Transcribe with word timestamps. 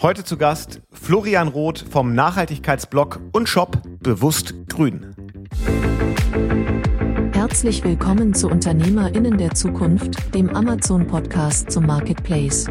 Heute 0.00 0.24
zu 0.24 0.36
Gast 0.36 0.82
Florian 0.92 1.48
Roth 1.48 1.84
vom 1.90 2.14
Nachhaltigkeitsblog 2.14 3.20
und 3.32 3.48
Shop 3.48 3.82
Bewusst 4.00 4.54
Grün. 4.68 5.14
Herzlich 7.32 7.84
willkommen 7.84 8.34
zu 8.34 8.48
Unternehmerinnen 8.48 9.38
der 9.38 9.52
Zukunft, 9.54 10.34
dem 10.34 10.54
Amazon-Podcast 10.54 11.70
zum 11.70 11.86
Marketplace. 11.86 12.66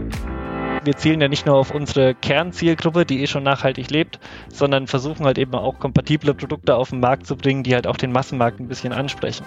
Wir 0.84 0.96
zielen 0.96 1.22
ja 1.22 1.28
nicht 1.28 1.46
nur 1.46 1.56
auf 1.56 1.74
unsere 1.74 2.16
Kernzielgruppe, 2.16 3.06
die 3.06 3.22
eh 3.22 3.28
schon 3.28 3.44
nachhaltig 3.44 3.90
lebt, 3.90 4.20
sondern 4.52 4.88
versuchen 4.88 5.26
halt 5.26 5.38
eben 5.38 5.54
auch 5.56 5.80
kompatible 5.80 6.34
Produkte 6.34 6.76
auf 6.76 6.92
den 6.92 7.00
Markt 7.00 7.28
zu 7.28 7.36
bringen, 7.36 7.64
die 7.64 7.76
halt 7.76 7.88
auch 7.88 7.98
den 7.98 8.12
Massenmarkt 8.12 8.60
ein 8.60 8.68
bisschen 8.68 8.94
ansprechen. 8.94 9.46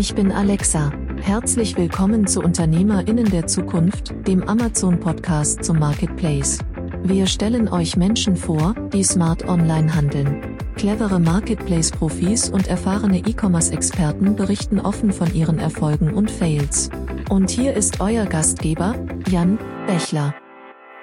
Ich 0.00 0.14
bin 0.14 0.32
Alexa. 0.32 0.90
Herzlich 1.20 1.76
willkommen 1.76 2.26
zu 2.26 2.40
Unternehmerinnen 2.40 3.30
der 3.30 3.46
Zukunft, 3.46 4.14
dem 4.26 4.42
Amazon-Podcast 4.48 5.62
zum 5.62 5.78
Marketplace. 5.78 6.60
Wir 7.02 7.26
stellen 7.26 7.68
euch 7.68 7.98
Menschen 7.98 8.34
vor, 8.34 8.74
die 8.94 9.04
smart 9.04 9.46
online 9.46 9.94
handeln. 9.94 10.56
Clevere 10.76 11.20
Marketplace-Profis 11.20 12.48
und 12.48 12.66
erfahrene 12.66 13.18
E-Commerce-Experten 13.18 14.36
berichten 14.36 14.80
offen 14.80 15.12
von 15.12 15.34
ihren 15.34 15.58
Erfolgen 15.58 16.14
und 16.14 16.30
Fails. 16.30 16.88
Und 17.28 17.50
hier 17.50 17.74
ist 17.74 18.00
euer 18.00 18.24
Gastgeber, 18.24 18.94
Jan 19.28 19.58
Bechler. 19.86 20.34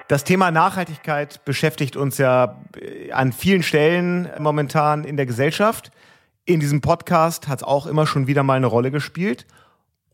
Das 0.07 0.23
Thema 0.23 0.49
Nachhaltigkeit 0.49 1.45
beschäftigt 1.45 1.97
uns 1.97 2.17
ja 2.17 2.61
an 3.11 3.31
vielen 3.31 3.61
Stellen 3.61 4.27
momentan 4.39 5.03
in 5.03 5.17
der 5.17 5.27
Gesellschaft. 5.27 5.91
In 6.47 6.61
diesem 6.61 6.79
Podcast 6.79 7.49
hat 7.49 7.59
es 7.59 7.63
auch 7.63 7.87
immer 7.87 8.07
schon 8.07 8.25
wieder 8.25 8.41
mal 8.41 8.53
eine 8.53 8.67
Rolle 8.67 8.89
gespielt. 8.89 9.45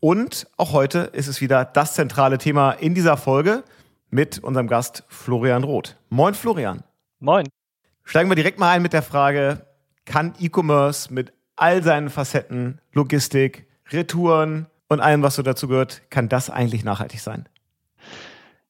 Und 0.00 0.48
auch 0.56 0.72
heute 0.72 0.98
ist 1.12 1.28
es 1.28 1.40
wieder 1.40 1.64
das 1.64 1.94
zentrale 1.94 2.38
Thema 2.38 2.72
in 2.72 2.92
dieser 2.92 3.16
Folge 3.16 3.62
mit 4.10 4.40
unserem 4.40 4.66
Gast 4.66 5.04
Florian 5.06 5.62
Roth. 5.62 5.96
Moin 6.08 6.34
Florian. 6.34 6.82
Moin. 7.20 7.46
Steigen 8.02 8.28
wir 8.28 8.34
direkt 8.34 8.58
mal 8.58 8.72
ein 8.72 8.82
mit 8.82 8.92
der 8.92 9.02
Frage, 9.02 9.64
kann 10.06 10.34
E-Commerce 10.40 11.14
mit 11.14 11.32
all 11.54 11.84
seinen 11.84 12.10
Facetten, 12.10 12.80
Logistik, 12.92 13.68
Retouren 13.92 14.66
und 14.88 14.98
allem, 14.98 15.22
was 15.22 15.36
so 15.36 15.42
dazu 15.42 15.68
gehört, 15.68 16.02
kann 16.10 16.28
das 16.28 16.50
eigentlich 16.50 16.82
nachhaltig 16.82 17.20
sein? 17.20 17.48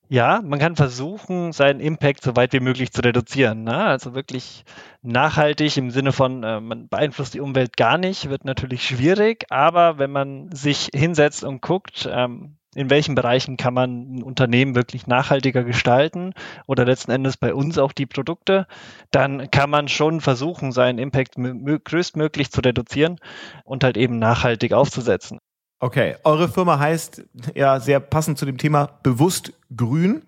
Ja, 0.09 0.43
man 0.43 0.59
kann 0.59 0.77
versuchen, 0.77 1.53
seinen 1.53 1.81
Impact 1.81 2.23
so 2.23 2.37
weit 2.37 2.53
wie 2.53 2.61
möglich 2.61 2.93
zu 2.93 3.01
reduzieren. 3.03 3.65
Ne? 3.65 3.75
Also 3.75 4.15
wirklich 4.15 4.65
nachhaltig 5.03 5.77
im 5.79 5.91
Sinne 5.91 6.13
von, 6.13 6.43
äh, 6.45 6.61
man 6.61 6.89
beeinflusst 6.89 7.35
die 7.35 7.41
Umwelt 7.41 7.77
gar 7.77 7.97
nicht, 7.97 8.29
wird 8.29 8.45
natürlich 8.45 8.85
schwierig, 8.87 9.47
aber 9.51 9.99
wenn 9.99 10.11
man 10.11 10.51
sich 10.53 10.91
hinsetzt 10.95 11.43
und 11.43 11.63
guckt, 11.63 12.09
ähm, 12.11 12.57
in 12.75 12.91
welchen 12.91 13.15
Bereichen 13.15 13.57
kann 13.57 13.73
man 13.73 14.17
ein 14.17 14.23
Unternehmen 14.23 14.75
wirklich 14.75 15.07
nachhaltiger 15.07 15.65
gestalten 15.65 16.35
oder 16.67 16.85
letzten 16.85 17.13
Endes 17.13 17.37
bei 17.37 17.55
uns 17.55 17.79
auch 17.79 17.93
die 17.93 18.07
Produkte, 18.07 18.67
dann 19.11 19.51
kann 19.51 19.71
man 19.71 19.89
schon 19.89 20.21
versuchen, 20.21 20.73
seinen 20.73 20.99
Impact 20.99 21.37
größtmöglich 21.37 22.51
zu 22.51 22.61
reduzieren 22.61 23.19
und 23.65 23.85
halt 23.85 23.97
eben 23.97 24.19
nachhaltig 24.19 24.73
aufzusetzen. 24.73 25.39
Okay, 25.85 26.17
eure 26.25 26.49
Firma 26.49 26.79
heißt 26.79 27.25
ja 27.55 27.79
sehr 27.79 28.01
passend 28.01 28.39
zu 28.39 28.47
dem 28.47 28.57
Thema 28.57 28.89
bewusst 29.03 29.53
grün. 29.77 30.23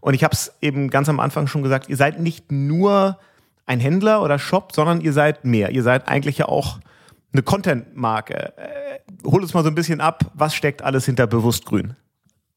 Und 0.00 0.14
ich 0.14 0.24
habe 0.24 0.34
es 0.34 0.52
eben 0.60 0.90
ganz 0.90 1.08
am 1.08 1.20
Anfang 1.20 1.46
schon 1.46 1.62
gesagt, 1.62 1.88
ihr 1.88 1.96
seid 1.96 2.18
nicht 2.18 2.50
nur 2.50 3.16
ein 3.64 3.78
Händler 3.78 4.24
oder 4.24 4.40
Shop, 4.40 4.72
sondern 4.74 5.00
ihr 5.00 5.12
seid 5.12 5.44
mehr. 5.44 5.70
Ihr 5.70 5.84
seid 5.84 6.08
eigentlich 6.08 6.38
ja 6.38 6.46
auch 6.46 6.80
eine 7.32 7.44
Content-Marke. 7.44 8.54
Äh, 8.56 8.98
hol 9.24 9.40
uns 9.40 9.54
mal 9.54 9.62
so 9.62 9.68
ein 9.68 9.76
bisschen 9.76 10.00
ab, 10.00 10.32
was 10.34 10.52
steckt 10.52 10.82
alles 10.82 11.04
hinter 11.04 11.28
bewusst 11.28 11.64
grün? 11.64 11.94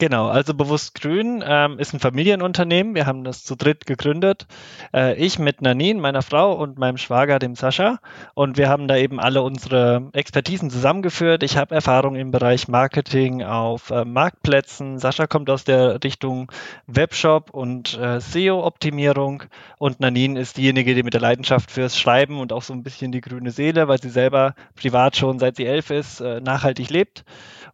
Genau, 0.01 0.29
also 0.29 0.55
Bewusst 0.55 0.99
Grün 0.99 1.43
ähm, 1.45 1.77
ist 1.77 1.93
ein 1.93 1.99
Familienunternehmen. 1.99 2.95
Wir 2.95 3.05
haben 3.05 3.23
das 3.23 3.43
zu 3.43 3.55
dritt 3.55 3.85
gegründet. 3.85 4.47
Äh, 4.95 5.13
ich 5.23 5.37
mit 5.37 5.61
Nanin, 5.61 5.99
meiner 5.99 6.23
Frau 6.23 6.53
und 6.53 6.79
meinem 6.79 6.97
Schwager, 6.97 7.37
dem 7.37 7.53
Sascha. 7.53 7.99
Und 8.33 8.57
wir 8.57 8.67
haben 8.67 8.87
da 8.87 8.97
eben 8.97 9.19
alle 9.19 9.43
unsere 9.43 10.09
Expertisen 10.13 10.71
zusammengeführt. 10.71 11.43
Ich 11.43 11.55
habe 11.55 11.75
Erfahrung 11.75 12.15
im 12.15 12.31
Bereich 12.31 12.67
Marketing 12.67 13.43
auf 13.43 13.91
äh, 13.91 14.03
Marktplätzen. 14.03 14.97
Sascha 14.97 15.27
kommt 15.27 15.51
aus 15.51 15.65
der 15.65 16.03
Richtung 16.03 16.51
Webshop 16.87 17.51
und 17.51 17.95
äh, 17.99 18.19
SEO-Optimierung. 18.19 19.43
Und 19.77 19.99
Nanin 19.99 20.35
ist 20.35 20.57
diejenige, 20.57 20.95
die 20.95 21.03
mit 21.03 21.13
der 21.13 21.21
Leidenschaft 21.21 21.69
fürs 21.69 21.99
Schreiben 21.99 22.39
und 22.39 22.53
auch 22.53 22.63
so 22.63 22.73
ein 22.73 22.81
bisschen 22.81 23.11
die 23.11 23.21
grüne 23.21 23.51
Seele, 23.51 23.87
weil 23.87 24.01
sie 24.01 24.09
selber 24.09 24.55
privat 24.75 25.15
schon 25.15 25.37
seit 25.37 25.57
sie 25.57 25.67
elf 25.67 25.91
ist, 25.91 26.21
äh, 26.21 26.41
nachhaltig 26.41 26.89
lebt. 26.89 27.23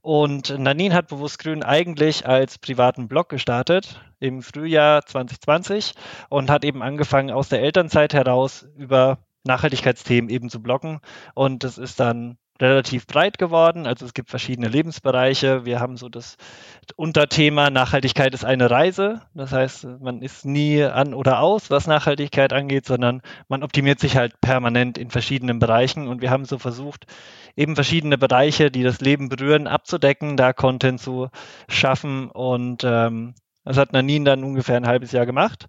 Und 0.01 0.57
Nanin 0.57 0.93
hat 0.93 1.07
Bewusst 1.07 1.39
Grün 1.39 1.63
eigentlich 1.63 2.25
als 2.27 2.57
privaten 2.57 3.07
Blog 3.07 3.29
gestartet 3.29 4.01
im 4.19 4.41
Frühjahr 4.41 5.05
2020 5.05 5.93
und 6.29 6.49
hat 6.49 6.63
eben 6.63 6.81
angefangen 6.81 7.31
aus 7.31 7.49
der 7.49 7.61
Elternzeit 7.61 8.13
heraus 8.13 8.67
über 8.75 9.19
Nachhaltigkeitsthemen 9.43 10.29
eben 10.29 10.49
zu 10.49 10.61
bloggen. 10.61 10.99
Und 11.33 11.63
das 11.63 11.77
ist 11.77 11.99
dann 11.99 12.37
relativ 12.59 13.07
breit 13.07 13.37
geworden. 13.37 13.87
Also 13.87 14.05
es 14.05 14.13
gibt 14.13 14.29
verschiedene 14.29 14.67
Lebensbereiche. 14.67 15.65
Wir 15.65 15.79
haben 15.79 15.97
so 15.97 16.09
das 16.09 16.37
Unterthema 16.95 17.69
Nachhaltigkeit 17.69 18.33
ist 18.33 18.45
eine 18.45 18.69
Reise. 18.69 19.21
Das 19.33 19.51
heißt, 19.51 19.87
man 19.99 20.21
ist 20.21 20.45
nie 20.45 20.83
an 20.83 21.13
oder 21.13 21.39
aus, 21.39 21.69
was 21.69 21.87
Nachhaltigkeit 21.87 22.53
angeht, 22.53 22.85
sondern 22.85 23.21
man 23.47 23.63
optimiert 23.63 23.99
sich 23.99 24.17
halt 24.17 24.39
permanent 24.41 24.97
in 24.97 25.09
verschiedenen 25.09 25.59
Bereichen. 25.59 26.07
Und 26.07 26.21
wir 26.21 26.29
haben 26.29 26.45
so 26.45 26.57
versucht, 26.57 27.05
eben 27.55 27.75
verschiedene 27.75 28.17
Bereiche, 28.17 28.71
die 28.71 28.83
das 28.83 29.01
Leben 29.01 29.29
berühren, 29.29 29.67
abzudecken, 29.67 30.37
da 30.37 30.53
Content 30.53 30.99
zu 30.99 31.29
schaffen. 31.67 32.29
Und 32.29 32.83
ähm, 32.83 33.35
das 33.63 33.77
hat 33.77 33.93
Nanin 33.93 34.25
dann 34.25 34.43
ungefähr 34.43 34.77
ein 34.77 34.87
halbes 34.87 35.11
Jahr 35.11 35.25
gemacht. 35.25 35.67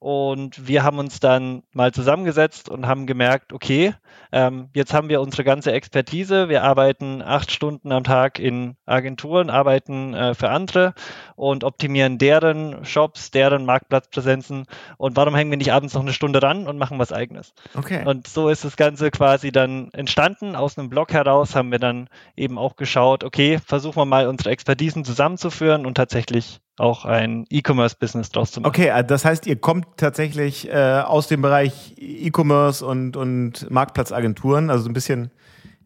Und 0.00 0.68
wir 0.68 0.84
haben 0.84 0.98
uns 0.98 1.18
dann 1.18 1.64
mal 1.72 1.92
zusammengesetzt 1.92 2.68
und 2.68 2.86
haben 2.86 3.06
gemerkt, 3.06 3.52
okay, 3.52 3.94
ähm, 4.30 4.68
jetzt 4.72 4.94
haben 4.94 5.08
wir 5.08 5.20
unsere 5.20 5.42
ganze 5.42 5.72
Expertise. 5.72 6.48
Wir 6.48 6.62
arbeiten 6.62 7.20
acht 7.20 7.50
Stunden 7.50 7.90
am 7.90 8.04
Tag 8.04 8.38
in 8.38 8.76
Agenturen, 8.86 9.50
arbeiten 9.50 10.14
äh, 10.14 10.34
für 10.34 10.50
andere 10.50 10.94
und 11.34 11.64
optimieren 11.64 12.18
deren 12.18 12.84
Shops, 12.84 13.32
deren 13.32 13.64
Marktplatzpräsenzen. 13.64 14.66
Und 14.98 15.16
warum 15.16 15.34
hängen 15.34 15.50
wir 15.50 15.58
nicht 15.58 15.72
abends 15.72 15.94
noch 15.94 16.02
eine 16.02 16.12
Stunde 16.12 16.42
ran 16.42 16.68
und 16.68 16.78
machen 16.78 17.00
was 17.00 17.12
eigenes? 17.12 17.52
Okay. 17.74 18.04
Und 18.04 18.28
so 18.28 18.50
ist 18.50 18.64
das 18.64 18.76
Ganze 18.76 19.10
quasi 19.10 19.50
dann 19.50 19.90
entstanden. 19.94 20.54
Aus 20.54 20.78
einem 20.78 20.90
Blog 20.90 21.12
heraus 21.12 21.56
haben 21.56 21.72
wir 21.72 21.80
dann 21.80 22.08
eben 22.36 22.56
auch 22.56 22.76
geschaut, 22.76 23.24
okay, 23.24 23.58
versuchen 23.66 23.96
wir 23.96 24.04
mal 24.04 24.28
unsere 24.28 24.50
Expertisen 24.50 25.04
zusammenzuführen 25.04 25.86
und 25.86 25.96
tatsächlich 25.96 26.60
auch 26.78 27.04
ein 27.04 27.44
E-Commerce-Business 27.50 28.30
draus 28.30 28.52
zu 28.52 28.60
machen. 28.60 28.68
Okay, 28.68 28.88
äh, 28.88 29.04
das 29.04 29.24
heißt, 29.24 29.46
ihr 29.46 29.56
kommt 29.56 29.86
tatsächlich 29.96 30.68
äh, 30.68 31.02
aus 31.04 31.28
dem 31.28 31.42
Bereich 31.42 31.94
E-Commerce 31.96 32.84
und, 32.84 33.16
und 33.16 33.70
Marktplatzagenturen, 33.70 34.70
also 34.70 34.84
so 34.84 34.90
ein 34.90 34.94
bisschen 34.94 35.30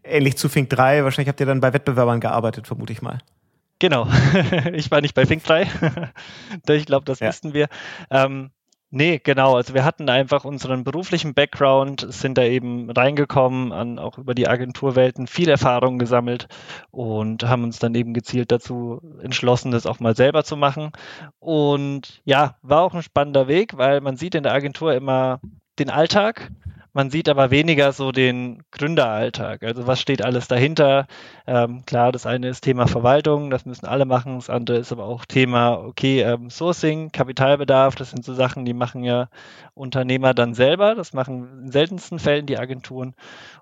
ähnlich 0.04 0.36
zu 0.36 0.48
Fink 0.48 0.70
3. 0.70 1.04
Wahrscheinlich 1.04 1.28
habt 1.28 1.40
ihr 1.40 1.46
dann 1.46 1.60
bei 1.60 1.72
Wettbewerbern 1.72 2.20
gearbeitet, 2.20 2.66
vermute 2.66 2.92
ich 2.92 3.02
mal. 3.02 3.18
Genau. 3.78 4.06
ich 4.72 4.90
war 4.90 5.00
nicht 5.00 5.14
bei 5.14 5.26
Fink 5.26 5.42
3. 5.44 5.68
ich 6.68 6.86
glaube, 6.86 7.04
das 7.04 7.20
ja. 7.20 7.28
wussten 7.28 7.52
wir. 7.54 7.68
Ähm, 8.10 8.50
Nee, 8.94 9.20
genau. 9.24 9.54
Also 9.56 9.72
wir 9.72 9.84
hatten 9.86 10.10
einfach 10.10 10.44
unseren 10.44 10.84
beruflichen 10.84 11.32
Background, 11.32 12.06
sind 12.10 12.36
da 12.36 12.42
eben 12.42 12.90
reingekommen, 12.90 13.72
an 13.72 13.98
auch 13.98 14.18
über 14.18 14.34
die 14.34 14.48
Agenturwelten 14.48 15.26
viel 15.26 15.48
Erfahrung 15.48 15.98
gesammelt 15.98 16.46
und 16.90 17.42
haben 17.44 17.64
uns 17.64 17.78
dann 17.78 17.94
eben 17.94 18.12
gezielt 18.12 18.52
dazu 18.52 19.00
entschlossen, 19.22 19.70
das 19.70 19.86
auch 19.86 19.98
mal 19.98 20.14
selber 20.14 20.44
zu 20.44 20.58
machen. 20.58 20.90
Und 21.38 22.20
ja, 22.26 22.58
war 22.60 22.82
auch 22.82 22.92
ein 22.92 23.02
spannender 23.02 23.48
Weg, 23.48 23.78
weil 23.78 24.02
man 24.02 24.16
sieht 24.16 24.34
in 24.34 24.42
der 24.42 24.52
Agentur 24.52 24.92
immer 24.92 25.40
den 25.78 25.88
Alltag 25.88 26.50
man 26.92 27.10
sieht 27.10 27.28
aber 27.28 27.50
weniger 27.50 27.92
so 27.92 28.12
den 28.12 28.62
Gründeralltag. 28.70 29.62
Also 29.62 29.86
was 29.86 30.00
steht 30.00 30.22
alles 30.22 30.48
dahinter? 30.48 31.06
Ähm, 31.46 31.84
klar, 31.86 32.12
das 32.12 32.26
eine 32.26 32.48
ist 32.48 32.62
Thema 32.62 32.86
Verwaltung, 32.86 33.50
das 33.50 33.66
müssen 33.66 33.86
alle 33.86 34.04
machen. 34.04 34.36
Das 34.36 34.50
andere 34.50 34.78
ist 34.78 34.92
aber 34.92 35.04
auch 35.04 35.24
Thema, 35.24 35.78
okay, 35.78 36.20
ähm, 36.22 36.50
Sourcing, 36.50 37.10
Kapitalbedarf, 37.12 37.94
das 37.94 38.10
sind 38.10 38.24
so 38.24 38.34
Sachen, 38.34 38.64
die 38.64 38.74
machen 38.74 39.04
ja 39.04 39.28
Unternehmer 39.74 40.34
dann 40.34 40.54
selber. 40.54 40.94
Das 40.94 41.12
machen 41.12 41.64
in 41.64 41.72
seltensten 41.72 42.18
Fällen 42.18 42.46
die 42.46 42.58
Agenturen. 42.58 43.14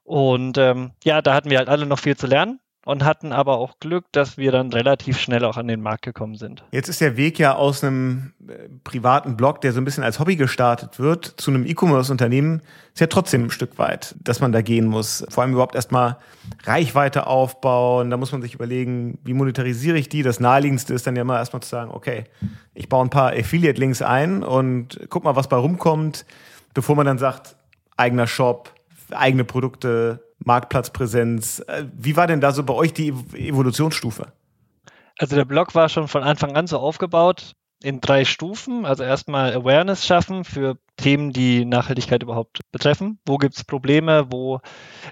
Und 0.03 0.59
ähm, 0.59 0.93
ja, 1.05 1.23
da 1.23 1.35
hatten 1.35 1.51
wir 1.51 1.59
halt 1.59 1.69
alle 1.69 1.87
noch 1.87 1.99
viel 1.99 2.17
zu 2.17 2.27
lernen 2.27 2.61
und 2.85 3.05
hatten 3.05 3.33
aber 3.33 3.59
auch 3.59 3.79
Glück, 3.79 4.07
dass 4.13 4.39
wir 4.39 4.53
dann 4.53 4.73
relativ 4.73 5.19
schnell 5.19 5.45
auch 5.45 5.57
an 5.57 5.69
den 5.69 5.83
Markt 5.83 6.03
gekommen 6.03 6.37
sind. 6.37 6.65
Jetzt 6.73 6.89
ist 6.89 7.01
der 7.01 7.17
Weg 7.17 7.39
ja 7.39 7.55
aus 7.55 7.85
einem 7.85 8.33
äh, 8.49 8.69
privaten 8.85 9.37
Blog, 9.37 9.61
der 9.61 9.73
so 9.73 9.81
ein 9.81 9.85
bisschen 9.85 10.03
als 10.03 10.19
Hobby 10.19 10.37
gestartet 10.37 10.99
wird, 10.99 11.27
zu 11.37 11.51
einem 11.51 11.67
E-Commerce-Unternehmen, 11.67 12.63
ist 12.95 13.01
ja 13.01 13.07
trotzdem 13.07 13.45
ein 13.45 13.51
Stück 13.51 13.79
weit, 13.79 14.15
dass 14.21 14.41
man 14.41 14.53
da 14.53 14.63
gehen 14.63 14.87
muss. 14.87 15.25
Vor 15.29 15.43
allem 15.43 15.53
überhaupt 15.53 15.75
erstmal 15.75 16.17
Reichweite 16.65 17.27
aufbauen. 17.27 18.11
Da 18.11 18.17
muss 18.17 18.33
man 18.33 18.43
sich 18.43 18.55
überlegen, 18.55 19.19
wie 19.25 19.35
monetarisiere 19.35 19.99
ich 19.99 20.09
die? 20.09 20.23
Das 20.23 20.41
naheliegendste 20.41 20.95
ist 20.95 21.07
dann 21.07 21.17
ja 21.17 21.23
immer 21.23 21.37
erstmal 21.37 21.63
zu 21.63 21.69
sagen, 21.69 21.91
okay, 21.93 22.25
ich 22.75 22.89
baue 22.89 23.05
ein 23.05 23.11
paar 23.11 23.33
Affiliate-Links 23.33 24.03
ein 24.03 24.43
und 24.43 25.01
guck 25.11 25.25
mal, 25.25 25.37
was 25.37 25.49
bei 25.49 25.57
rumkommt, 25.57 26.25
bevor 26.73 26.97
man 26.97 27.07
dann 27.07 27.19
sagt, 27.19 27.57
eigener 27.97 28.27
Shop, 28.27 28.73
eigene 29.11 29.45
Produkte, 29.45 30.30
Marktplatzpräsenz. 30.45 31.61
Äh, 31.67 31.85
wie 31.97 32.17
war 32.17 32.27
denn 32.27 32.41
da 32.41 32.53
so 32.53 32.63
bei 32.65 32.75
euch 32.75 32.93
die 32.93 33.09
Evolutionsstufe? 33.35 34.33
Also 35.19 35.37
der 35.37 35.45
Blog 35.45 35.75
war 35.75 35.89
schon 35.89 36.09
von 36.09 36.23
Anfang 36.23 36.57
an 36.57 36.67
so 36.67 36.79
aufgebaut, 36.79 37.53
in 37.83 38.01
drei 38.01 38.25
Stufen. 38.25 38.85
Also 38.85 39.05
erstmal 39.05 39.55
Awareness 39.55 40.07
schaffen 40.07 40.45
für 40.45 40.77
Themen, 40.97 41.33
die 41.33 41.65
Nachhaltigkeit 41.65 42.23
überhaupt 42.23 42.61
betreffen. 42.73 43.19
Wo 43.25 43.39
gibt 43.39 43.57
es 43.57 43.65
Probleme? 43.65 44.27
Wo 44.31 44.61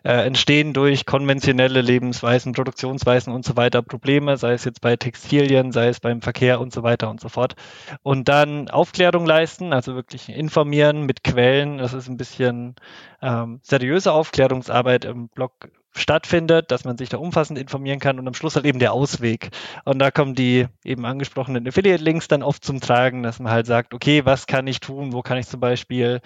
äh, 0.05 0.27
entstehen 0.27 0.75
durch 0.75 1.07
konventionelle 1.07 1.81
Lebensweisen, 1.81 2.53
Produktionsweisen 2.53 3.33
und 3.33 3.45
so 3.45 3.57
weiter 3.57 3.81
Probleme, 3.83 4.37
sei 4.37 4.53
es 4.53 4.65
jetzt 4.65 4.83
bei 4.83 4.97
Textilien, 4.97 5.73
sei 5.73 5.89
es 5.89 6.01
beim 6.01 6.21
Verkehr 6.21 6.61
und 6.61 6.73
so 6.73 6.83
weiter 6.83 7.09
und 7.09 7.21
so 7.21 7.29
fort. 7.29 7.55
Und 8.03 8.29
dann 8.29 8.69
Aufklärung 8.69 9.25
leisten, 9.25 9.73
also 9.73 9.95
wirklich 9.95 10.29
informieren 10.29 11.05
mit 11.07 11.25
Quellen. 11.25 11.79
Das 11.79 11.95
ist 11.95 12.09
ein 12.09 12.19
bisschen 12.19 12.77
ähm, 13.23 13.61
seriöse 13.63 14.13
Aufklärungsarbeit 14.13 15.07
im 15.07 15.29
Blog 15.29 15.71
stattfindet, 15.99 16.71
dass 16.71 16.85
man 16.85 16.97
sich 16.97 17.09
da 17.09 17.19
umfassend 17.19 17.59
informieren 17.59 18.01
kann 18.01 18.19
und 18.19 18.27
am 18.27 18.35
Schluss 18.35 18.57
halt 18.57 18.65
eben 18.65 18.79
der 18.79 18.93
Ausweg. 18.93 19.51
Und 19.85 19.99
da 19.99 20.11
kommen 20.11 20.35
die 20.35 20.67
eben 20.85 21.05
angesprochenen 21.05 21.67
Affiliate-Links 21.67 22.29
dann 22.29 22.43
oft 22.43 22.65
zum 22.65 22.81
Tragen, 22.81 23.23
dass 23.23 23.39
man 23.39 23.53
halt 23.53 23.67
sagt, 23.67 23.95
okay, 23.95 24.25
was 24.25 24.47
kann 24.47 24.67
ich 24.67 24.81
tun? 24.81 25.13
Wo 25.13 25.23
kann 25.23 25.39
ich 25.39 25.47
zum 25.47 25.61
Beispiel 25.61 26.21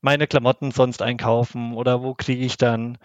meine 0.00 0.26
Klamotten 0.26 0.70
sonst 0.70 1.02
einkaufen? 1.02 1.74
Oder 1.74 2.02
wo 2.02 2.14
kriege 2.14 2.44
ich 2.44 2.56
dann 2.56 2.98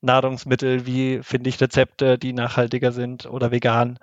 Nahrungsmittel? 0.00 0.86
Wie 0.86 1.20
finde 1.22 1.50
ich 1.50 1.60
Rezepte, 1.60 2.18
die 2.18 2.32
nachhaltiger 2.32 2.92
sind 2.92 3.26
oder 3.26 3.50
vegan? 3.50 3.98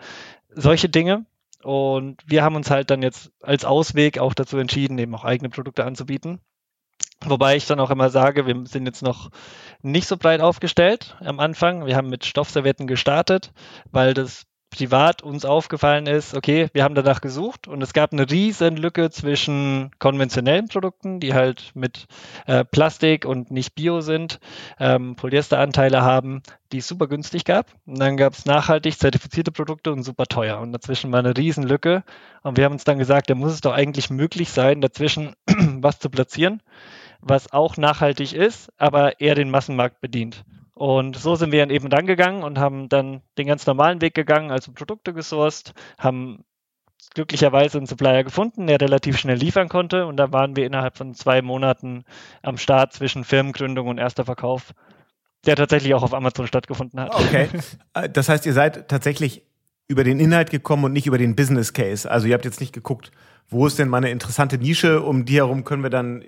Solche 0.49 0.89
Dinge. 0.89 1.25
Und 1.63 2.21
wir 2.25 2.43
haben 2.43 2.55
uns 2.55 2.71
halt 2.71 2.89
dann 2.89 3.01
jetzt 3.01 3.31
als 3.41 3.65
Ausweg 3.65 4.17
auch 4.19 4.33
dazu 4.33 4.57
entschieden, 4.57 4.97
eben 4.97 5.13
auch 5.13 5.25
eigene 5.25 5.49
Produkte 5.49 5.83
anzubieten. 5.83 6.39
Wobei 7.25 7.57
ich 7.57 7.65
dann 7.65 7.79
auch 7.79 7.91
immer 7.91 8.09
sage, 8.09 8.47
wir 8.47 8.65
sind 8.65 8.85
jetzt 8.85 9.03
noch 9.03 9.29
nicht 9.81 10.07
so 10.07 10.15
breit 10.17 10.39
aufgestellt 10.39 11.17
am 11.19 11.39
Anfang. 11.39 11.85
Wir 11.85 11.95
haben 11.95 12.09
mit 12.09 12.25
Stoffservietten 12.25 12.87
gestartet, 12.87 13.51
weil 13.91 14.13
das 14.13 14.45
privat 14.69 15.23
uns 15.23 15.45
aufgefallen 15.45 16.05
ist, 16.05 16.35
okay, 16.35 16.69
wir 16.73 16.83
haben 16.83 16.95
danach 16.95 17.21
gesucht 17.21 17.67
und 17.67 17.81
es 17.81 17.93
gab 17.93 18.13
eine 18.13 18.29
riesen 18.29 18.77
Lücke 18.77 19.09
zwischen 19.09 19.91
konventionellen 19.99 20.67
Produkten, 20.67 21.19
die 21.19 21.33
halt 21.33 21.71
mit 21.73 22.05
äh, 22.45 22.63
Plastik 22.63 23.25
und 23.25 23.51
nicht 23.51 23.73
Bio 23.73 24.01
sind, 24.01 24.39
ähm, 24.79 25.15
Polyesteranteile 25.15 26.01
haben, 26.03 26.43
die 26.71 26.77
es 26.77 26.87
super 26.87 27.07
günstig 27.07 27.45
gab. 27.45 27.73
Und 27.87 27.99
dann 27.99 28.15
gab 28.15 28.33
es 28.33 28.45
nachhaltig 28.45 28.99
zertifizierte 28.99 29.51
Produkte 29.51 29.91
und 29.91 30.03
super 30.03 30.27
teuer. 30.27 30.59
Und 30.59 30.71
dazwischen 30.71 31.11
war 31.11 31.19
eine 31.19 31.35
riesen 31.35 31.63
Lücke. 31.63 32.03
Und 32.43 32.57
wir 32.57 32.65
haben 32.65 32.73
uns 32.73 32.83
dann 32.83 32.99
gesagt, 32.99 33.29
da 33.29 33.35
muss 33.35 33.53
es 33.53 33.61
doch 33.61 33.73
eigentlich 33.73 34.11
möglich 34.11 34.51
sein, 34.51 34.81
dazwischen 34.81 35.33
was 35.47 35.97
zu 35.99 36.09
platzieren 36.11 36.61
was 37.21 37.51
auch 37.51 37.77
nachhaltig 37.77 38.33
ist, 38.33 38.71
aber 38.77 39.19
eher 39.19 39.35
den 39.35 39.49
Massenmarkt 39.49 40.01
bedient. 40.01 40.43
Und 40.73 41.17
so 41.17 41.35
sind 41.35 41.51
wir 41.51 41.59
dann 41.59 41.71
eben 41.71 41.87
rangegangen 41.87 42.43
und 42.43 42.57
haben 42.57 42.87
dann 42.87 43.21
den 43.37 43.47
ganz 43.47 43.65
normalen 43.65 44.01
Weg 44.01 44.13
gegangen, 44.13 44.49
also 44.49 44.71
Produkte 44.71 45.13
gesourced, 45.13 45.73
haben 45.97 46.45
glücklicherweise 47.15 47.77
einen 47.77 47.87
Supplier 47.87 48.23
gefunden, 48.23 48.67
der 48.67 48.79
relativ 48.79 49.17
schnell 49.17 49.37
liefern 49.37 49.67
konnte. 49.67 50.05
Und 50.05 50.17
da 50.17 50.31
waren 50.31 50.55
wir 50.55 50.65
innerhalb 50.65 50.97
von 50.97 51.13
zwei 51.15 51.41
Monaten 51.41 52.05
am 52.43 52.57
Start 52.57 52.93
zwischen 52.93 53.23
Firmengründung 53.23 53.87
und 53.87 53.97
erster 53.97 54.25
Verkauf, 54.25 54.73
der 55.45 55.55
tatsächlich 55.55 55.93
auch 55.93 56.03
auf 56.03 56.13
Amazon 56.13 56.47
stattgefunden 56.47 56.99
hat. 56.99 57.13
Okay. 57.13 57.49
Äh, 57.93 58.07
das 58.07 58.29
heißt, 58.29 58.45
ihr 58.45 58.53
seid 58.53 58.87
tatsächlich 58.87 59.43
über 59.87 60.03
den 60.03 60.19
Inhalt 60.19 60.51
gekommen 60.51 60.85
und 60.85 60.93
nicht 60.93 61.07
über 61.07 61.17
den 61.17 61.35
Business 61.35 61.73
Case. 61.73 62.09
Also 62.09 62.27
ihr 62.27 62.35
habt 62.35 62.45
jetzt 62.45 62.59
nicht 62.59 62.73
geguckt, 62.73 63.11
wo 63.49 63.67
ist 63.67 63.79
denn 63.79 63.89
mal 63.89 63.97
eine 63.97 64.11
interessante 64.11 64.57
Nische, 64.57 65.01
um 65.01 65.25
die 65.25 65.35
herum 65.35 65.63
können 65.63 65.83
wir 65.83 65.89
dann 65.89 66.23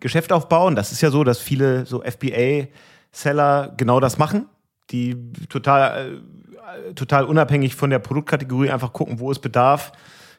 Geschäft 0.00 0.32
aufbauen. 0.32 0.74
Das 0.74 0.92
ist 0.92 1.00
ja 1.00 1.10
so, 1.10 1.24
dass 1.24 1.38
viele 1.38 1.86
so 1.86 2.02
FBA-Seller 2.02 3.74
genau 3.76 4.00
das 4.00 4.18
machen, 4.18 4.46
die 4.90 5.16
total, 5.48 6.20
äh, 6.88 6.94
total 6.94 7.24
unabhängig 7.24 7.74
von 7.74 7.90
der 7.90 7.98
Produktkategorie 7.98 8.70
einfach 8.70 8.92
gucken, 8.92 9.20
wo 9.20 9.30
es 9.30 9.38
Bedarf 9.38 9.92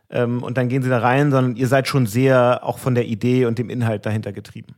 ähm, 0.09 0.43
und 0.43 0.57
dann 0.57 0.69
gehen 0.69 0.83
sie 0.83 0.89
da 0.89 0.99
rein, 0.99 1.31
sondern 1.31 1.55
ihr 1.55 1.67
seid 1.67 1.87
schon 1.87 2.05
sehr 2.05 2.59
auch 2.63 2.77
von 2.77 2.95
der 2.95 3.05
Idee 3.05 3.45
und 3.45 3.57
dem 3.57 3.69
Inhalt 3.69 4.05
dahinter 4.05 4.33
getrieben. 4.33 4.75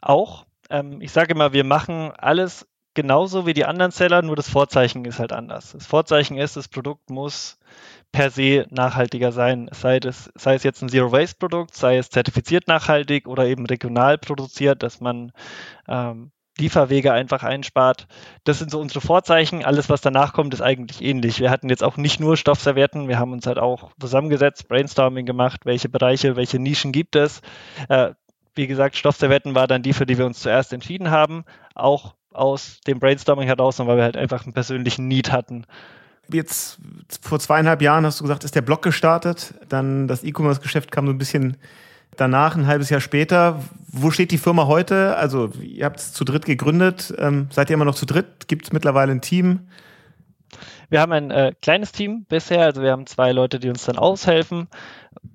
Auch. 0.00 0.46
Ähm, 0.70 1.00
ich 1.00 1.12
sage 1.12 1.32
immer, 1.32 1.52
wir 1.52 1.64
machen 1.64 2.12
alles 2.16 2.66
genauso 2.94 3.46
wie 3.46 3.54
die 3.54 3.64
anderen 3.64 3.92
Seller, 3.92 4.22
nur 4.22 4.36
das 4.36 4.48
Vorzeichen 4.48 5.04
ist 5.04 5.20
halt 5.20 5.32
anders. 5.32 5.72
Das 5.72 5.86
Vorzeichen 5.86 6.36
ist, 6.36 6.56
das 6.56 6.68
Produkt 6.68 7.10
muss 7.10 7.58
per 8.12 8.30
se 8.30 8.66
nachhaltiger 8.70 9.32
sein. 9.32 9.68
Sei, 9.72 10.00
das, 10.00 10.30
sei 10.34 10.54
es 10.54 10.62
jetzt 10.62 10.82
ein 10.82 10.88
Zero-Waste-Produkt, 10.88 11.74
sei 11.74 11.98
es 11.98 12.10
zertifiziert 12.10 12.68
nachhaltig 12.68 13.28
oder 13.28 13.46
eben 13.46 13.66
regional 13.66 14.18
produziert, 14.18 14.82
dass 14.82 15.00
man 15.00 15.32
ähm, 15.86 16.32
Lieferwege 16.58 17.12
einfach 17.12 17.44
einspart. 17.44 18.08
Das 18.44 18.58
sind 18.58 18.70
so 18.70 18.80
unsere 18.80 19.00
Vorzeichen. 19.00 19.64
Alles, 19.64 19.88
was 19.88 20.00
danach 20.00 20.32
kommt, 20.32 20.54
ist 20.54 20.60
eigentlich 20.60 21.02
ähnlich. 21.02 21.38
Wir 21.38 21.50
hatten 21.50 21.68
jetzt 21.68 21.84
auch 21.84 21.96
nicht 21.96 22.18
nur 22.18 22.36
Stoffservietten, 22.36 23.08
wir 23.08 23.18
haben 23.18 23.32
uns 23.32 23.46
halt 23.46 23.58
auch 23.58 23.92
zusammengesetzt, 24.00 24.68
Brainstorming 24.68 25.26
gemacht, 25.26 25.60
welche 25.64 25.88
Bereiche, 25.88 26.36
welche 26.36 26.58
Nischen 26.58 26.92
gibt 26.92 27.14
es. 27.14 27.42
Äh, 27.88 28.14
wie 28.54 28.66
gesagt, 28.66 28.96
Stoffservietten 28.96 29.54
war 29.54 29.68
dann 29.68 29.82
die, 29.82 29.92
für 29.92 30.06
die 30.06 30.18
wir 30.18 30.26
uns 30.26 30.40
zuerst 30.40 30.72
entschieden 30.72 31.10
haben, 31.10 31.44
auch 31.74 32.16
aus 32.32 32.80
dem 32.86 32.98
Brainstorming 32.98 33.46
heraus, 33.46 33.78
weil 33.78 33.96
wir 33.96 34.02
halt 34.02 34.16
einfach 34.16 34.44
einen 34.44 34.52
persönlichen 34.52 35.06
Need 35.06 35.30
hatten 35.30 35.64
jetzt 36.32 36.78
vor 37.22 37.38
zweieinhalb 37.38 37.82
Jahren 37.82 38.04
hast 38.04 38.20
du 38.20 38.24
gesagt, 38.24 38.44
ist 38.44 38.54
der 38.54 38.62
Blog 38.62 38.82
gestartet. 38.82 39.54
Dann 39.68 40.08
das 40.08 40.24
E-Commerce-Geschäft 40.24 40.90
kam 40.90 41.06
so 41.06 41.12
ein 41.12 41.18
bisschen 41.18 41.56
danach, 42.16 42.56
ein 42.56 42.66
halbes 42.66 42.90
Jahr 42.90 43.00
später. 43.00 43.62
Wo 43.88 44.10
steht 44.10 44.30
die 44.30 44.38
Firma 44.38 44.66
heute? 44.66 45.16
Also, 45.16 45.50
ihr 45.60 45.84
habt 45.84 46.00
es 46.00 46.12
zu 46.12 46.24
dritt 46.24 46.44
gegründet. 46.44 47.14
Ähm, 47.18 47.48
seid 47.50 47.70
ihr 47.70 47.74
immer 47.74 47.84
noch 47.84 47.94
zu 47.94 48.06
dritt? 48.06 48.48
Gibt 48.48 48.66
es 48.66 48.72
mittlerweile 48.72 49.12
ein 49.12 49.20
Team? 49.20 49.60
Wir 50.90 51.00
haben 51.00 51.12
ein 51.12 51.30
äh, 51.30 51.52
kleines 51.60 51.92
Team 51.92 52.24
bisher, 52.24 52.62
also 52.62 52.82
wir 52.82 52.92
haben 52.92 53.06
zwei 53.06 53.32
Leute, 53.32 53.58
die 53.58 53.68
uns 53.68 53.84
dann 53.84 53.98
aushelfen, 53.98 54.68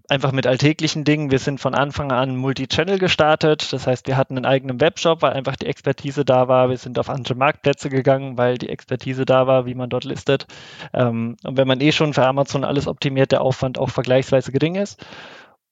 einfach 0.09 0.31
mit 0.31 0.47
alltäglichen 0.47 1.03
Dingen. 1.03 1.29
Wir 1.29 1.39
sind 1.39 1.59
von 1.59 1.75
Anfang 1.75 2.11
an 2.11 2.35
Multi-Channel 2.35 2.97
gestartet, 2.97 3.71
das 3.71 3.85
heißt, 3.85 4.07
wir 4.07 4.17
hatten 4.17 4.35
einen 4.35 4.45
eigenen 4.45 4.81
Webshop, 4.81 5.21
weil 5.21 5.33
einfach 5.33 5.55
die 5.55 5.67
Expertise 5.67 6.25
da 6.25 6.47
war. 6.47 6.69
Wir 6.69 6.77
sind 6.77 6.97
auf 6.97 7.09
andere 7.09 7.35
Marktplätze 7.35 7.89
gegangen, 7.89 8.37
weil 8.37 8.57
die 8.57 8.69
Expertise 8.69 9.25
da 9.25 9.45
war, 9.45 9.65
wie 9.65 9.75
man 9.75 9.89
dort 9.89 10.05
listet. 10.05 10.47
Ähm, 10.93 11.37
und 11.43 11.57
wenn 11.57 11.67
man 11.67 11.81
eh 11.81 11.91
schon 11.91 12.13
für 12.13 12.25
Amazon 12.25 12.63
alles 12.63 12.87
optimiert, 12.87 13.31
der 13.31 13.41
Aufwand 13.41 13.77
auch 13.77 13.89
vergleichsweise 13.89 14.51
gering 14.51 14.75
ist. 14.75 15.05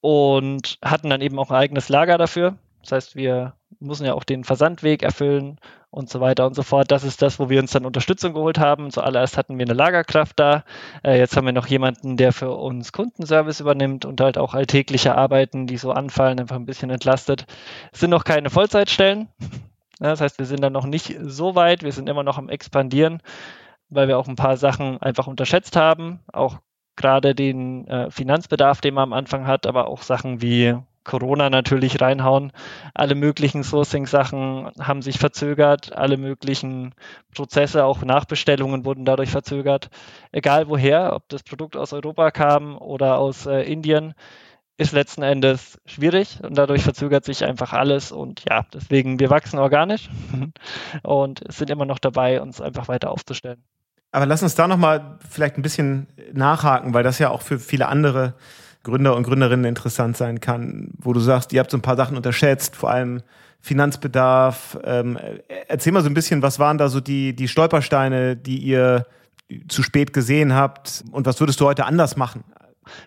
Und 0.00 0.78
hatten 0.84 1.10
dann 1.10 1.20
eben 1.20 1.38
auch 1.38 1.50
ein 1.50 1.56
eigenes 1.56 1.88
Lager 1.88 2.18
dafür. 2.18 2.56
Das 2.82 2.90
heißt, 2.92 3.16
wir 3.16 3.54
müssen 3.82 4.06
ja 4.06 4.14
auch 4.14 4.24
den 4.24 4.44
Versandweg 4.44 5.02
erfüllen 5.02 5.58
und 5.90 6.08
so 6.08 6.20
weiter 6.20 6.46
und 6.46 6.54
so 6.54 6.62
fort. 6.62 6.90
Das 6.90 7.04
ist 7.04 7.20
das, 7.20 7.38
wo 7.38 7.50
wir 7.50 7.60
uns 7.60 7.72
dann 7.72 7.84
Unterstützung 7.84 8.32
geholt 8.32 8.58
haben. 8.58 8.90
Zuallererst 8.90 9.36
hatten 9.36 9.58
wir 9.58 9.66
eine 9.66 9.74
Lagerkraft 9.74 10.40
da. 10.40 10.64
Äh, 11.04 11.18
jetzt 11.18 11.36
haben 11.36 11.44
wir 11.44 11.52
noch 11.52 11.66
jemanden, 11.66 12.16
der 12.16 12.32
für 12.32 12.50
uns 12.52 12.92
Kundenservice 12.92 13.60
übernimmt 13.60 14.04
und 14.04 14.20
halt 14.20 14.38
auch 14.38 14.54
alltägliche 14.54 15.14
Arbeiten, 15.14 15.66
die 15.66 15.76
so 15.76 15.92
anfallen, 15.92 16.40
einfach 16.40 16.56
ein 16.56 16.66
bisschen 16.66 16.90
entlastet. 16.90 17.46
Es 17.92 18.00
sind 18.00 18.10
noch 18.10 18.24
keine 18.24 18.50
Vollzeitstellen. 18.50 19.28
Das 19.98 20.20
heißt, 20.20 20.40
wir 20.40 20.46
sind 20.46 20.60
dann 20.62 20.72
noch 20.72 20.86
nicht 20.86 21.16
so 21.22 21.54
weit. 21.54 21.84
Wir 21.84 21.92
sind 21.92 22.08
immer 22.08 22.24
noch 22.24 22.36
am 22.36 22.48
Expandieren, 22.48 23.22
weil 23.88 24.08
wir 24.08 24.18
auch 24.18 24.26
ein 24.26 24.34
paar 24.34 24.56
Sachen 24.56 25.00
einfach 25.00 25.28
unterschätzt 25.28 25.76
haben. 25.76 26.18
Auch 26.32 26.58
gerade 26.96 27.36
den 27.36 27.86
äh, 27.86 28.10
Finanzbedarf, 28.10 28.80
den 28.80 28.94
man 28.94 29.04
am 29.04 29.12
Anfang 29.12 29.46
hat, 29.46 29.64
aber 29.64 29.86
auch 29.86 30.02
Sachen 30.02 30.42
wie 30.42 30.76
Corona 31.04 31.50
natürlich 31.50 32.00
reinhauen. 32.00 32.52
Alle 32.94 33.14
möglichen 33.14 33.62
Sourcing-Sachen 33.64 34.70
haben 34.80 35.02
sich 35.02 35.18
verzögert, 35.18 35.92
alle 35.96 36.16
möglichen 36.16 36.94
Prozesse, 37.34 37.84
auch 37.84 38.02
Nachbestellungen 38.02 38.84
wurden 38.84 39.04
dadurch 39.04 39.30
verzögert. 39.30 39.90
Egal 40.30 40.68
woher, 40.68 41.14
ob 41.14 41.28
das 41.28 41.42
Produkt 41.42 41.76
aus 41.76 41.92
Europa 41.92 42.30
kam 42.30 42.76
oder 42.76 43.18
aus 43.18 43.46
äh, 43.46 43.62
Indien, 43.62 44.14
ist 44.78 44.92
letzten 44.92 45.22
Endes 45.22 45.80
schwierig 45.84 46.38
und 46.42 46.56
dadurch 46.56 46.82
verzögert 46.82 47.24
sich 47.24 47.44
einfach 47.44 47.72
alles 47.72 48.10
und 48.10 48.42
ja, 48.48 48.64
deswegen, 48.72 49.20
wir 49.20 49.30
wachsen 49.30 49.58
organisch 49.58 50.08
und 51.02 51.42
sind 51.52 51.70
immer 51.70 51.84
noch 51.84 51.98
dabei, 51.98 52.40
uns 52.40 52.60
einfach 52.60 52.88
weiter 52.88 53.10
aufzustellen. 53.10 53.62
Aber 54.12 54.26
lass 54.26 54.42
uns 54.42 54.54
da 54.54 54.68
nochmal 54.68 55.18
vielleicht 55.28 55.56
ein 55.56 55.62
bisschen 55.62 56.06
nachhaken, 56.32 56.92
weil 56.92 57.02
das 57.02 57.18
ja 57.18 57.30
auch 57.30 57.40
für 57.40 57.58
viele 57.58 57.88
andere 57.88 58.34
Gründer 58.82 59.16
und 59.16 59.24
Gründerinnen 59.24 59.64
interessant 59.64 60.16
sein 60.16 60.40
kann, 60.40 60.90
wo 60.98 61.12
du 61.12 61.20
sagst, 61.20 61.52
ihr 61.52 61.60
habt 61.60 61.70
so 61.70 61.76
ein 61.76 61.82
paar 61.82 61.96
Sachen 61.96 62.16
unterschätzt, 62.16 62.76
vor 62.76 62.90
allem 62.90 63.22
Finanzbedarf. 63.60 64.78
Ähm, 64.84 65.18
erzähl 65.68 65.92
mal 65.92 66.02
so 66.02 66.08
ein 66.08 66.14
bisschen, 66.14 66.42
was 66.42 66.58
waren 66.58 66.78
da 66.78 66.88
so 66.88 67.00
die, 67.00 67.34
die 67.34 67.48
Stolpersteine, 67.48 68.36
die 68.36 68.58
ihr 68.58 69.06
zu 69.68 69.82
spät 69.82 70.12
gesehen 70.12 70.54
habt 70.54 71.04
und 71.12 71.26
was 71.26 71.38
würdest 71.40 71.60
du 71.60 71.66
heute 71.66 71.84
anders 71.84 72.16
machen? 72.16 72.44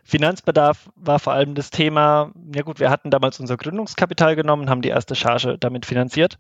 Finanzbedarf 0.03 0.89
war 0.95 1.19
vor 1.19 1.33
allem 1.33 1.53
das 1.53 1.69
Thema, 1.69 2.31
ja 2.53 2.61
gut, 2.61 2.79
wir 2.79 2.89
hatten 2.89 3.09
damals 3.11 3.39
unser 3.39 3.57
Gründungskapital 3.57 4.35
genommen, 4.35 4.69
haben 4.69 4.81
die 4.81 4.89
erste 4.89 5.15
Charge 5.15 5.57
damit 5.59 5.85
finanziert 5.85 6.37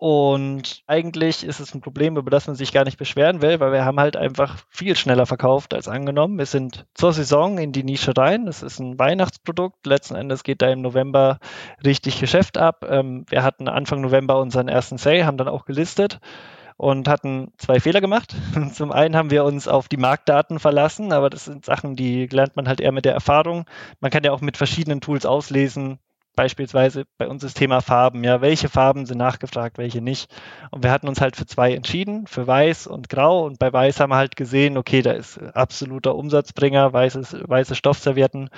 und 0.00 0.82
eigentlich 0.86 1.44
ist 1.44 1.60
es 1.60 1.74
ein 1.74 1.82
Problem, 1.82 2.16
über 2.16 2.30
das 2.30 2.46
man 2.46 2.56
sich 2.56 2.72
gar 2.72 2.84
nicht 2.84 2.96
beschweren 2.96 3.42
will, 3.42 3.60
weil 3.60 3.70
wir 3.70 3.84
haben 3.84 4.00
halt 4.00 4.16
einfach 4.16 4.56
viel 4.70 4.96
schneller 4.96 5.26
verkauft 5.26 5.74
als 5.74 5.88
angenommen. 5.88 6.38
Wir 6.38 6.46
sind 6.46 6.86
zur 6.94 7.12
Saison 7.12 7.58
in 7.58 7.72
die 7.72 7.84
Nische 7.84 8.16
rein. 8.16 8.48
Es 8.48 8.62
ist 8.62 8.78
ein 8.78 8.98
Weihnachtsprodukt. 8.98 9.84
Letzten 9.84 10.14
Endes 10.14 10.42
geht 10.42 10.62
da 10.62 10.70
im 10.70 10.80
November 10.80 11.38
richtig 11.84 12.18
Geschäft 12.18 12.56
ab. 12.56 12.86
Ähm, 12.88 13.26
wir 13.28 13.42
hatten 13.42 13.68
Anfang 13.68 14.00
November 14.00 14.40
unseren 14.40 14.68
ersten 14.68 14.96
Sale, 14.96 15.26
haben 15.26 15.36
dann 15.36 15.48
auch 15.48 15.66
gelistet. 15.66 16.18
und 16.78 17.06
hatten 17.06 17.52
zwei 17.58 17.78
Fehler 17.78 18.00
gemacht. 18.00 18.34
Zum 18.72 18.92
einen 18.92 19.14
haben 19.14 19.30
wir 19.30 19.44
uns 19.44 19.68
auf 19.68 19.86
die 19.88 19.98
Marktdaten 19.98 20.58
verlassen, 20.58 21.12
aber 21.12 21.28
das 21.28 21.44
sind 21.44 21.66
Sachen, 21.66 21.94
die 21.94 22.26
lernt 22.26 22.56
man 22.56 22.68
halt 22.68 22.80
eher 22.80 22.92
mit 22.92 23.04
der 23.04 23.12
Erfahrung. 23.12 23.66
Man 24.00 24.10
kann 24.10 24.24
ja 24.24 24.32
auch 24.32 24.40
mit 24.40 24.56
verschiedenen 24.56 25.02
Tools 25.02 25.26
auslesen, 25.26 25.98
Beispielsweise 26.36 27.04
bei 27.18 27.28
uns 27.28 27.42
das 27.42 27.54
Thema 27.54 27.80
Farben. 27.80 28.24
Ja, 28.24 28.40
welche 28.40 28.68
Farben 28.68 29.04
sind 29.04 29.18
nachgefragt, 29.18 29.78
welche 29.78 30.00
nicht? 30.00 30.32
Und 30.70 30.82
wir 30.84 30.90
hatten 30.90 31.08
uns 31.08 31.20
halt 31.20 31.36
für 31.36 31.46
zwei 31.46 31.74
entschieden, 31.74 32.26
für 32.26 32.46
Weiß 32.46 32.86
und 32.86 33.08
Grau. 33.08 33.44
Und 33.44 33.58
bei 33.58 33.72
Weiß 33.72 34.00
haben 34.00 34.10
wir 34.10 34.16
halt 34.16 34.36
gesehen, 34.36 34.76
okay, 34.78 35.02
da 35.02 35.12
ist 35.12 35.38
absoluter 35.38 36.14
Umsatzbringer, 36.14 36.92
weißes, 36.92 37.36
weiße 37.46 37.74
Stoffservietten, 37.74 38.50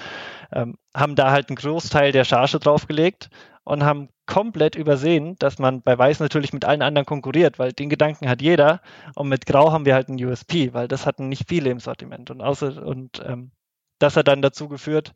ähm, 0.52 0.76
haben 0.94 1.14
da 1.14 1.30
halt 1.30 1.48
einen 1.48 1.56
Großteil 1.56 2.12
der 2.12 2.24
Charge 2.24 2.58
draufgelegt 2.58 3.30
und 3.64 3.84
haben 3.84 4.08
komplett 4.26 4.74
übersehen, 4.74 5.36
dass 5.38 5.58
man 5.58 5.82
bei 5.82 5.96
Weiß 5.96 6.20
natürlich 6.20 6.52
mit 6.52 6.64
allen 6.64 6.82
anderen 6.82 7.06
konkurriert, 7.06 7.58
weil 7.58 7.72
den 7.72 7.88
Gedanken 7.88 8.28
hat 8.28 8.42
jeder. 8.42 8.80
Und 9.14 9.28
mit 9.28 9.46
Grau 9.46 9.72
haben 9.72 9.86
wir 9.86 9.94
halt 9.94 10.08
einen 10.08 10.22
USP, 10.24 10.74
weil 10.74 10.88
das 10.88 11.06
hatten 11.06 11.28
nicht 11.28 11.48
viele 11.48 11.70
im 11.70 11.80
Sortiment. 11.80 12.30
Und 12.30 12.40
außer 12.40 12.84
und 12.84 13.22
ähm, 13.24 13.52
das 13.98 14.16
hat 14.16 14.28
dann 14.28 14.42
dazu 14.42 14.68
geführt, 14.68 15.12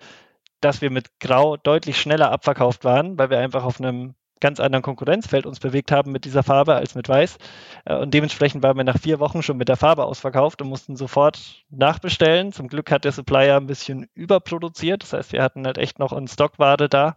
dass 0.60 0.80
wir 0.80 0.90
mit 0.90 1.20
Grau 1.20 1.56
deutlich 1.56 2.00
schneller 2.00 2.32
abverkauft 2.32 2.84
waren, 2.84 3.18
weil 3.18 3.30
wir 3.30 3.38
einfach 3.38 3.64
auf 3.64 3.80
einem 3.80 4.14
ganz 4.40 4.60
anderen 4.60 4.82
Konkurrenzfeld 4.82 5.46
uns 5.46 5.60
bewegt 5.60 5.92
haben 5.92 6.12
mit 6.12 6.24
dieser 6.24 6.42
Farbe 6.42 6.74
als 6.74 6.94
mit 6.94 7.08
Weiß. 7.08 7.38
Äh, 7.84 7.96
und 7.96 8.12
dementsprechend 8.12 8.62
waren 8.62 8.76
wir 8.76 8.84
nach 8.84 8.98
vier 8.98 9.18
Wochen 9.18 9.42
schon 9.42 9.56
mit 9.56 9.68
der 9.68 9.76
Farbe 9.76 10.04
ausverkauft 10.04 10.60
und 10.62 10.68
mussten 10.68 10.96
sofort 10.96 11.64
nachbestellen. 11.70 12.52
Zum 12.52 12.68
Glück 12.68 12.90
hat 12.90 13.04
der 13.04 13.12
Supplier 13.12 13.56
ein 13.56 13.66
bisschen 13.66 14.08
überproduziert. 14.14 15.02
Das 15.02 15.12
heißt, 15.12 15.32
wir 15.32 15.42
hatten 15.42 15.66
halt 15.66 15.78
echt 15.78 15.98
noch 15.98 16.12
in 16.12 16.28
Stockware 16.28 16.88
da. 16.88 17.14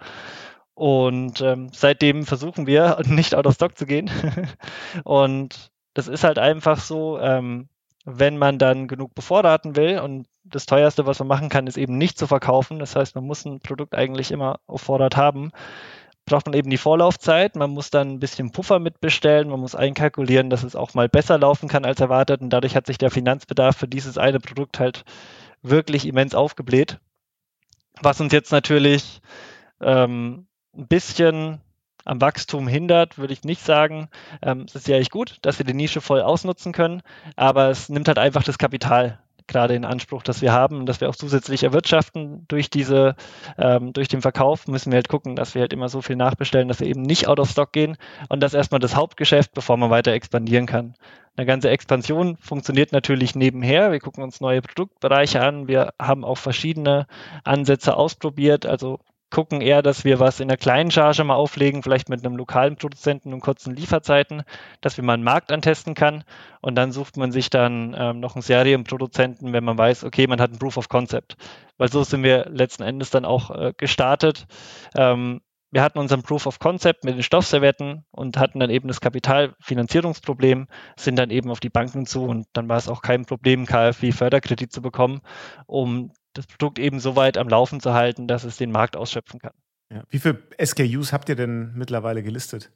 Und 0.74 1.42
ähm, 1.42 1.70
seitdem 1.74 2.26
versuchen 2.26 2.66
wir 2.68 3.00
nicht 3.06 3.36
out 3.36 3.48
of 3.48 3.56
stock 3.56 3.78
zu 3.78 3.86
gehen. 3.86 4.10
und 5.04 5.72
das 5.94 6.08
ist 6.08 6.24
halt 6.24 6.40
einfach 6.40 6.80
so, 6.80 7.20
ähm, 7.20 7.68
wenn 8.06 8.38
man 8.38 8.58
dann 8.60 8.88
genug 8.88 9.14
bevorraten 9.14 9.76
will 9.76 10.00
und 10.00 10.28
das 10.44 10.66
teuerste, 10.66 11.06
was 11.06 11.20
man 11.20 11.28
machen 11.28 11.50
kann, 11.50 11.68
ist 11.68 11.78
eben 11.78 11.98
nicht 11.98 12.18
zu 12.18 12.28
verkaufen. 12.28 12.80
Das 12.80 12.96
heißt, 12.96 13.16
man 13.16 13.26
muss 13.26 13.46
ein 13.46 13.60
Produkt 13.60 13.96
eigentlich 13.96 14.32
immer 14.32 14.60
auf 14.68 14.82
Vorrat 14.82 15.16
haben. 15.18 15.52
Braucht 16.26 16.46
man 16.46 16.54
eben 16.54 16.70
die 16.70 16.78
Vorlaufzeit. 16.78 17.56
Man 17.56 17.72
muss 17.72 17.90
dann 17.90 18.14
ein 18.14 18.20
bisschen 18.20 18.52
Puffer 18.52 18.80
mitbestellen. 18.80 19.50
Man 19.50 19.60
muss 19.60 19.76
einkalkulieren, 19.76 20.50
dass 20.50 20.64
es 20.64 20.76
auch 20.76 20.94
mal 20.94 21.10
besser 21.10 21.38
laufen 21.38 21.68
kann 21.68 21.86
als 21.86 22.00
erwartet. 22.00 22.42
Und 22.42 22.52
dadurch 22.52 22.76
hat 22.76 22.88
sich 22.88 22.98
der 22.98 23.12
Finanzbedarf 23.12 23.78
für 23.78 23.88
dieses 23.88 24.18
eine 24.18 24.40
Produkt 24.40 24.80
halt 24.80 25.06
wirklich 25.62 26.06
immens 26.06 26.36
aufgebläht. 26.36 27.00
Was 28.02 28.22
uns 28.22 28.32
jetzt 28.32 28.52
natürlich 28.52 29.22
ähm, 29.82 30.48
ein 30.76 30.88
bisschen 30.88 31.62
am 32.06 32.22
Wachstum 32.22 32.68
hindert, 32.68 33.18
würde 33.18 33.34
ich 33.34 33.44
nicht 33.44 33.64
sagen. 33.64 34.10
Ähm, 34.42 34.66
es 34.68 34.76
ist 34.76 34.88
ja 34.88 34.98
echt 34.98 35.12
gut, 35.12 35.38
dass 35.42 35.58
wir 35.60 35.66
die 35.66 35.74
Nische 35.74 36.02
voll 36.02 36.22
ausnutzen 36.22 36.72
können, 36.72 37.02
aber 37.36 37.70
es 37.70 37.90
nimmt 37.90 38.08
halt 38.08 38.18
einfach 38.18 38.44
das 38.44 38.58
Kapital 38.58 39.20
gerade 39.50 39.76
in 39.76 39.84
Anspruch, 39.86 40.24
das 40.24 40.42
wir 40.42 40.54
haben 40.54 40.86
dass 40.86 41.02
wir 41.02 41.10
auch 41.10 41.16
zusätzlich 41.16 41.64
erwirtschaften 41.64 42.46
durch 42.48 42.70
diese, 42.70 43.16
ähm, 43.58 43.94
durch 43.94 44.08
den 44.08 44.22
Verkauf, 44.22 44.68
müssen 44.68 44.92
wir 44.92 44.98
halt 44.98 45.10
gucken, 45.10 45.36
dass 45.36 45.56
wir 45.56 45.62
halt 45.62 45.74
immer 45.74 45.90
so 45.90 46.02
viel 46.02 46.16
nachbestellen, 46.16 46.68
dass 46.68 46.80
wir 46.80 46.88
eben 46.88 47.02
nicht 47.02 47.28
out 47.28 47.40
of 47.40 47.50
stock 47.50 47.72
gehen 47.72 47.98
und 48.30 48.42
das 48.42 48.54
erstmal 48.54 48.80
das 48.80 48.96
Hauptgeschäft, 48.96 49.54
bevor 49.54 49.78
man 49.78 49.90
weiter 49.90 50.14
expandieren 50.14 50.66
kann. 50.66 50.96
Eine 51.36 51.46
ganze 51.46 51.70
Expansion 51.70 52.38
funktioniert 52.38 52.92
natürlich 52.92 53.36
nebenher. 53.36 53.92
Wir 53.92 54.00
gucken 54.00 54.24
uns 54.24 54.42
neue 54.42 54.62
Produktbereiche 54.62 55.42
an. 55.42 55.68
Wir 55.68 55.94
haben 55.98 56.26
auch 56.26 56.38
verschiedene 56.38 57.08
Ansätze 57.44 57.96
ausprobiert. 57.96 58.66
Also 58.66 59.00
gucken 59.30 59.62
eher, 59.62 59.82
dass 59.82 60.04
wir 60.04 60.20
was 60.20 60.40
in 60.40 60.48
der 60.48 60.58
kleinen 60.58 60.92
Charge 60.92 61.24
mal 61.24 61.36
auflegen, 61.36 61.84
vielleicht 61.84 62.10
mit 62.10 62.26
einem 62.26 62.36
lokalen 62.36 62.76
Produzenten 62.76 63.34
und 63.34 63.42
kurzen 63.42 63.76
Lieferzeiten, 63.76 64.44
dass 64.82 64.98
wir 64.98 65.04
mal 65.04 65.14
einen 65.14 65.24
Markt 65.24 65.52
antesten 65.52 65.94
kann 65.94 66.24
und 66.62 66.76
dann 66.76 66.92
sucht 66.92 67.18
man 67.18 67.32
sich 67.32 67.50
dann 67.50 67.96
ähm, 67.98 68.20
noch 68.20 68.36
einen 68.36 68.42
Serienproduzenten, 68.42 69.54
wenn 69.54 69.64
man 69.64 69.78
weiß, 69.78 70.04
okay, 70.04 70.28
man 70.28 70.42
hat 70.42 70.52
ein 70.52 70.60
Proof 70.60 70.78
of 70.78 70.90
Concept. 70.90 71.36
Weil 71.78 71.92
so 71.92 72.04
sind 72.04 72.24
wir 72.24 72.46
letzten 72.50 72.84
Endes 72.84 73.10
dann 73.10 73.26
auch 73.26 73.52
äh, 73.52 73.74
gestartet. 73.78 74.48
Ähm, 74.96 75.42
wir 75.72 75.84
hatten 75.84 76.00
unseren 76.00 76.24
Proof 76.24 76.48
of 76.48 76.58
Concept 76.58 77.04
mit 77.04 77.16
den 77.16 77.24
Stoffservietten 77.24 78.04
und 78.12 78.38
hatten 78.38 78.60
dann 78.60 78.72
eben 78.72 78.88
das 78.88 79.02
Kapitalfinanzierungsproblem, 79.02 80.68
sind 80.98 81.20
dann 81.20 81.30
eben 81.30 81.52
auf 81.52 81.60
die 81.60 81.70
Banken 81.70 82.08
zu 82.08 82.24
und 82.24 82.48
dann 82.54 82.68
war 82.68 82.78
es 82.78 82.90
auch 82.90 83.02
kein 83.02 83.26
Problem, 83.26 83.68
KfW-Förderkredit 83.68 84.72
zu 84.72 84.82
bekommen, 84.82 85.22
um 85.68 86.12
das 86.40 86.48
Produkt 86.48 86.80
eben 86.80 87.02
so 87.02 87.18
weit 87.18 87.38
am 87.38 87.50
Laufen 87.50 87.82
zu 87.82 87.94
halten, 87.94 88.26
dass 88.26 88.46
es 88.46 88.56
den 88.56 88.72
Markt 88.72 88.96
ausschöpfen 88.96 89.42
kann. 89.42 89.52
Ja. 89.92 90.04
Wie 90.10 90.20
viele 90.20 90.42
SKUs 90.64 91.12
habt 91.12 91.28
ihr 91.28 91.36
denn 91.36 91.74
mittlerweile 91.76 92.24
gelistet? 92.24 92.72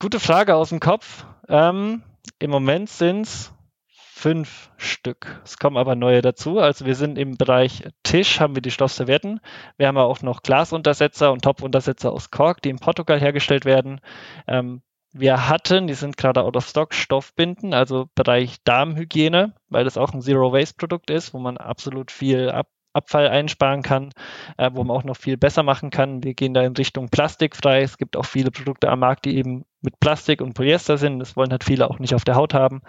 Gute 0.00 0.18
Frage 0.18 0.54
aus 0.54 0.70
dem 0.70 0.80
Kopf. 0.80 1.26
Ähm, 1.46 2.02
Im 2.38 2.50
Moment 2.50 2.88
sind 2.88 3.26
es 3.26 3.52
fünf 3.86 4.70
Stück. 4.78 5.42
Es 5.44 5.58
kommen 5.58 5.76
aber 5.76 5.94
neue 5.94 6.22
dazu. 6.22 6.58
Also 6.58 6.86
wir 6.86 6.94
sind 6.94 7.18
im 7.18 7.36
Bereich 7.36 7.84
Tisch, 8.02 8.40
haben 8.40 8.54
wir 8.54 8.62
die 8.62 8.70
Stoffservietten. 8.70 9.40
Wir 9.76 9.88
haben 9.88 9.98
auch 9.98 10.22
noch 10.22 10.42
Glasuntersetzer 10.42 11.30
und 11.32 11.44
Topfuntersetzer 11.44 12.12
aus 12.12 12.30
Kork, 12.30 12.62
die 12.62 12.70
in 12.70 12.78
Portugal 12.78 13.20
hergestellt 13.20 13.66
werden. 13.66 14.00
Ähm, 14.46 14.80
wir 15.14 15.48
hatten, 15.48 15.86
die 15.86 15.94
sind 15.94 16.16
gerade 16.16 16.42
out 16.42 16.56
of 16.56 16.66
stock, 16.66 16.92
Stoffbinden, 16.92 17.72
also 17.72 18.08
Bereich 18.16 18.56
Darmhygiene, 18.64 19.54
weil 19.68 19.84
das 19.84 19.96
auch 19.96 20.12
ein 20.12 20.20
Zero-Waste-Produkt 20.20 21.08
ist, 21.10 21.32
wo 21.32 21.38
man 21.38 21.56
absolut 21.56 22.10
viel 22.10 22.50
Ab 22.50 22.66
Abfall 22.96 23.26
einsparen 23.26 23.82
kann, 23.82 24.10
äh, 24.56 24.70
wo 24.72 24.84
man 24.84 24.96
auch 24.96 25.02
noch 25.02 25.16
viel 25.16 25.36
besser 25.36 25.64
machen 25.64 25.90
kann. 25.90 26.22
Wir 26.22 26.34
gehen 26.34 26.54
da 26.54 26.62
in 26.62 26.76
Richtung 26.76 27.08
plastikfrei. 27.08 27.82
Es 27.82 27.98
gibt 27.98 28.16
auch 28.16 28.24
viele 28.24 28.52
Produkte 28.52 28.88
am 28.88 29.00
Markt, 29.00 29.24
die 29.24 29.36
eben 29.36 29.64
mit 29.80 29.98
Plastik 29.98 30.40
und 30.40 30.54
Polyester 30.54 30.96
sind. 30.96 31.18
Das 31.18 31.36
wollen 31.36 31.50
halt 31.50 31.64
viele 31.64 31.90
auch 31.90 31.98
nicht 31.98 32.14
auf 32.14 32.22
der 32.22 32.36
Haut 32.36 32.54
haben. 32.54 32.82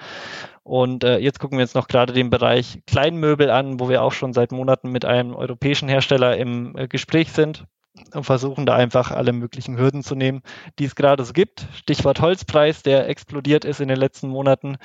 Und 0.62 1.04
äh, 1.04 1.18
jetzt 1.18 1.40
gucken 1.40 1.58
wir 1.58 1.64
uns 1.64 1.74
noch 1.74 1.88
gerade 1.88 2.14
den 2.14 2.30
Bereich 2.30 2.84
Kleinmöbel 2.86 3.50
an, 3.50 3.80
wo 3.80 3.90
wir 3.90 4.04
auch 4.04 4.12
schon 4.12 4.32
seit 4.32 4.52
Monaten 4.52 4.92
mit 4.92 5.06
einem 5.06 5.34
europäischen 5.34 5.90
Hersteller 5.90 6.38
im 6.38 6.78
äh, 6.78 6.88
Gespräch 6.88 7.32
sind 7.32 7.66
und 8.14 8.24
versuchen 8.24 8.66
da 8.66 8.76
einfach 8.76 9.12
alle 9.12 9.34
möglichen 9.34 9.78
Hürden 9.78 10.04
zu 10.04 10.16
nehmen, 10.16 10.42
die 10.80 10.86
es 10.86 10.96
gerade 10.96 11.24
so 11.24 11.34
gibt. 11.34 11.68
Stichwort 11.74 12.22
Holzpreis, 12.22 12.84
der 12.84 13.08
explodiert 13.10 13.66
ist 13.66 13.82
in 13.82 13.88
den 13.88 13.98
letzten 13.98 14.28
Monaten. 14.30 14.78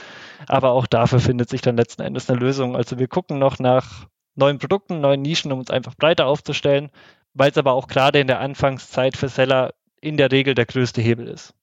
Aber 0.47 0.71
auch 0.71 0.87
dafür 0.87 1.21
findet 1.21 1.49
sich 1.49 1.61
dann 1.61 1.77
letzten 1.77 2.03
Endes 2.03 2.29
eine 2.29 2.39
Lösung. 2.39 2.77
Also 2.77 2.99
wir 2.99 3.09
gucken 3.09 3.39
noch 3.39 3.59
nach 3.59 4.07
neuen 4.35 4.59
Produkten, 4.59 5.01
neuen 5.01 5.23
Nischen, 5.23 5.53
um 5.53 5.59
uns 5.59 5.71
einfach 5.71 5.95
breiter 5.95 6.27
aufzustellen, 6.27 6.91
weil 7.35 7.51
es 7.51 7.59
aber 7.59 7.73
auch 7.73 7.89
gerade 7.89 8.21
in 8.21 8.27
der 8.27 8.41
Anfangszeit 8.41 9.17
für 9.17 9.29
Seller 9.29 9.73
in 10.01 10.17
der 10.17 10.33
Regel 10.33 10.55
der 10.55 10.67
größte 10.67 11.01
Hebel 11.01 11.29
ist. 11.29 11.55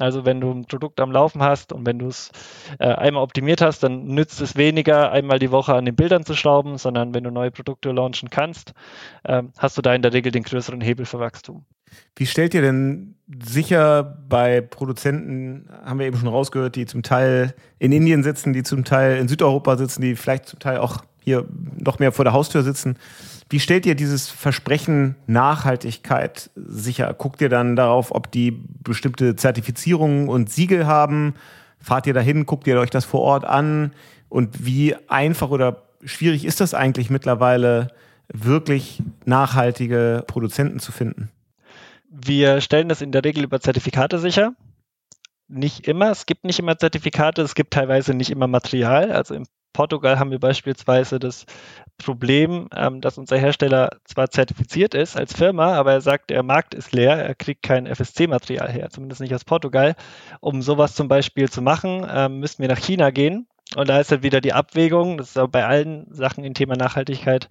Also 0.00 0.24
wenn 0.24 0.40
du 0.40 0.50
ein 0.50 0.64
Produkt 0.64 1.00
am 1.00 1.12
Laufen 1.12 1.42
hast 1.42 1.72
und 1.72 1.86
wenn 1.86 1.98
du 1.98 2.08
es 2.08 2.30
äh, 2.78 2.86
einmal 2.86 3.22
optimiert 3.22 3.60
hast, 3.60 3.82
dann 3.82 4.06
nützt 4.06 4.40
es 4.40 4.56
weniger, 4.56 5.12
einmal 5.12 5.38
die 5.38 5.50
Woche 5.50 5.74
an 5.74 5.84
den 5.84 5.94
Bildern 5.94 6.24
zu 6.24 6.34
schrauben, 6.34 6.78
sondern 6.78 7.14
wenn 7.14 7.24
du 7.24 7.30
neue 7.30 7.50
Produkte 7.50 7.90
launchen 7.90 8.30
kannst, 8.30 8.72
äh, 9.24 9.42
hast 9.58 9.76
du 9.76 9.82
da 9.82 9.94
in 9.94 10.02
der 10.02 10.12
Regel 10.12 10.32
den 10.32 10.42
größeren 10.42 10.80
Hebel 10.80 11.06
für 11.06 11.20
Wachstum. 11.20 11.64
Wie 12.16 12.26
stellt 12.26 12.54
ihr 12.54 12.62
denn 12.62 13.16
sicher 13.42 14.02
bei 14.28 14.60
Produzenten, 14.60 15.68
haben 15.84 15.98
wir 15.98 16.06
eben 16.06 16.16
schon 16.16 16.28
rausgehört, 16.28 16.76
die 16.76 16.86
zum 16.86 17.02
Teil 17.02 17.54
in 17.78 17.92
Indien 17.92 18.22
sitzen, 18.22 18.52
die 18.52 18.62
zum 18.62 18.84
Teil 18.84 19.18
in 19.18 19.28
Südeuropa 19.28 19.76
sitzen, 19.76 20.02
die 20.02 20.16
vielleicht 20.16 20.46
zum 20.46 20.58
Teil 20.58 20.78
auch 20.78 20.98
hier 21.20 21.46
noch 21.78 21.98
mehr 21.98 22.12
vor 22.12 22.24
der 22.24 22.32
Haustür 22.32 22.62
sitzen, 22.62 22.96
wie 23.48 23.60
stellt 23.60 23.84
ihr 23.84 23.96
dieses 23.96 24.30
Versprechen 24.30 25.16
Nachhaltigkeit 25.26 26.50
sicher? 26.54 27.12
Guckt 27.14 27.40
ihr 27.40 27.48
dann 27.48 27.74
darauf, 27.74 28.14
ob 28.14 28.30
die 28.30 28.52
bestimmte 28.52 29.34
Zertifizierungen 29.34 30.28
und 30.28 30.50
Siegel 30.50 30.86
haben? 30.86 31.34
Fahrt 31.80 32.06
ihr 32.06 32.14
dahin? 32.14 32.46
Guckt 32.46 32.68
ihr 32.68 32.78
euch 32.78 32.90
das 32.90 33.04
vor 33.04 33.22
Ort 33.22 33.44
an? 33.44 33.92
Und 34.28 34.64
wie 34.64 34.94
einfach 35.08 35.50
oder 35.50 35.82
schwierig 36.04 36.44
ist 36.44 36.60
das 36.60 36.74
eigentlich 36.74 37.10
mittlerweile, 37.10 37.88
wirklich 38.32 39.02
nachhaltige 39.24 40.22
Produzenten 40.28 40.78
zu 40.78 40.92
finden? 40.92 41.30
Wir 42.08 42.60
stellen 42.60 42.88
das 42.88 43.02
in 43.02 43.10
der 43.10 43.24
Regel 43.24 43.42
über 43.42 43.60
Zertifikate 43.60 44.20
sicher 44.20 44.54
nicht 45.50 45.86
immer. 45.86 46.10
Es 46.10 46.26
gibt 46.26 46.44
nicht 46.44 46.58
immer 46.58 46.78
Zertifikate, 46.78 47.42
es 47.42 47.54
gibt 47.54 47.72
teilweise 47.72 48.14
nicht 48.14 48.30
immer 48.30 48.46
Material. 48.46 49.12
Also 49.12 49.34
im 49.34 49.44
Portugal 49.72 50.18
haben 50.18 50.30
wir 50.30 50.38
beispielsweise 50.38 51.18
das 51.18 51.46
Problem, 51.98 52.68
ähm, 52.74 53.00
dass 53.00 53.18
unser 53.18 53.38
Hersteller 53.38 53.90
zwar 54.04 54.30
zertifiziert 54.30 54.94
ist 54.94 55.16
als 55.16 55.34
Firma, 55.34 55.74
aber 55.74 55.92
er 55.92 56.00
sagt, 56.00 56.30
der 56.30 56.42
Markt 56.42 56.74
ist 56.74 56.92
leer, 56.92 57.16
er 57.16 57.34
kriegt 57.34 57.62
kein 57.62 57.86
FSC-Material 57.86 58.70
her, 58.70 58.90
zumindest 58.90 59.20
nicht 59.20 59.34
aus 59.34 59.44
Portugal. 59.44 59.94
Um 60.40 60.62
sowas 60.62 60.94
zum 60.94 61.08
Beispiel 61.08 61.48
zu 61.50 61.62
machen, 61.62 62.06
ähm, 62.10 62.38
müssen 62.40 62.62
wir 62.62 62.68
nach 62.68 62.78
China 62.78 63.10
gehen. 63.10 63.46
Und 63.76 63.88
da 63.88 64.00
ist 64.00 64.10
halt 64.10 64.24
wieder 64.24 64.40
die 64.40 64.52
Abwägung, 64.52 65.16
das 65.16 65.30
ist 65.30 65.38
auch 65.38 65.46
bei 65.46 65.64
allen 65.64 66.12
Sachen 66.12 66.42
im 66.42 66.54
Thema 66.54 66.74
Nachhaltigkeit, 66.74 67.48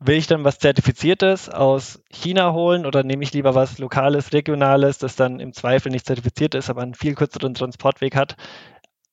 will 0.00 0.16
ich 0.16 0.26
dann 0.26 0.44
was 0.44 0.58
Zertifiziertes 0.58 1.50
aus 1.50 2.02
China 2.10 2.52
holen 2.52 2.86
oder 2.86 3.02
nehme 3.02 3.22
ich 3.22 3.34
lieber 3.34 3.54
was 3.54 3.78
Lokales, 3.78 4.32
Regionales, 4.32 4.96
das 4.96 5.14
dann 5.14 5.40
im 5.40 5.52
Zweifel 5.52 5.92
nicht 5.92 6.06
zertifiziert 6.06 6.54
ist, 6.54 6.70
aber 6.70 6.80
einen 6.82 6.94
viel 6.94 7.14
kürzeren 7.14 7.52
Transportweg 7.52 8.16
hat? 8.16 8.36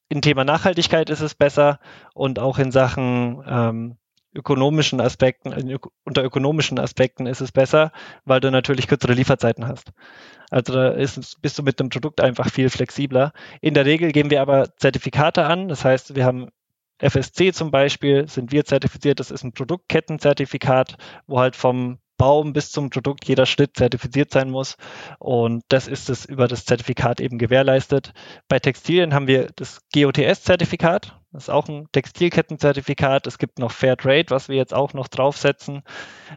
Im 0.10 0.22
Thema 0.22 0.44
Nachhaltigkeit 0.44 1.10
ist 1.10 1.22
es 1.22 1.36
besser 1.36 1.80
und 2.14 2.40
auch 2.40 2.60
in 2.60 2.72
Sachen 2.72 3.44
ähm, 3.48 3.98
ökonomischen 4.36 5.02
Aspekten, 5.02 5.52
äh, 5.52 5.80
unter 6.04 6.24
ökonomischen 6.24 6.78
Aspekten 6.78 7.26
ist 7.26 7.42
es 7.42 7.52
besser, 7.52 7.92
weil 8.26 8.40
du 8.40 8.52
natürlich 8.52 8.88
kürzere 8.88 9.14
Lieferzeiten 9.14 9.68
hast. 9.68 9.92
Also 10.52 10.74
da 10.74 10.90
ist, 10.90 11.42
bist 11.42 11.58
du 11.58 11.64
mit 11.64 11.80
dem 11.80 11.90
Produkt 11.90 12.22
einfach 12.22 12.52
viel 12.52 12.70
flexibler. 12.70 13.34
In 13.62 13.74
der 13.74 13.86
Regel 13.86 14.12
geben 14.12 14.30
wir 14.30 14.42
aber 14.42 14.76
Zertifikate 14.78 15.46
an. 15.46 15.70
Das 15.70 15.84
heißt, 15.84 16.16
wir 16.16 16.26
haben 16.26 16.50
FSC 17.00 17.52
zum 17.52 17.72
Beispiel, 17.72 18.28
sind 18.28 18.52
wir 18.52 18.66
zertifiziert. 18.66 19.20
Das 19.20 19.32
ist 19.32 19.44
ein 19.44 19.54
Produktkettenzertifikat, 19.54 20.98
wo 21.26 21.40
halt 21.40 21.56
vom 21.56 21.98
Baum 22.18 22.54
bis 22.54 22.72
zum 22.72 22.90
Produkt 22.90 23.26
jeder 23.26 23.46
Schritt 23.46 23.78
zertifiziert 23.78 24.32
sein 24.32 24.50
muss. 24.50 24.78
Und 25.20 25.64
das 25.70 25.88
ist 25.88 26.10
es 26.10 26.26
über 26.26 26.48
das 26.48 26.66
Zertifikat 26.66 27.20
eben 27.20 27.38
gewährleistet. 27.38 28.14
Bei 28.48 28.60
Textilien 28.60 29.14
haben 29.14 29.28
wir 29.28 29.50
das 29.56 29.82
GOTS-Zertifikat. 29.94 31.20
Das 31.32 31.44
ist 31.44 31.50
auch 31.50 31.68
ein 31.68 31.88
Textilkettenzertifikat. 31.92 33.28
Es 33.28 33.38
gibt 33.38 33.60
noch 33.60 33.72
Fair 33.72 33.98
Trade, 33.98 34.28
was 34.30 34.48
wir 34.48 34.56
jetzt 34.56 34.74
auch 34.74 34.94
noch 34.94 35.08
draufsetzen, 35.10 35.84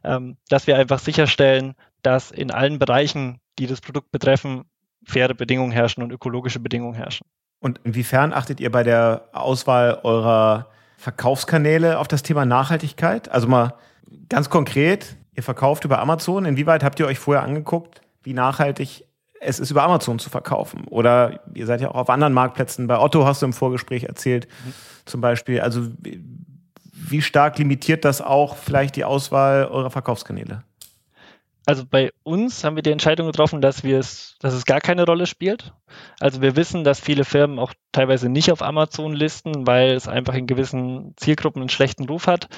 ähm, 0.03 0.37
dass 0.49 0.67
wir 0.67 0.77
einfach 0.77 0.99
sicherstellen, 0.99 1.75
dass 2.03 2.31
in 2.31 2.51
allen 2.51 2.79
Bereichen, 2.79 3.41
die 3.59 3.67
das 3.67 3.81
Produkt 3.81 4.11
betreffen, 4.11 4.65
faire 5.05 5.35
Bedingungen 5.35 5.73
herrschen 5.73 6.03
und 6.03 6.13
ökologische 6.13 6.61
Bedingungen 6.61 6.95
herrschen. 6.95 7.27
Und 7.61 7.81
inwiefern 7.85 8.33
achtet 8.33 8.61
ihr 8.61 8.71
bei 8.71 8.83
der 8.83 9.29
Auswahl 9.33 10.01
eurer 10.03 10.69
Verkaufskanäle 10.97 11.99
auf 11.99 12.09
das 12.09 12.23
Thema 12.23 12.45
Nachhaltigkeit? 12.45 13.29
Also 13.29 13.49
mal 13.49 13.75
ganz 14.29 14.51
konkret, 14.51 15.17
Ihr 15.39 15.45
verkauft 15.45 15.85
über 15.85 16.01
Amazon. 16.01 16.45
Inwieweit 16.47 16.83
habt 16.83 16.99
ihr 16.99 17.07
euch 17.07 17.21
vorher 17.21 17.45
angeguckt, 17.45 18.01
wie 18.25 18.33
nachhaltig 18.35 19.05
es 19.39 19.61
ist, 19.61 19.71
über 19.71 19.85
Amazon 19.85 20.19
zu 20.19 20.31
verkaufen? 20.31 20.83
Oder 20.89 21.45
ihr 21.55 21.65
seid 21.65 21.81
ja 21.81 21.93
auch 21.93 21.95
auf 21.95 22.11
anderen 22.11 22.33
Marktplätzen. 22.33 22.89
Bei 22.89 22.99
Otto 22.99 23.25
hast 23.25 23.41
du 23.41 23.47
im 23.47 23.53
Vorgespräch 23.53 24.03
erzählt, 24.03 24.49
mhm. 24.65 24.73
zum 25.05 25.21
Beispiel. 25.21 25.61
Also 25.61 25.87
wie 26.93 27.23
stark 27.23 27.57
limitiert 27.57 28.05
das 28.05 28.21
auch 28.21 28.57
vielleicht 28.57 28.97
die 28.97 29.05
Auswahl 29.05 29.67
eurer 29.67 29.91
Verkaufskanäle? 29.91 30.65
Also 31.67 31.85
bei 31.89 32.11
uns 32.25 32.65
haben 32.65 32.75
wir 32.75 32.83
die 32.83 32.91
Entscheidung 32.91 33.29
getroffen, 33.29 33.61
dass 33.61 33.85
wir 33.85 34.01
es, 34.01 34.35
dass 34.41 34.55
es 34.55 34.65
gar 34.65 34.81
keine 34.81 35.07
Rolle 35.07 35.27
spielt. 35.27 35.73
Also 36.21 36.41
wir 36.43 36.57
wissen, 36.57 36.85
dass 36.85 37.01
viele 37.01 37.25
Firmen 37.25 37.59
auch 37.59 37.73
teilweise 37.93 38.29
nicht 38.29 38.53
auf 38.53 38.63
Amazon 38.63 39.13
listen, 39.13 39.67
weil 39.67 39.91
es 39.93 40.09
einfach 40.09 40.35
in 40.35 40.47
gewissen 40.47 41.15
Zielgruppen 41.17 41.63
einen 41.63 41.69
schlechten 41.69 42.05
Ruf 42.05 42.27
hat. 42.27 42.49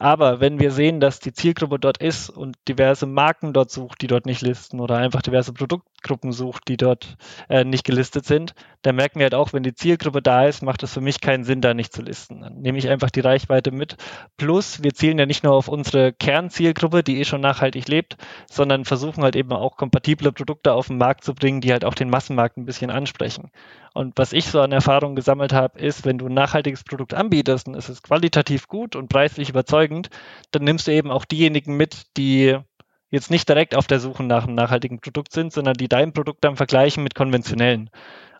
Aber 0.00 0.40
wenn 0.40 0.60
wir 0.60 0.70
sehen, 0.70 1.00
dass 1.00 1.18
die 1.18 1.32
Zielgruppe 1.32 1.78
dort 1.78 1.98
ist 1.98 2.30
und 2.30 2.56
diverse 2.68 3.06
Marken 3.06 3.52
dort 3.52 3.70
sucht, 3.70 4.00
die 4.00 4.06
dort 4.06 4.26
nicht 4.26 4.42
listen 4.42 4.78
oder 4.78 4.96
einfach 4.96 5.22
diverse 5.22 5.52
Produktgruppen 5.52 6.30
sucht, 6.30 6.68
die 6.68 6.76
dort 6.76 7.16
äh, 7.48 7.64
nicht 7.64 7.84
gelistet 7.84 8.24
sind, 8.24 8.54
dann 8.82 8.94
merken 8.94 9.18
wir 9.18 9.24
halt 9.24 9.34
auch, 9.34 9.52
wenn 9.52 9.64
die 9.64 9.74
Zielgruppe 9.74 10.22
da 10.22 10.46
ist, 10.46 10.62
macht 10.62 10.84
es 10.84 10.92
für 10.92 11.00
mich 11.00 11.20
keinen 11.20 11.42
Sinn, 11.42 11.60
da 11.60 11.74
nicht 11.74 11.92
zu 11.92 12.02
listen. 12.02 12.40
Dann 12.40 12.60
nehme 12.60 12.78
ich 12.78 12.88
einfach 12.88 13.10
die 13.10 13.20
Reichweite 13.20 13.72
mit. 13.72 13.96
Plus, 14.36 14.82
wir 14.84 14.94
zielen 14.94 15.18
ja 15.18 15.26
nicht 15.26 15.42
nur 15.42 15.54
auf 15.54 15.66
unsere 15.66 16.12
Kernzielgruppe, 16.12 17.02
die 17.02 17.18
eh 17.18 17.24
schon 17.24 17.40
nachhaltig 17.40 17.88
lebt, 17.88 18.16
sondern 18.48 18.84
versuchen 18.84 19.24
halt 19.24 19.34
eben 19.34 19.52
auch 19.52 19.76
kompatible 19.76 20.30
Produkte 20.30 20.72
auf 20.72 20.86
den 20.86 20.98
Markt 20.98 21.24
zu 21.24 21.34
bringen, 21.34 21.60
die 21.60 21.72
halt 21.72 21.84
auch 21.84 21.94
den 21.94 22.08
Massenmarkt 22.08 22.56
ein 22.56 22.66
bisschen 22.66 22.77
ansprechen. 22.86 23.50
Und 23.94 24.16
was 24.16 24.32
ich 24.32 24.46
so 24.46 24.60
an 24.60 24.72
Erfahrung 24.72 25.16
gesammelt 25.16 25.52
habe, 25.52 25.78
ist, 25.78 26.04
wenn 26.04 26.18
du 26.18 26.26
ein 26.26 26.34
nachhaltiges 26.34 26.84
Produkt 26.84 27.14
anbietest 27.14 27.68
und 27.68 27.74
es 27.74 27.88
ist 27.88 28.02
qualitativ 28.02 28.68
gut 28.68 28.96
und 28.96 29.08
preislich 29.08 29.50
überzeugend, 29.50 30.08
dann 30.50 30.64
nimmst 30.64 30.86
du 30.86 30.92
eben 30.92 31.10
auch 31.10 31.24
diejenigen 31.24 31.76
mit, 31.76 32.16
die 32.16 32.56
jetzt 33.10 33.30
nicht 33.30 33.48
direkt 33.48 33.74
auf 33.74 33.86
der 33.86 34.00
Suche 34.00 34.22
nach 34.22 34.44
einem 34.44 34.54
nachhaltigen 34.54 35.00
Produkt 35.00 35.32
sind, 35.32 35.52
sondern 35.52 35.74
die 35.74 35.88
dein 35.88 36.12
Produkt 36.12 36.44
dann 36.44 36.56
vergleichen 36.56 37.02
mit 37.02 37.14
konventionellen. 37.14 37.90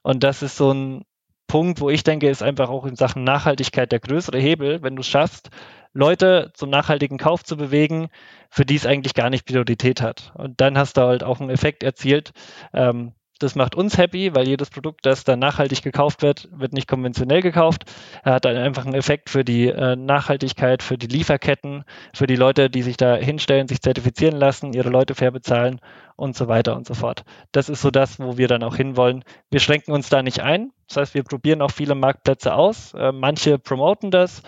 Und 0.02 0.23
das 0.23 0.42
ist 0.42 0.57
so 0.57 0.73
ein 0.73 1.04
Punkt, 1.49 1.80
wo 1.80 1.88
ich 1.88 2.04
denke, 2.04 2.28
ist 2.28 2.42
einfach 2.42 2.68
auch 2.68 2.85
in 2.85 2.95
Sachen 2.95 3.25
Nachhaltigkeit 3.25 3.90
der 3.90 4.00
größere 4.00 4.38
Hebel, 4.38 4.83
wenn 4.83 4.97
du 4.97 5.00
es 5.00 5.09
schaffst, 5.09 5.50
Leute 5.95 6.52
zum 6.54 6.68
nachhaltigen 6.68 7.16
Kauf 7.16 7.42
zu 7.42 7.57
bewegen, 7.57 8.09
für 8.50 8.66
die 8.66 8.76
es 8.76 8.87
eigentlich 8.87 9.14
gar 9.14 9.30
nicht 9.30 9.47
Priorität 9.47 10.02
hat. 10.02 10.33
Und 10.35 10.61
dann 10.61 10.76
hast 10.76 10.99
du 10.99 11.00
halt 11.00 11.25
auch 11.25 11.40
einen 11.40 11.50
Effekt 11.50 11.83
erzielt, 11.83 12.33
ähm, 12.75 13.14
das 13.38 13.54
macht 13.54 13.75
uns 13.75 13.97
happy, 13.97 14.35
weil 14.35 14.49
jedes 14.49 14.71
Produkt, 14.71 15.07
das 15.07 15.25
dann 15.25 15.38
nachhaltig 15.38 15.83
gekauft 15.83 16.23
wird, 16.23 16.49
wird 16.52 16.73
nicht 16.73 16.88
konventionell 16.88 17.42
gekauft. 17.42 17.85
Er 18.25 18.35
hat 18.35 18.45
dann 18.45 18.57
einfach 18.57 18.85
einen 18.85 18.95
Effekt 18.95 19.30
für 19.30 19.45
die 19.45 19.68
äh, 19.68 19.97
Nachhaltigkeit, 19.97 20.83
für 20.83 20.99
die 20.99 21.07
Lieferketten, 21.07 21.85
für 22.14 22.26
die 22.26 22.37
Leute, 22.37 22.71
die 22.71 22.83
sich 22.83 22.97
da 22.97 23.16
hinstellen, 23.16 23.68
sich 23.68 23.80
zertifizieren 23.80 24.37
lassen, 24.37 24.73
ihre 24.73 24.90
Leute 24.90 25.14
fair 25.14 25.30
bezahlen 25.30 25.80
und 26.16 26.37
so 26.37 26.49
weiter 26.49 26.76
und 26.76 26.87
so 26.87 26.95
fort. 26.95 27.25
Das 27.52 27.68
ist 27.68 27.80
so 27.80 27.90
das, 27.90 28.18
wo 28.18 28.37
wir 28.38 28.49
dann 28.49 28.62
auch 28.62 28.77
hinwollen. 28.77 29.24
Wir 29.51 29.61
schränken 29.61 29.92
uns 29.92 30.09
da 30.09 30.22
nicht 30.22 30.40
ein. 30.40 30.72
Das 30.88 30.96
heißt, 30.96 31.14
wir 31.14 31.22
probieren 31.22 31.62
auch 31.62 31.70
viele 31.70 31.94
Marktplätze 31.94 32.55
aus. 32.55 32.94
Äh, 32.94 33.12
manche 33.12 33.59
promoten 33.59 34.11
das, 34.11 34.42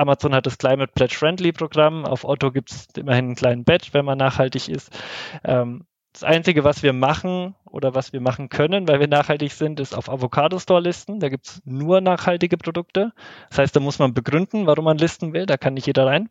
Amazon 0.00 0.34
hat 0.34 0.46
das 0.46 0.56
Climate 0.56 0.92
Pledge 0.94 1.14
Friendly 1.14 1.52
Programm. 1.52 2.06
Auf 2.06 2.24
Otto 2.24 2.50
gibt 2.50 2.70
es 2.70 2.88
immerhin 2.96 3.26
einen 3.26 3.34
kleinen 3.34 3.64
Badge, 3.64 3.90
wenn 3.92 4.06
man 4.06 4.16
nachhaltig 4.16 4.68
ist. 4.68 4.90
Ähm, 5.44 5.84
das 6.12 6.24
Einzige, 6.24 6.64
was 6.64 6.82
wir 6.82 6.92
machen 6.92 7.54
oder 7.64 7.94
was 7.94 8.12
wir 8.12 8.20
machen 8.20 8.48
können, 8.48 8.88
weil 8.88 9.00
wir 9.00 9.08
nachhaltig 9.08 9.52
sind, 9.52 9.78
ist 9.80 9.94
auf 9.94 10.08
Avocado 10.08 10.58
Store 10.58 10.80
listen. 10.80 11.20
Da 11.20 11.28
gibt 11.28 11.46
es 11.46 11.62
nur 11.64 12.00
nachhaltige 12.00 12.56
Produkte. 12.56 13.12
Das 13.48 13.58
heißt, 13.58 13.76
da 13.76 13.80
muss 13.80 13.98
man 13.98 14.12
begründen, 14.12 14.66
warum 14.66 14.84
man 14.84 14.98
listen 14.98 15.32
will. 15.32 15.46
Da 15.46 15.56
kann 15.56 15.74
nicht 15.74 15.86
jeder 15.86 16.06
rein. 16.06 16.28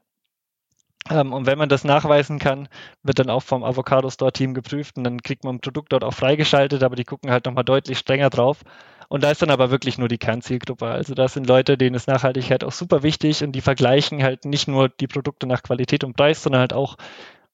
Ähm, 1.10 1.34
und 1.34 1.46
wenn 1.46 1.58
man 1.58 1.70
das 1.70 1.84
nachweisen 1.84 2.39
kann, 2.39 2.68
wird 3.04 3.20
dann 3.20 3.30
auch 3.30 3.44
vom 3.44 3.63
Avocado 3.63 4.10
Store 4.10 4.34
Team 4.34 4.54
geprüft 4.54 4.98
und 4.98 5.06
dann 5.06 5.22
kriegt 5.22 5.44
man 5.44 5.56
ein 5.56 5.62
Produkt 5.62 5.94
dort 5.94 6.04
auch 6.04 6.13
freigeschaltet, 6.13 6.84
aber 6.84 6.96
die 6.96 7.06
gucken 7.06 7.32
halt 7.32 7.46
nochmal 7.46 7.63
deutlich 7.63 8.00
strenger 8.00 8.30
drauf. 8.30 8.63
Und 9.08 9.24
da 9.24 9.32
ist 9.32 9.42
dann 9.42 9.50
aber 9.50 9.72
wirklich 9.72 9.98
nur 9.98 10.08
die 10.08 10.20
Kernzielgruppe. 10.20 10.86
Also 10.86 11.15
das 11.15 11.34
sind 11.34 11.48
Leute, 11.48 11.78
denen 11.78 11.96
ist 11.96 12.08
Nachhaltigkeit 12.08 12.63
auch 12.63 12.72
super 12.72 13.02
wichtig 13.02 13.44
und 13.44 13.54
die 13.54 13.62
vergleichen 13.62 14.22
halt 14.22 14.46
nicht 14.46 14.68
nur 14.68 14.89
die 14.89 15.08
Produkte 15.08 15.48
nach 15.48 15.63
Qualität 15.63 16.04
und 16.04 16.15
Preis, 16.15 16.44
sondern 16.44 16.62
halt 16.62 16.74
auch, 16.74 16.96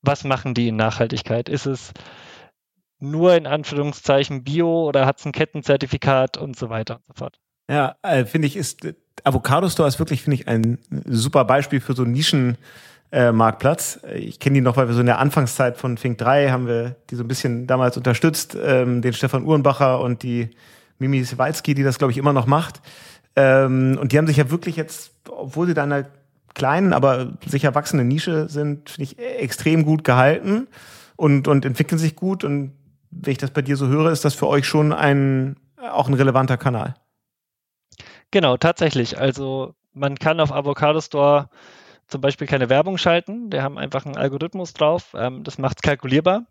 was 0.05 0.23
machen 0.23 0.53
die 0.53 0.69
in 0.69 0.75
Nachhaltigkeit? 0.75 1.49
Ist 1.49 1.65
es 1.65 1.93
nur 2.99 3.35
in 3.35 3.47
Anführungszeichen 3.47 4.43
Bio 4.43 4.87
oder 4.87 5.05
hat 5.05 5.19
es 5.19 5.25
ein 5.25 5.31
Kettenzertifikat 5.31 6.37
und 6.37 6.57
so 6.57 6.69
weiter 6.69 6.95
und 6.95 7.05
so 7.05 7.13
fort. 7.13 7.39
Ja, 7.69 7.95
äh, 8.03 8.25
finde 8.25 8.47
ich, 8.47 8.55
ist 8.55 8.87
Avocado 9.23 9.69
Store 9.69 9.87
ist 9.87 9.99
wirklich, 9.99 10.21
finde 10.21 10.35
ich, 10.35 10.47
ein 10.47 10.77
super 11.05 11.45
Beispiel 11.45 11.81
für 11.81 11.93
so 11.93 12.03
einen 12.03 12.13
Nischen. 12.13 12.57
Äh. 13.11 13.31
Ich 14.15 14.39
kenne 14.39 14.55
die 14.55 14.61
noch, 14.61 14.77
weil 14.77 14.87
wir 14.87 14.93
so 14.93 14.99
in 14.99 15.05
der 15.05 15.19
Anfangszeit 15.19 15.77
von 15.77 15.97
Fink 15.97 16.17
3 16.17 16.49
haben 16.49 16.67
wir 16.67 16.95
die 17.09 17.15
so 17.15 17.23
ein 17.23 17.27
bisschen 17.27 17.65
damals 17.65 17.97
unterstützt, 17.97 18.57
ähm, 18.61 19.01
den 19.01 19.13
Stefan 19.13 19.45
Uhrenbacher 19.45 20.01
und 20.01 20.21
die 20.23 20.49
Mimi 20.99 21.23
Sewalski, 21.23 21.75
die 21.75 21.83
das, 21.83 21.97
glaube 21.97 22.11
ich, 22.11 22.17
immer 22.17 22.33
noch 22.33 22.45
macht. 22.45 22.81
Ähm, 23.35 23.97
und 23.99 24.11
die 24.11 24.17
haben 24.17 24.27
sich 24.27 24.37
ja 24.37 24.49
wirklich 24.49 24.75
jetzt, 24.75 25.11
obwohl 25.29 25.67
sie 25.67 25.73
da 25.73 25.83
in 25.83 25.91
einer 25.91 26.07
kleinen, 26.55 26.93
aber 26.93 27.33
sicher 27.45 27.75
wachsenden 27.75 28.07
Nische 28.07 28.49
sind, 28.49 28.89
finde 28.89 29.03
ich, 29.03 29.19
extrem 29.19 29.85
gut 29.85 30.03
gehalten 30.03 30.67
und, 31.15 31.47
und 31.47 31.65
entwickeln 31.65 31.99
sich 31.99 32.15
gut. 32.15 32.43
Und 32.43 32.73
wenn 33.11 33.31
ich 33.31 33.37
das 33.37 33.51
bei 33.51 33.61
dir 33.61 33.77
so 33.77 33.87
höre, 33.87 34.11
ist 34.11 34.25
das 34.25 34.33
für 34.33 34.47
euch 34.47 34.65
schon 34.65 34.91
ein, 34.91 35.57
auch 35.77 36.07
ein 36.07 36.13
relevanter 36.15 36.57
Kanal. 36.57 36.95
Genau, 38.31 38.57
tatsächlich. 38.57 39.19
Also 39.19 39.75
man 39.93 40.15
kann 40.15 40.39
auf 40.39 40.51
Avocado 40.51 40.99
Store 40.99 41.49
zum 42.07 42.21
Beispiel 42.21 42.47
keine 42.47 42.69
Werbung 42.69 42.97
schalten. 42.97 43.51
Wir 43.51 43.63
haben 43.63 43.77
einfach 43.77 44.05
einen 44.05 44.17
Algorithmus 44.17 44.73
drauf. 44.73 45.13
Ähm, 45.17 45.43
das 45.43 45.57
macht 45.57 45.77
es 45.77 45.81
kalkulierbar. 45.81 46.45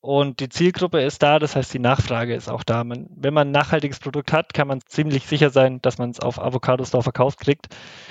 Und 0.00 0.38
die 0.38 0.48
Zielgruppe 0.48 1.00
ist 1.00 1.24
da, 1.24 1.40
das 1.40 1.56
heißt, 1.56 1.74
die 1.74 1.80
Nachfrage 1.80 2.34
ist 2.34 2.48
auch 2.48 2.62
da. 2.62 2.84
Man, 2.84 3.08
wenn 3.16 3.34
man 3.34 3.48
ein 3.48 3.52
nachhaltiges 3.52 3.98
Produkt 3.98 4.32
hat, 4.32 4.54
kann 4.54 4.68
man 4.68 4.80
ziemlich 4.86 5.26
sicher 5.26 5.50
sein, 5.50 5.82
dass 5.82 5.98
man 5.98 6.10
es 6.10 6.20
auf 6.20 6.40
Avocado 6.40 6.84
Store 6.84 7.02
verkauft 7.02 7.40
kriegt, 7.40 7.66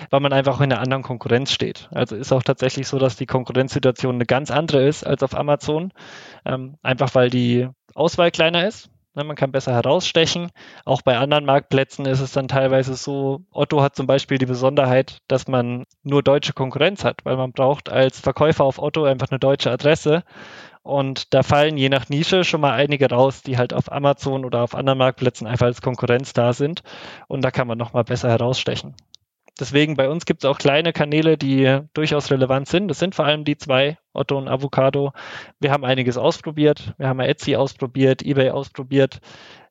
weil 0.09 0.19
man 0.19 0.33
einfach 0.33 0.59
in 0.59 0.71
einer 0.71 0.81
anderen 0.81 1.03
Konkurrenz 1.03 1.53
steht. 1.53 1.87
Also 1.91 2.17
ist 2.17 2.33
auch 2.33 2.43
tatsächlich 2.43 2.87
so, 2.87 2.99
dass 2.99 3.15
die 3.15 3.25
Konkurrenzsituation 3.25 4.15
eine 4.15 4.25
ganz 4.25 4.51
andere 4.51 4.85
ist 4.85 5.05
als 5.05 5.23
auf 5.23 5.33
Amazon. 5.33 5.93
Ähm, 6.45 6.75
einfach 6.83 7.15
weil 7.15 7.29
die 7.29 7.69
Auswahl 7.95 8.31
kleiner 8.31 8.67
ist. 8.67 8.89
Ne, 9.17 9.23
man 9.23 9.35
kann 9.35 9.51
besser 9.51 9.73
herausstechen. 9.73 10.51
Auch 10.85 11.01
bei 11.01 11.17
anderen 11.17 11.45
Marktplätzen 11.45 12.05
ist 12.05 12.19
es 12.19 12.33
dann 12.33 12.47
teilweise 12.47 12.93
so, 12.93 13.41
Otto 13.51 13.81
hat 13.81 13.95
zum 13.95 14.05
Beispiel 14.05 14.37
die 14.37 14.45
Besonderheit, 14.45 15.17
dass 15.27 15.47
man 15.47 15.85
nur 16.03 16.21
deutsche 16.21 16.53
Konkurrenz 16.53 17.03
hat, 17.03 17.21
weil 17.23 17.35
man 17.35 17.51
braucht 17.51 17.89
als 17.89 18.19
Verkäufer 18.19 18.65
auf 18.65 18.77
Otto 18.77 19.05
einfach 19.05 19.31
eine 19.31 19.39
deutsche 19.39 19.71
Adresse 19.71 20.23
und 20.87 21.33
da 21.33 21.43
fallen 21.43 21.77
je 21.77 21.89
nach 21.89 22.09
Nische 22.09 22.43
schon 22.43 22.61
mal 22.61 22.73
einige 22.73 23.09
raus, 23.09 23.43
die 23.43 23.57
halt 23.57 23.73
auf 23.73 23.91
Amazon 23.91 24.45
oder 24.45 24.63
auf 24.63 24.73
anderen 24.73 24.97
Marktplätzen 24.97 25.45
einfach 25.45 25.65
als 25.65 25.81
Konkurrenz 25.81 26.33
da 26.33 26.53
sind. 26.53 26.81
Und 27.27 27.43
da 27.43 27.51
kann 27.51 27.67
man 27.67 27.77
nochmal 27.77 28.05
besser 28.05 28.29
herausstechen. 28.29 28.95
Deswegen 29.59 29.95
bei 29.95 30.07
uns 30.09 30.25
gibt 30.25 30.43
es 30.43 30.49
auch 30.49 30.57
kleine 30.57 30.93
Kanäle, 30.93 31.37
die 31.37 31.79
durchaus 31.93 32.31
relevant 32.31 32.67
sind. 32.67 32.87
Das 32.87 32.99
sind 32.99 33.15
vor 33.15 33.25
allem 33.25 33.43
die 33.43 33.57
zwei, 33.57 33.97
Otto 34.13 34.37
und 34.37 34.47
Avocado. 34.47 35.11
Wir 35.59 35.71
haben 35.71 35.83
einiges 35.83 36.17
ausprobiert. 36.17 36.93
Wir 36.97 37.07
haben 37.09 37.19
Etsy 37.19 37.55
ausprobiert, 37.55 38.23
eBay 38.23 38.51
ausprobiert, 38.51 39.19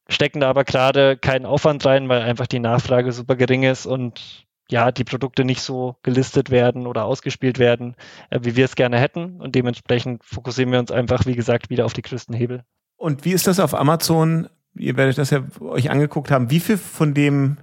stecken 0.09 0.41
da 0.41 0.51
aber 0.51 0.65
gerade 0.65 1.17
keinen 1.17 1.47
Aufwand 1.47 1.85
rein, 1.87 2.09
weil 2.09 2.23
einfach 2.23 2.47
die 2.47 2.59
Nachfrage 2.59 3.13
super 3.13 3.37
gering 3.37 3.63
ist 3.63 3.87
und 3.87 4.46
ja, 4.71 4.91
die 4.91 5.05
Produkte 5.05 5.45
nicht 5.45 5.61
so 5.61 5.97
gelistet 6.03 6.51
werden 6.51 6.87
oder 6.87 7.05
ausgespielt 7.05 7.59
werden, 7.59 7.95
äh, 8.31 8.41
wie 8.43 8.57
wir 8.57 8.65
es 8.65 8.75
gerne 8.75 8.99
hätten. 8.99 9.41
Und 9.41 9.55
dementsprechend 9.55 10.25
fokussieren 10.25 10.73
wir 10.73 10.79
uns 10.79 10.91
einfach, 10.91 11.27
wie 11.27 11.37
gesagt, 11.37 11.71
wieder 11.71 11.85
auf 11.85 11.93
die 11.93 12.03
größten 12.03 12.35
Hebel. 12.35 12.63
Und 12.97 13.25
wie 13.25 13.33
ist 13.33 13.47
das 13.47 13.61
auf 13.61 13.75
Amazon? 13.75 14.49
Ihr 14.75 14.97
werdet 14.97 15.19
das 15.19 15.31
ja 15.31 15.43
euch 15.61 15.91
angeguckt 15.91 16.31
haben. 16.31 16.51
Wie 16.51 16.61
viel 16.61 16.79
von 16.79 17.15
dem 17.15 17.59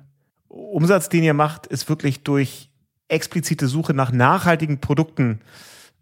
Umsatz, 0.47 1.09
den 1.09 1.23
ihr 1.23 1.33
macht, 1.33 1.67
ist 1.67 1.89
wirklich 1.89 2.23
durch 2.23 2.69
explizite 3.07 3.67
Suche 3.67 3.93
nach 3.93 4.11
nachhaltigen 4.11 4.79
Produkten 4.79 5.41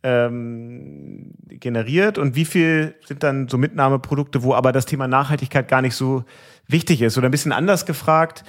ähm, 0.03 1.33
generiert 1.47 2.17
und 2.17 2.35
wie 2.35 2.45
viel 2.45 2.95
sind 3.05 3.23
dann 3.23 3.47
so 3.47 3.57
Mitnahmeprodukte, 3.57 4.43
wo 4.43 4.53
aber 4.53 4.71
das 4.71 4.85
Thema 4.85 5.07
Nachhaltigkeit 5.07 5.67
gar 5.67 5.81
nicht 5.81 5.95
so 5.95 6.23
wichtig 6.67 7.01
ist? 7.01 7.17
Oder 7.17 7.27
ein 7.27 7.31
bisschen 7.31 7.51
anders 7.51 7.85
gefragt, 7.85 8.43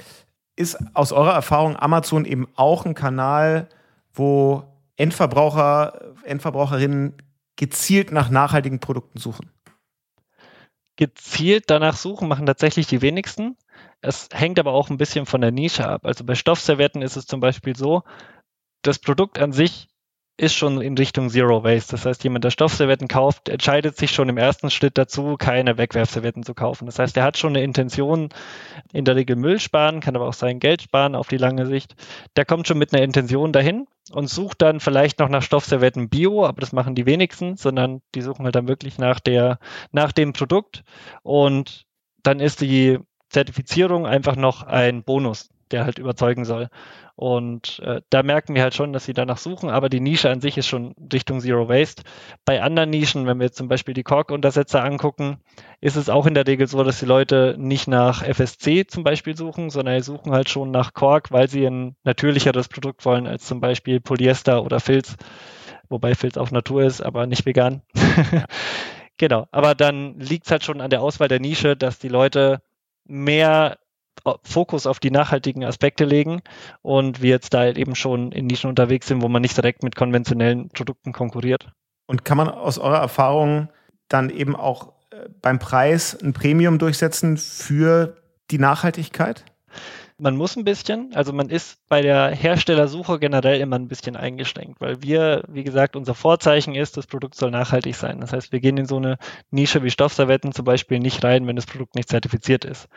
ist 0.57 0.79
aus 0.95 1.13
eurer 1.13 1.33
Erfahrung 1.33 1.77
Amazon 1.77 2.25
eben 2.25 2.49
auch 2.57 2.85
ein 2.85 2.95
Kanal, 2.95 3.69
wo 4.13 4.65
Endverbraucher, 4.97 6.15
Endverbraucherinnen 6.25 7.15
gezielt 7.57 8.13
nach 8.13 8.31
nachhaltigen 8.31 8.81
Produkten 8.81 9.19
suchen? 9.19 9.51
Gezielt 10.97 11.65
danach 11.69 11.97
suchen 11.97 12.29
machen 12.29 12.47
tatsächlich 12.47 12.87
die 12.87 13.03
wenigsten. 13.03 13.57
Es 14.03 14.29
hängt 14.33 14.59
aber 14.59 14.73
auch 14.73 14.91
ein 14.91 14.99
bisschen 14.99 15.27
von 15.27 15.41
der 15.41 15.51
Nische 15.53 15.89
ab. 15.89 16.05
Also 16.05 16.25
bei 16.25 16.35
Stoffservietten 16.35 17.03
ist 17.03 17.17
es 17.17 17.27
zum 17.27 17.41
Beispiel 17.41 17.77
so, 17.77 18.03
das 18.83 18.99
Produkt 18.99 19.39
an 19.39 19.53
sich 19.53 19.89
ist 20.43 20.57
schon 20.57 20.81
in 20.81 20.99
Richtung 20.99 21.31
Zero 21.31 21.63
Waste. 21.63 21.93
Das 21.93 22.05
heißt, 22.05 22.25
jemand, 22.25 22.43
der 22.43 22.51
Stoffservietten 22.51 23.07
kauft, 23.07 23.49
entscheidet 23.49 23.97
sich 23.97 24.11
schon 24.11 24.29
im 24.29 24.39
ersten 24.39 24.71
Schritt 24.71 24.99
dazu, 24.99 25.37
keine 25.39 25.79
Wegwerfservietten 25.79 26.43
zu 26.43 26.53
kaufen. 26.53 26.87
Das 26.87 26.99
heißt, 26.99 27.17
er 27.17 27.23
hat 27.23 27.39
schon 27.39 27.53
eine 27.53 27.63
Intention, 27.63 28.31
in 28.93 29.05
der 29.05 29.15
Regel 29.15 29.37
Müll 29.37 29.61
sparen, 29.61 30.01
kann 30.01 30.17
aber 30.17 30.27
auch 30.27 30.33
sein 30.35 30.59
Geld 30.59 30.83
sparen 30.83 31.15
auf 31.15 31.29
die 31.29 31.37
lange 31.37 31.67
Sicht. 31.67 31.95
Der 32.35 32.45
kommt 32.45 32.67
schon 32.67 32.79
mit 32.79 32.93
einer 32.93 33.05
Intention 33.05 33.53
dahin 33.53 33.87
und 34.11 34.29
sucht 34.29 34.63
dann 34.63 34.81
vielleicht 34.81 35.21
noch 35.21 35.29
nach 35.29 35.43
Stoffservietten 35.43 36.09
Bio, 36.09 36.45
aber 36.45 36.61
das 36.61 36.73
machen 36.73 36.97
die 36.97 37.07
wenigsten, 37.07 37.57
sondern 37.57 38.03
die 38.17 38.23
suchen 38.23 38.45
halt 38.45 38.57
dann 38.57 38.67
wirklich 38.67 38.99
nach 38.99 39.21
der, 39.21 39.61
nach 39.93 40.11
dem 40.11 40.33
Produkt 40.33 40.83
und 41.23 41.87
dann 42.25 42.41
ist 42.41 42.61
die 42.61 42.99
Zertifizierung 43.29 44.07
einfach 44.07 44.35
noch 44.35 44.65
ein 44.65 45.05
Bonus, 45.05 45.51
der 45.73 45.85
halt 45.85 45.99
überzeugen 45.99 46.45
soll. 46.45 46.69
Und 47.15 47.81
äh, 47.81 48.01
da 48.11 48.23
merken 48.23 48.55
wir 48.55 48.63
halt 48.63 48.75
schon, 48.75 48.93
dass 48.93 49.05
sie 49.05 49.13
danach 49.13 49.37
suchen, 49.37 49.69
aber 49.69 49.89
die 49.89 50.01
Nische 50.01 50.31
an 50.31 50.41
sich 50.41 50.57
ist 50.57 50.67
schon 50.67 50.95
Richtung 51.13 51.41
Zero 51.41 51.69
Waste. 51.69 52.03
Bei 52.45 52.63
anderen 52.63 52.91
Nischen, 52.91 53.27
wenn 53.27 53.39
wir 53.39 53.47
jetzt 53.47 53.59
zum 53.59 53.69
Beispiel 53.69 53.95
die 53.95 54.03
Kork-Untersetzer 54.03 54.83
angucken, 54.83 55.39
ist 55.81 55.97
es 55.97 56.09
auch 56.09 56.27
in 56.27 56.35
der 56.35 56.47
Regel 56.47 56.67
so, 56.67 56.83
dass 56.83 57.01
die 57.01 57.07
Leute 57.07 57.55
nicht 57.59 57.87
nach 57.87 58.23
FSC 58.23 58.87
zum 58.87 59.05
Beispiel 59.05 59.37
suchen, 59.37 59.69
sondern 59.69 60.01
sie 60.01 60.07
suchen 60.07 60.33
halt 60.33 60.49
schon 60.49 60.71
nach 60.71 60.95
Kork, 60.95 61.33
weil 61.33 61.49
sie 61.49 61.67
ein 61.67 61.97
natürlicheres 62.03 62.69
Produkt 62.69 63.05
wollen 63.05 63.27
als 63.27 63.47
zum 63.47 63.61
Beispiel 63.61 64.01
Polyester 64.01 64.65
oder 64.65 64.81
Filz, 64.81 65.17
wobei 65.89 66.15
Filz 66.15 66.39
auch 66.39 66.51
Natur 66.51 66.83
ist, 66.83 67.03
aber 67.03 67.27
nicht 67.27 67.45
vegan. 67.45 67.83
genau, 69.19 69.47
aber 69.53 69.75
dann 69.75 70.19
liegt 70.19 70.47
es 70.47 70.51
halt 70.51 70.65
schon 70.65 70.81
an 70.81 70.91
der 70.91 71.03
Auswahl 71.03 71.29
der 71.29 71.41
Nische, 71.41 71.77
dass 71.77 71.99
die 71.99 72.09
Leute 72.09 72.63
mehr 73.05 73.79
Fokus 74.43 74.87
auf 74.87 75.01
die 75.01 75.11
nachhaltigen 75.11 75.65
Aspekte 75.65 76.05
legen 76.05 76.43
und 76.83 77.23
wir 77.23 77.31
jetzt 77.31 77.55
da 77.55 77.67
eben 77.67 77.95
schon 77.95 78.33
in 78.33 78.47
Nischen 78.47 78.71
unterwegs 78.71 79.09
sind, 79.09 79.23
wo 79.23 79.29
man 79.29 79.43
nicht 79.43 79.57
direkt 79.57 79.83
mit 79.83 79.97
konventionellen 79.97 80.69
Produkten 80.69 81.13
konkurriert. 81.13 81.69
Und 82.07 82.25
kann 82.25 82.37
man 82.37 82.49
aus 82.49 82.79
eurer 82.79 82.99
Erfahrung 82.99 83.69
dann 84.09 84.31
eben 84.31 84.55
auch 84.57 84.93
äh, 85.11 85.29
beim 85.41 85.59
Preis 85.59 86.19
ein 86.23 86.33
Premium 86.33 86.79
durchsetzen 86.79 87.37
für 87.37 88.17
die 88.51 88.59
Nachhaltigkeit? 88.59 89.45
Man 90.19 90.37
muss 90.37 90.57
ein 90.57 90.65
bisschen, 90.65 91.11
also 91.15 91.33
man 91.33 91.49
ist 91.49 91.79
bei 91.89 92.01
der 92.01 92.29
Herstellersuche 92.29 93.19
generell 93.19 93.61
immer 93.61 93.77
ein 93.77 93.89
bisschen 93.89 94.15
eingeschränkt, 94.15 94.81
weil 94.81 95.03
wir, 95.03 95.43
wie 95.49 95.65
gesagt, 95.65 95.97
unser 95.97 96.15
Vorzeichen 96.15 96.77
ist, 96.77 96.97
das 96.97 97.09
Produkt 97.09 97.35
soll 97.35 97.51
nachhaltig 97.51 97.97
sein. 97.97 98.21
Das 98.21 98.33
heißt, 98.33 98.53
wir 98.53 98.61
gehen 98.61 98.77
in 98.77 98.87
so 98.87 98.99
eine 98.99 99.17
Nische 99.51 99.83
wie 99.83 99.91
Stoffservietten 99.91 100.53
zum 100.53 100.65
Beispiel 100.65 101.01
nicht 101.01 101.25
rein, 101.25 101.47
wenn 101.47 101.57
das 101.57 101.67
Produkt 101.67 101.97
nicht 101.97 102.09
zertifiziert 102.09 102.65
ist. 102.65 102.89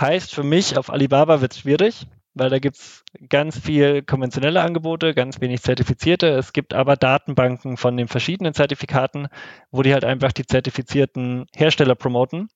Heißt 0.00 0.34
für 0.34 0.44
mich, 0.44 0.76
auf 0.78 0.90
Alibaba 0.90 1.40
wird 1.40 1.52
es 1.52 1.60
schwierig, 1.60 2.06
weil 2.34 2.50
da 2.50 2.58
gibt 2.60 2.76
es 2.76 3.04
ganz 3.28 3.58
viel 3.58 4.02
konventionelle 4.02 4.62
Angebote, 4.62 5.12
ganz 5.12 5.40
wenig 5.40 5.62
zertifizierte. 5.62 6.28
Es 6.28 6.52
gibt 6.52 6.72
aber 6.72 6.96
Datenbanken 6.96 7.76
von 7.76 7.96
den 7.96 8.06
verschiedenen 8.06 8.54
Zertifikaten, 8.54 9.26
wo 9.72 9.82
die 9.82 9.92
halt 9.92 10.04
einfach 10.04 10.32
die 10.32 10.46
zertifizierten 10.46 11.46
Hersteller 11.54 11.96
promoten. 11.96 12.48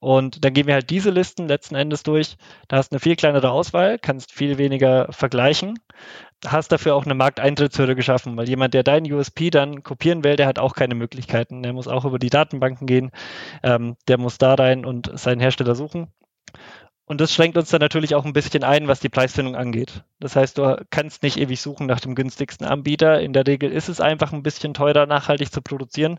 Und 0.00 0.44
dann 0.44 0.54
gehen 0.54 0.66
wir 0.66 0.74
halt 0.74 0.90
diese 0.90 1.10
Listen 1.10 1.48
letzten 1.48 1.74
Endes 1.74 2.04
durch. 2.04 2.36
Da 2.68 2.76
hast 2.76 2.90
du 2.90 2.94
eine 2.94 3.00
viel 3.00 3.16
kleinere 3.16 3.50
Auswahl, 3.50 3.98
kannst 3.98 4.32
viel 4.32 4.56
weniger 4.56 5.12
vergleichen, 5.12 5.78
hast 6.46 6.70
dafür 6.70 6.94
auch 6.94 7.04
eine 7.04 7.14
Markteintrittshürde 7.14 7.96
geschaffen, 7.96 8.36
weil 8.36 8.48
jemand, 8.48 8.74
der 8.74 8.84
deinen 8.84 9.12
USP 9.12 9.50
dann 9.50 9.82
kopieren 9.82 10.22
will, 10.22 10.36
der 10.36 10.46
hat 10.46 10.60
auch 10.60 10.74
keine 10.74 10.94
Möglichkeiten. 10.94 11.62
Der 11.62 11.72
muss 11.72 11.88
auch 11.88 12.04
über 12.04 12.20
die 12.20 12.30
Datenbanken 12.30 12.86
gehen, 12.86 13.10
ähm, 13.62 13.96
der 14.06 14.18
muss 14.18 14.38
da 14.38 14.54
rein 14.54 14.84
und 14.86 15.10
seinen 15.18 15.40
Hersteller 15.40 15.74
suchen. 15.74 16.12
Und 17.08 17.22
das 17.22 17.32
schränkt 17.32 17.56
uns 17.56 17.70
dann 17.70 17.80
natürlich 17.80 18.14
auch 18.14 18.26
ein 18.26 18.34
bisschen 18.34 18.64
ein, 18.64 18.86
was 18.86 19.00
die 19.00 19.08
Preisfindung 19.08 19.56
angeht. 19.56 20.04
Das 20.20 20.36
heißt, 20.36 20.58
du 20.58 20.84
kannst 20.90 21.22
nicht 21.22 21.38
ewig 21.38 21.58
suchen 21.58 21.86
nach 21.86 22.00
dem 22.00 22.14
günstigsten 22.14 22.66
Anbieter. 22.66 23.20
In 23.20 23.32
der 23.32 23.46
Regel 23.46 23.72
ist 23.72 23.88
es 23.88 24.00
einfach 24.00 24.34
ein 24.34 24.42
bisschen 24.42 24.74
teurer, 24.74 25.06
nachhaltig 25.06 25.50
zu 25.50 25.62
produzieren. 25.62 26.18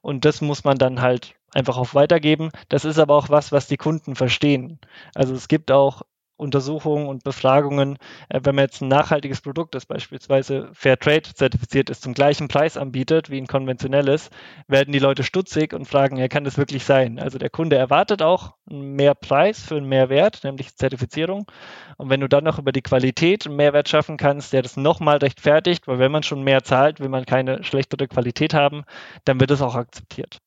Und 0.00 0.24
das 0.24 0.40
muss 0.40 0.62
man 0.62 0.78
dann 0.78 1.00
halt 1.00 1.34
einfach 1.52 1.76
auch 1.76 1.94
weitergeben. 1.94 2.50
Das 2.68 2.84
ist 2.84 3.00
aber 3.00 3.16
auch 3.16 3.30
was, 3.30 3.50
was 3.50 3.66
die 3.66 3.78
Kunden 3.78 4.14
verstehen. 4.14 4.78
Also 5.12 5.34
es 5.34 5.48
gibt 5.48 5.72
auch 5.72 6.02
Untersuchungen 6.38 7.06
und 7.06 7.24
Befragungen, 7.24 7.98
äh, 8.28 8.40
wenn 8.42 8.54
man 8.54 8.64
jetzt 8.64 8.80
ein 8.80 8.88
nachhaltiges 8.88 9.40
Produkt, 9.40 9.74
das 9.74 9.86
beispielsweise 9.86 10.70
Fairtrade 10.72 11.34
zertifiziert 11.34 11.90
ist, 11.90 12.02
zum 12.02 12.14
gleichen 12.14 12.48
Preis 12.48 12.76
anbietet 12.76 13.28
wie 13.28 13.38
ein 13.38 13.46
konventionelles, 13.46 14.30
werden 14.68 14.92
die 14.92 14.98
Leute 14.98 15.24
stutzig 15.24 15.72
und 15.74 15.86
fragen, 15.86 16.16
ja, 16.16 16.28
kann 16.28 16.44
das 16.44 16.56
wirklich 16.56 16.84
sein? 16.84 17.18
Also 17.18 17.38
der 17.38 17.50
Kunde 17.50 17.76
erwartet 17.76 18.22
auch 18.22 18.54
mehr 18.66 19.14
Preis 19.14 19.60
für 19.62 19.76
einen 19.76 19.88
Mehrwert, 19.88 20.44
nämlich 20.44 20.76
Zertifizierung. 20.76 21.50
Und 21.96 22.10
wenn 22.10 22.20
du 22.20 22.28
dann 22.28 22.44
noch 22.44 22.58
über 22.58 22.72
die 22.72 22.82
Qualität 22.82 23.46
einen 23.46 23.56
Mehrwert 23.56 23.88
schaffen 23.88 24.16
kannst, 24.16 24.52
der 24.52 24.62
das 24.62 24.76
nochmal 24.76 25.18
rechtfertigt, 25.18 25.88
weil 25.88 25.98
wenn 25.98 26.12
man 26.12 26.22
schon 26.22 26.42
mehr 26.42 26.62
zahlt, 26.64 27.00
will 27.00 27.08
man 27.08 27.26
keine 27.26 27.64
schlechtere 27.64 28.08
Qualität 28.08 28.54
haben, 28.54 28.84
dann 29.24 29.40
wird 29.40 29.50
es 29.50 29.62
auch 29.62 29.74
akzeptiert. 29.74 30.38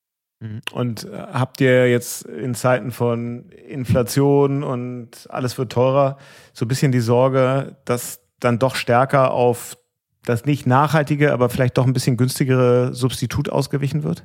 Mhm. 0.41 0.61
Und 0.73 1.03
äh, 1.05 1.17
habt 1.31 1.61
ihr 1.61 1.89
jetzt 1.89 2.23
in 2.23 2.55
Zeiten 2.55 2.91
von 2.91 3.49
Inflation 3.49 4.63
und 4.63 5.27
alles 5.29 5.57
wird 5.57 5.71
teurer 5.71 6.17
so 6.51 6.65
ein 6.65 6.67
bisschen 6.67 6.91
die 6.91 6.99
Sorge, 6.99 7.77
dass 7.85 8.21
dann 8.39 8.57
doch 8.59 8.75
stärker 8.75 9.31
auf 9.31 9.77
das 10.25 10.45
nicht 10.45 10.67
nachhaltige, 10.67 11.31
aber 11.31 11.49
vielleicht 11.49 11.77
doch 11.77 11.85
ein 11.85 11.93
bisschen 11.93 12.17
günstigere 12.17 12.93
Substitut 12.93 13.49
ausgewichen 13.49 14.03
wird? 14.03 14.23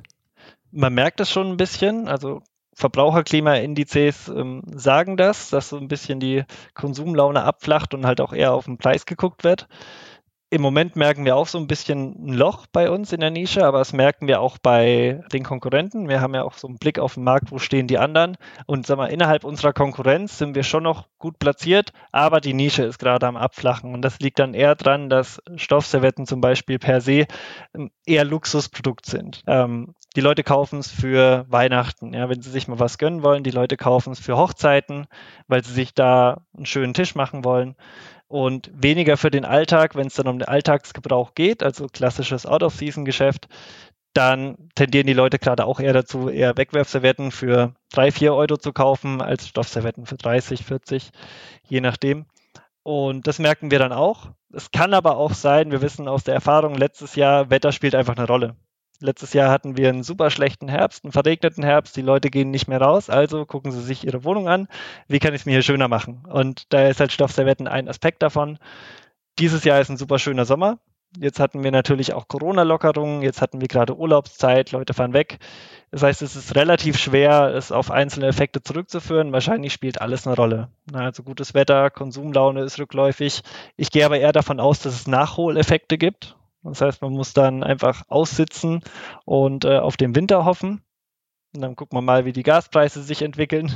Man 0.71 0.93
merkt 0.93 1.19
das 1.19 1.31
schon 1.31 1.47
ein 1.47 1.57
bisschen. 1.57 2.07
Also 2.07 2.41
Verbraucherklimaindizes 2.73 4.27
ähm, 4.27 4.63
sagen 4.75 5.17
das, 5.17 5.49
dass 5.49 5.69
so 5.69 5.77
ein 5.77 5.87
bisschen 5.87 6.19
die 6.19 6.43
Konsumlaune 6.73 7.43
abflacht 7.43 7.93
und 7.93 8.05
halt 8.05 8.21
auch 8.21 8.33
eher 8.33 8.53
auf 8.53 8.65
den 8.65 8.77
Preis 8.77 9.05
geguckt 9.05 9.43
wird 9.43 9.67
im 10.49 10.61
Moment 10.61 10.95
merken 10.95 11.25
wir 11.25 11.35
auch 11.35 11.47
so 11.47 11.57
ein 11.57 11.67
bisschen 11.67 12.27
ein 12.27 12.33
Loch 12.33 12.67
bei 12.71 12.89
uns 12.89 13.11
in 13.11 13.19
der 13.19 13.31
Nische, 13.31 13.65
aber 13.65 13.79
das 13.79 13.91
merken 13.91 14.27
wir 14.27 14.39
auch 14.39 14.57
bei 14.57 15.21
den 15.33 15.43
Konkurrenten. 15.43 16.07
Wir 16.07 16.21
haben 16.21 16.33
ja 16.33 16.43
auch 16.43 16.53
so 16.53 16.67
einen 16.67 16.77
Blick 16.77 16.99
auf 16.99 17.15
den 17.15 17.25
Markt, 17.25 17.51
wo 17.51 17.59
stehen 17.59 17.87
die 17.87 17.97
anderen. 17.97 18.37
Und 18.65 18.87
sag 18.87 18.97
mal, 18.97 19.07
innerhalb 19.07 19.43
unserer 19.43 19.73
Konkurrenz 19.73 20.37
sind 20.37 20.55
wir 20.55 20.63
schon 20.63 20.83
noch 20.83 21.07
gut 21.17 21.37
platziert, 21.39 21.91
aber 22.13 22.39
die 22.39 22.53
Nische 22.53 22.83
ist 22.83 22.97
gerade 22.97 23.27
am 23.27 23.35
Abflachen. 23.35 23.93
Und 23.93 24.01
das 24.01 24.19
liegt 24.19 24.39
dann 24.39 24.53
eher 24.53 24.75
dran, 24.75 25.09
dass 25.09 25.41
Stoffservietten 25.57 26.25
zum 26.25 26.39
Beispiel 26.39 26.79
per 26.79 27.01
se 27.01 27.25
eher 28.05 28.23
Luxusprodukt 28.23 29.05
sind. 29.05 29.43
Ähm, 29.47 29.95
die 30.15 30.21
Leute 30.21 30.43
kaufen 30.43 30.79
es 30.79 30.89
für 30.89 31.45
Weihnachten, 31.49 32.13
ja, 32.13 32.29
wenn 32.29 32.41
sie 32.41 32.49
sich 32.49 32.69
mal 32.69 32.79
was 32.79 32.97
gönnen 32.97 33.21
wollen. 33.21 33.43
Die 33.43 33.51
Leute 33.51 33.75
kaufen 33.75 34.13
es 34.13 34.19
für 34.19 34.37
Hochzeiten, 34.37 35.07
weil 35.47 35.63
sie 35.63 35.73
sich 35.73 35.93
da 35.93 36.41
einen 36.55 36.65
schönen 36.65 36.93
Tisch 36.93 37.15
machen 37.15 37.43
wollen 37.43 37.75
und 38.27 38.69
weniger 38.73 39.17
für 39.17 39.31
den 39.31 39.45
Alltag, 39.45 39.95
wenn 39.95 40.07
es 40.07 40.15
dann 40.15 40.27
um 40.27 40.39
den 40.39 40.47
Alltagsgebrauch 40.47 41.33
geht, 41.33 41.63
also 41.63 41.87
klassisches 41.87 42.45
Out-of-Season-Geschäft, 42.45 43.47
dann 44.13 44.69
tendieren 44.75 45.07
die 45.07 45.13
Leute 45.13 45.37
gerade 45.37 45.65
auch 45.65 45.79
eher 45.79 45.93
dazu, 45.93 46.29
eher 46.29 46.57
Wegwerfservietten 46.57 47.31
für 47.31 47.73
drei, 47.91 48.11
vier 48.11 48.33
Euro 48.33 48.57
zu 48.57 48.73
kaufen, 48.73 49.21
als 49.21 49.47
Stoffservietten 49.47 50.05
für 50.05 50.17
30, 50.17 50.65
40, 50.65 51.11
je 51.67 51.81
nachdem. 51.81 52.25
Und 52.83 53.27
das 53.27 53.37
merken 53.37 53.69
wir 53.69 53.79
dann 53.79 53.93
auch. 53.93 54.31
Es 54.51 54.71
kann 54.71 54.93
aber 54.93 55.17
auch 55.17 55.33
sein, 55.33 55.71
wir 55.71 55.81
wissen 55.81 56.07
aus 56.07 56.23
der 56.23 56.33
Erfahrung 56.33 56.73
letztes 56.75 57.15
Jahr, 57.15 57.49
Wetter 57.49 57.71
spielt 57.71 57.95
einfach 57.95 58.15
eine 58.17 58.27
Rolle. 58.27 58.55
Letztes 58.99 59.33
Jahr 59.33 59.51
hatten 59.51 59.77
wir 59.77 59.89
einen 59.89 60.03
super 60.03 60.31
schlechten 60.31 60.67
Herbst, 60.67 61.03
einen 61.03 61.11
verregneten 61.11 61.63
Herbst. 61.63 61.95
Die 61.95 62.01
Leute 62.01 62.29
gehen 62.29 62.49
nicht 62.49 62.67
mehr 62.67 62.81
raus, 62.81 63.09
also 63.09 63.45
gucken 63.45 63.71
sie 63.71 63.81
sich 63.81 64.05
ihre 64.05 64.23
Wohnung 64.23 64.47
an. 64.47 64.67
Wie 65.07 65.19
kann 65.19 65.33
ich 65.33 65.41
es 65.41 65.45
mir 65.45 65.51
hier 65.51 65.61
schöner 65.61 65.87
machen? 65.87 66.23
Und 66.27 66.73
da 66.73 66.87
ist 66.87 66.99
halt 66.99 67.11
Stoffservietten 67.11 67.67
ein 67.67 67.87
Aspekt 67.87 68.23
davon. 68.23 68.57
Dieses 69.37 69.63
Jahr 69.63 69.79
ist 69.79 69.89
ein 69.89 69.97
super 69.97 70.17
schöner 70.17 70.45
Sommer. 70.45 70.79
Jetzt 71.19 71.39
hatten 71.39 71.63
wir 71.63 71.71
natürlich 71.71 72.13
auch 72.13 72.27
Corona-Lockerungen. 72.27 73.21
Jetzt 73.21 73.41
hatten 73.41 73.61
wir 73.61 73.67
gerade 73.67 73.95
Urlaubszeit. 73.95 74.71
Leute 74.71 74.93
fahren 74.93 75.13
weg. 75.13 75.39
Das 75.91 76.03
heißt, 76.03 76.21
es 76.21 76.35
ist 76.35 76.55
relativ 76.55 76.97
schwer, 76.97 77.53
es 77.55 77.71
auf 77.71 77.91
einzelne 77.91 78.27
Effekte 78.27 78.61
zurückzuführen. 78.61 79.31
Wahrscheinlich 79.31 79.73
spielt 79.73 80.01
alles 80.01 80.27
eine 80.27 80.35
Rolle. 80.35 80.69
Also 80.91 81.23
gutes 81.23 81.53
Wetter, 81.53 81.89
Konsumlaune 81.89 82.61
ist 82.61 82.77
rückläufig. 82.77 83.41
Ich 83.77 83.91
gehe 83.91 84.05
aber 84.05 84.19
eher 84.19 84.33
davon 84.33 84.59
aus, 84.59 84.79
dass 84.79 84.93
es 84.93 85.07
Nachholeffekte 85.07 85.97
gibt. 85.97 86.35
Das 86.67 86.81
heißt, 86.81 87.01
man 87.01 87.13
muss 87.13 87.33
dann 87.33 87.63
einfach 87.63 88.03
aussitzen 88.07 88.81
und 89.25 89.65
äh, 89.65 89.77
auf 89.77 89.97
den 89.97 90.15
Winter 90.15 90.45
hoffen. 90.45 90.81
Und 91.55 91.61
dann 91.61 91.75
gucken 91.75 91.97
wir 91.97 92.01
mal, 92.01 92.25
wie 92.25 92.33
die 92.33 92.43
Gaspreise 92.43 93.01
sich 93.01 93.21
entwickeln. 93.21 93.71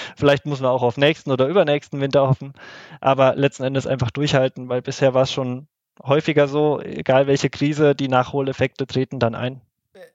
Vielleicht 0.16 0.46
muss 0.46 0.60
man 0.60 0.70
auch 0.70 0.82
auf 0.82 0.96
nächsten 0.96 1.30
oder 1.30 1.48
übernächsten 1.48 2.00
Winter 2.00 2.28
hoffen. 2.28 2.54
Aber 3.00 3.34
letzten 3.34 3.64
Endes 3.64 3.86
einfach 3.86 4.10
durchhalten, 4.10 4.68
weil 4.68 4.82
bisher 4.82 5.12
war 5.12 5.22
es 5.22 5.32
schon 5.32 5.66
häufiger 6.02 6.46
so, 6.48 6.80
egal 6.80 7.26
welche 7.26 7.50
Krise, 7.50 7.94
die 7.94 8.08
Nachholeffekte 8.08 8.86
treten 8.86 9.18
dann 9.18 9.34
ein. 9.34 9.60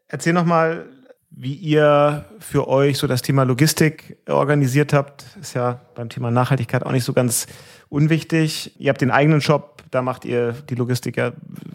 Erzähl 0.08 0.34
nochmal, 0.34 0.88
wie 1.32 1.54
ihr 1.54 2.26
für 2.39 2.67
euch 2.67 2.98
so 2.98 3.08
das 3.08 3.22
Thema 3.22 3.44
Logistik 3.44 4.17
organisiert 4.28 4.94
habt. 4.94 5.26
Ist 5.39 5.54
ja 5.54 5.80
beim 5.96 6.10
Thema 6.10 6.30
Nachhaltigkeit 6.30 6.86
auch 6.86 6.91
nicht 6.91 7.06
so 7.06 7.13
ganz 7.13 7.48
unwichtig. 7.89 8.74
Ihr 8.80 8.89
habt 8.89 9.02
den 9.02 9.12
eigenen 9.12 9.41
Shop, 9.41 9.82
da 9.91 10.02
macht 10.02 10.26
ihr 10.26 10.54
die 10.70 10.76
Logistik 10.76 11.17
ja 11.17 11.32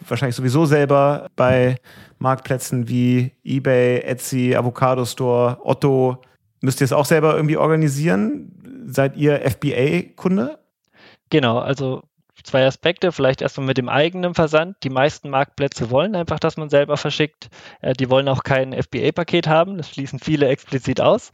wahrscheinlich 0.06 0.36
sowieso 0.36 0.66
selber 0.66 1.28
bei 1.36 1.76
Marktplätzen 2.18 2.88
wie 2.88 3.32
eBay, 3.44 4.00
Etsy, 4.00 4.54
Avocado 4.54 5.04
Store, 5.04 5.58
Otto. 5.62 6.22
Müsst 6.60 6.80
ihr 6.80 6.86
es 6.86 6.92
auch 6.92 7.06
selber 7.06 7.34
irgendwie 7.34 7.56
organisieren? 7.56 8.52
Seid 8.86 9.16
ihr 9.16 9.40
FBA-Kunde? 9.50 10.58
Genau, 11.30 11.58
also 11.58 12.02
zwei 12.46 12.66
Aspekte. 12.66 13.12
Vielleicht 13.12 13.42
erstmal 13.42 13.66
mit 13.66 13.78
dem 13.78 13.88
eigenen 13.88 14.34
Versand. 14.34 14.76
Die 14.82 14.90
meisten 14.90 15.30
Marktplätze 15.30 15.90
wollen 15.90 16.14
einfach, 16.16 16.38
dass 16.38 16.56
man 16.56 16.70
selber 16.70 16.96
verschickt. 16.96 17.48
Äh, 17.80 17.92
die 17.92 18.08
wollen 18.08 18.28
auch 18.28 18.42
kein 18.42 18.72
FBA-Paket 18.72 19.46
haben. 19.46 19.76
Das 19.76 19.90
schließen 19.90 20.18
viele 20.18 20.48
explizit 20.48 21.00
aus. 21.00 21.32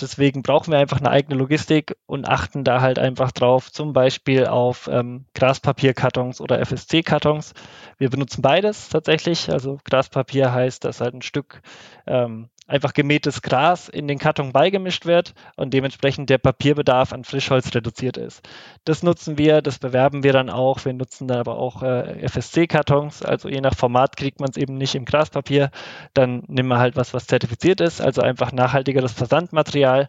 Deswegen 0.00 0.42
brauchen 0.42 0.72
wir 0.72 0.78
einfach 0.78 1.00
eine 1.00 1.10
eigene 1.10 1.36
Logistik 1.36 1.96
und 2.06 2.28
achten 2.28 2.64
da 2.64 2.80
halt 2.80 2.98
einfach 2.98 3.32
drauf, 3.32 3.70
zum 3.70 3.92
Beispiel 3.92 4.46
auf 4.46 4.88
ähm, 4.90 5.26
Graspapierkartons 5.34 6.40
oder 6.40 6.64
FSC-Kartons. 6.64 7.52
Wir 7.98 8.10
benutzen 8.10 8.42
beides 8.42 8.88
tatsächlich. 8.88 9.50
Also 9.50 9.78
Graspapier 9.84 10.52
heißt, 10.52 10.84
dass 10.84 11.00
halt 11.00 11.14
ein 11.14 11.22
Stück 11.22 11.62
ähm, 12.06 12.48
einfach 12.72 12.94
gemähtes 12.94 13.42
Gras 13.42 13.88
in 13.88 14.08
den 14.08 14.18
Karton 14.18 14.52
beigemischt 14.52 15.04
wird 15.04 15.34
und 15.56 15.74
dementsprechend 15.74 16.30
der 16.30 16.38
Papierbedarf 16.38 17.12
an 17.12 17.24
Frischholz 17.24 17.74
reduziert 17.74 18.16
ist. 18.16 18.48
Das 18.84 19.02
nutzen 19.02 19.36
wir, 19.36 19.60
das 19.60 19.78
bewerben 19.78 20.22
wir 20.22 20.32
dann 20.32 20.48
auch. 20.48 20.84
Wir 20.84 20.94
nutzen 20.94 21.28
dann 21.28 21.38
aber 21.38 21.58
auch 21.58 21.82
äh, 21.82 22.26
FSC-Kartons, 22.26 23.22
also 23.22 23.48
je 23.48 23.60
nach 23.60 23.76
Format 23.76 24.16
kriegt 24.16 24.40
man 24.40 24.48
es 24.50 24.56
eben 24.56 24.78
nicht 24.78 24.94
im 24.94 25.04
Graspapier. 25.04 25.70
Dann 26.14 26.44
nehmen 26.48 26.68
wir 26.68 26.78
halt 26.78 26.96
was, 26.96 27.12
was 27.12 27.26
zertifiziert 27.26 27.80
ist, 27.82 28.00
also 28.00 28.22
einfach 28.22 28.52
nachhaltigeres 28.52 29.12
Versandmaterial 29.12 30.08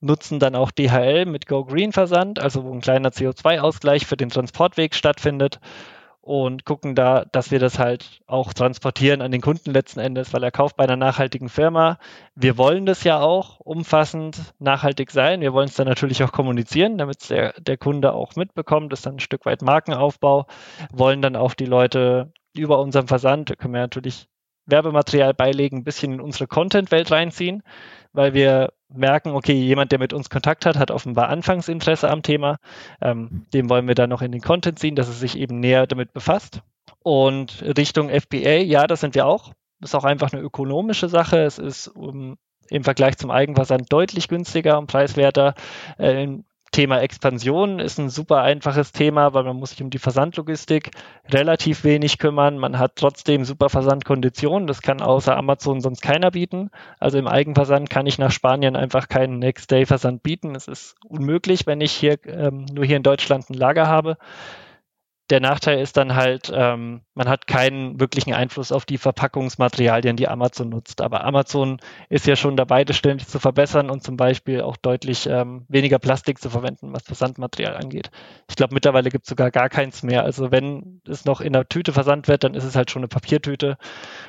nutzen 0.00 0.40
dann 0.40 0.56
auch 0.56 0.72
DHL 0.72 1.26
mit 1.26 1.46
Go 1.46 1.64
Green 1.64 1.92
Versand, 1.92 2.40
also 2.40 2.64
wo 2.64 2.72
ein 2.72 2.80
kleiner 2.80 3.10
CO2-Ausgleich 3.10 4.04
für 4.04 4.16
den 4.16 4.30
Transportweg 4.30 4.96
stattfindet 4.96 5.60
und 6.22 6.64
gucken 6.64 6.94
da, 6.94 7.24
dass 7.32 7.50
wir 7.50 7.58
das 7.58 7.80
halt 7.80 8.20
auch 8.28 8.52
transportieren 8.52 9.20
an 9.22 9.32
den 9.32 9.40
Kunden 9.40 9.72
letzten 9.72 9.98
Endes, 9.98 10.32
weil 10.32 10.42
er 10.44 10.52
kauft 10.52 10.76
bei 10.76 10.84
einer 10.84 10.96
nachhaltigen 10.96 11.48
Firma. 11.48 11.98
Wir 12.36 12.56
wollen 12.56 12.86
das 12.86 13.02
ja 13.02 13.20
auch 13.20 13.58
umfassend 13.58 14.54
nachhaltig 14.60 15.10
sein. 15.10 15.40
Wir 15.40 15.52
wollen 15.52 15.68
es 15.68 15.74
dann 15.74 15.88
natürlich 15.88 16.22
auch 16.22 16.30
kommunizieren, 16.30 16.96
damit 16.96 17.28
der, 17.28 17.54
der 17.60 17.76
Kunde 17.76 18.12
auch 18.12 18.36
mitbekommt. 18.36 18.92
Das 18.92 19.00
ist 19.00 19.06
dann 19.06 19.16
ein 19.16 19.20
Stück 19.20 19.44
weit 19.46 19.62
Markenaufbau. 19.62 20.46
Wollen 20.92 21.22
dann 21.22 21.34
auch 21.34 21.54
die 21.54 21.66
Leute 21.66 22.32
über 22.54 22.78
unseren 22.78 23.08
Versand, 23.08 23.58
können 23.58 23.74
wir 23.74 23.80
natürlich 23.80 24.28
Werbematerial 24.66 25.34
beilegen, 25.34 25.78
ein 25.78 25.84
bisschen 25.84 26.14
in 26.14 26.20
unsere 26.20 26.46
Content-Welt 26.46 27.10
reinziehen, 27.10 27.62
weil 28.12 28.34
wir 28.34 28.72
merken, 28.88 29.30
okay, 29.30 29.54
jemand, 29.54 29.92
der 29.92 29.98
mit 29.98 30.12
uns 30.12 30.30
Kontakt 30.30 30.66
hat, 30.66 30.76
hat 30.76 30.90
offenbar 30.90 31.28
Anfangsinteresse 31.28 32.10
am 32.10 32.22
Thema. 32.22 32.58
Ähm, 33.00 33.46
dem 33.52 33.70
wollen 33.70 33.88
wir 33.88 33.94
dann 33.94 34.10
noch 34.10 34.22
in 34.22 34.32
den 34.32 34.42
Content 34.42 34.78
ziehen, 34.78 34.96
dass 34.96 35.08
er 35.08 35.14
sich 35.14 35.38
eben 35.38 35.60
näher 35.60 35.86
damit 35.86 36.12
befasst. 36.12 36.60
Und 37.02 37.62
Richtung 37.62 38.10
FBA, 38.10 38.58
ja, 38.58 38.86
das 38.86 39.00
sind 39.00 39.14
wir 39.14 39.26
auch. 39.26 39.52
Das 39.80 39.90
ist 39.90 39.94
auch 39.94 40.04
einfach 40.04 40.32
eine 40.32 40.42
ökonomische 40.42 41.08
Sache. 41.08 41.38
Es 41.38 41.58
ist 41.58 41.88
um, 41.88 42.36
im 42.68 42.84
Vergleich 42.84 43.16
zum 43.16 43.30
Eigenversand 43.30 43.92
deutlich 43.92 44.28
günstiger 44.28 44.78
und 44.78 44.86
preiswerter. 44.86 45.54
Äh, 45.98 46.38
Thema 46.72 47.00
Expansion 47.02 47.78
ist 47.78 47.98
ein 47.98 48.08
super 48.08 48.42
einfaches 48.42 48.92
Thema, 48.92 49.34
weil 49.34 49.44
man 49.44 49.56
muss 49.56 49.70
sich 49.70 49.82
um 49.82 49.90
die 49.90 49.98
Versandlogistik 49.98 50.90
relativ 51.28 51.84
wenig 51.84 52.18
kümmern. 52.18 52.58
Man 52.58 52.78
hat 52.78 52.96
trotzdem 52.96 53.44
super 53.44 53.68
Versandkonditionen. 53.68 54.66
Das 54.66 54.80
kann 54.80 55.02
außer 55.02 55.36
Amazon 55.36 55.80
sonst 55.82 56.00
keiner 56.00 56.30
bieten. 56.30 56.70
Also 56.98 57.18
im 57.18 57.28
Eigenversand 57.28 57.90
kann 57.90 58.06
ich 58.06 58.18
nach 58.18 58.32
Spanien 58.32 58.74
einfach 58.74 59.08
keinen 59.08 59.38
Next-Day-Versand 59.38 60.22
bieten. 60.22 60.54
Es 60.54 60.66
ist 60.66 60.96
unmöglich, 61.06 61.66
wenn 61.66 61.82
ich 61.82 61.92
hier 61.92 62.18
ähm, 62.26 62.64
nur 62.72 62.84
hier 62.84 62.96
in 62.96 63.02
Deutschland 63.02 63.50
ein 63.50 63.54
Lager 63.54 63.86
habe 63.86 64.16
der 65.30 65.40
Nachteil 65.40 65.80
ist 65.80 65.96
dann 65.96 66.14
halt, 66.14 66.52
ähm, 66.54 67.02
man 67.14 67.28
hat 67.28 67.46
keinen 67.46 68.00
wirklichen 68.00 68.34
Einfluss 68.34 68.72
auf 68.72 68.84
die 68.84 68.98
Verpackungsmaterialien, 68.98 70.16
die 70.16 70.28
Amazon 70.28 70.68
nutzt. 70.68 71.00
Aber 71.00 71.24
Amazon 71.24 71.78
ist 72.08 72.26
ja 72.26 72.36
schon 72.36 72.56
dabei, 72.56 72.84
das 72.84 72.96
ständig 72.96 73.28
zu 73.28 73.38
verbessern 73.38 73.88
und 73.88 74.02
zum 74.02 74.16
Beispiel 74.16 74.60
auch 74.60 74.76
deutlich 74.76 75.26
ähm, 75.26 75.64
weniger 75.68 75.98
Plastik 75.98 76.40
zu 76.40 76.50
verwenden, 76.50 76.92
was 76.92 77.04
Versandmaterial 77.04 77.76
angeht. 77.76 78.10
Ich 78.48 78.56
glaube, 78.56 78.74
mittlerweile 78.74 79.10
gibt 79.10 79.24
es 79.24 79.30
sogar 79.30 79.50
gar 79.50 79.68
keins 79.68 80.02
mehr. 80.02 80.24
Also 80.24 80.50
wenn 80.50 81.00
es 81.08 81.24
noch 81.24 81.40
in 81.40 81.52
der 81.52 81.68
Tüte 81.68 81.92
versandt 81.92 82.28
wird, 82.28 82.44
dann 82.44 82.54
ist 82.54 82.64
es 82.64 82.76
halt 82.76 82.90
schon 82.90 83.00
eine 83.00 83.08
Papiertüte. 83.08 83.78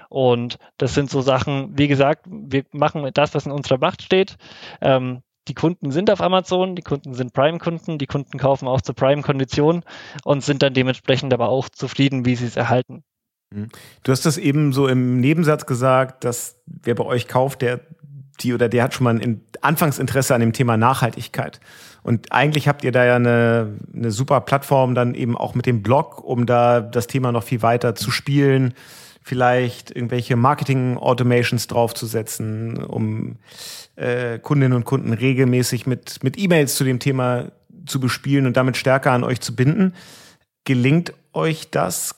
Und 0.10 0.58
das 0.78 0.94
sind 0.94 1.10
so 1.10 1.22
Sachen, 1.22 1.78
wie 1.78 1.88
gesagt, 1.88 2.26
wir 2.30 2.64
machen 2.72 3.10
das, 3.14 3.34
was 3.34 3.46
in 3.46 3.52
unserer 3.52 3.80
Macht 3.80 4.04
steht. 4.04 4.38
Ähm, 4.80 5.24
die 5.48 5.54
Kunden 5.54 5.92
sind 5.92 6.10
auf 6.10 6.22
Amazon, 6.22 6.76
die 6.76 6.82
Kunden 6.82 7.14
sind 7.14 7.34
Prime-Kunden, 7.34 7.98
die 7.98 8.08
Kunden 8.08 8.38
kaufen 8.38 8.68
auch 8.68 8.82
zur 8.82 8.96
Prime-Kondition 8.96 9.84
und 10.24 10.44
sind 10.44 10.64
dann 10.64 10.74
dementsprechend 10.74 11.34
aber 11.34 11.50
auch 11.50 11.70
zufrieden, 11.70 12.26
wie 12.26 12.36
sie 12.36 12.46
es 12.46 12.56
erhalten. 12.56 13.04
Mhm. 13.52 13.70
Du 14.04 14.12
hast 14.12 14.26
das 14.26 14.38
eben 14.38 14.74
so 14.74 14.88
im 14.88 15.20
Nebensatz 15.20 15.66
gesagt, 15.66 16.24
dass 16.24 16.62
wer 16.66 16.96
bei 16.96 17.06
euch 17.06 17.28
kauft, 17.28 17.62
der 17.62 17.82
die 18.40 18.54
oder 18.54 18.68
der 18.68 18.84
hat 18.84 18.94
schon 18.94 19.04
mal 19.04 19.16
ein 19.16 19.42
Anfangsinteresse 19.62 20.34
an 20.34 20.42
dem 20.42 20.54
Thema 20.54 20.76
Nachhaltigkeit. 20.76 21.60
Und 22.02 22.32
eigentlich 22.32 22.68
habt 22.68 22.84
ihr 22.84 22.92
da 22.92 23.06
ja 23.06 23.16
eine, 23.16 23.78
eine 23.94 24.12
super 24.12 24.42
Plattform 24.42 24.96
dann 24.96 25.14
eben 25.14 25.38
auch 25.38 25.56
mit 25.56 25.66
dem 25.66 25.84
Blog, 25.84 26.24
um 26.24 26.46
da 26.46 26.82
das 26.82 27.08
Thema 27.08 27.32
noch 27.32 27.44
viel 27.44 27.62
weiter 27.62 27.96
zu 27.96 28.12
spielen, 28.12 28.74
vielleicht 29.24 29.92
irgendwelche 29.92 30.36
Marketing-Automations 30.36 31.68
draufzusetzen, 31.68 32.84
um 32.84 33.38
äh, 33.96 34.38
Kundinnen 34.40 34.76
und 34.76 34.86
Kunden 34.86 35.14
regelmäßig 35.14 35.88
mit, 35.88 36.24
mit 36.24 36.38
E-Mails 36.38 36.76
zu 36.76 36.84
dem 36.84 37.00
Thema 37.00 37.52
zu 37.86 38.00
bespielen 38.00 38.46
und 38.46 38.58
damit 38.58 38.78
stärker 38.78 39.12
an 39.12 39.24
euch 39.24 39.42
zu 39.42 39.56
binden. 39.56 39.94
Gelingt 40.66 41.14
euch 41.34 41.70
das, 41.72 42.16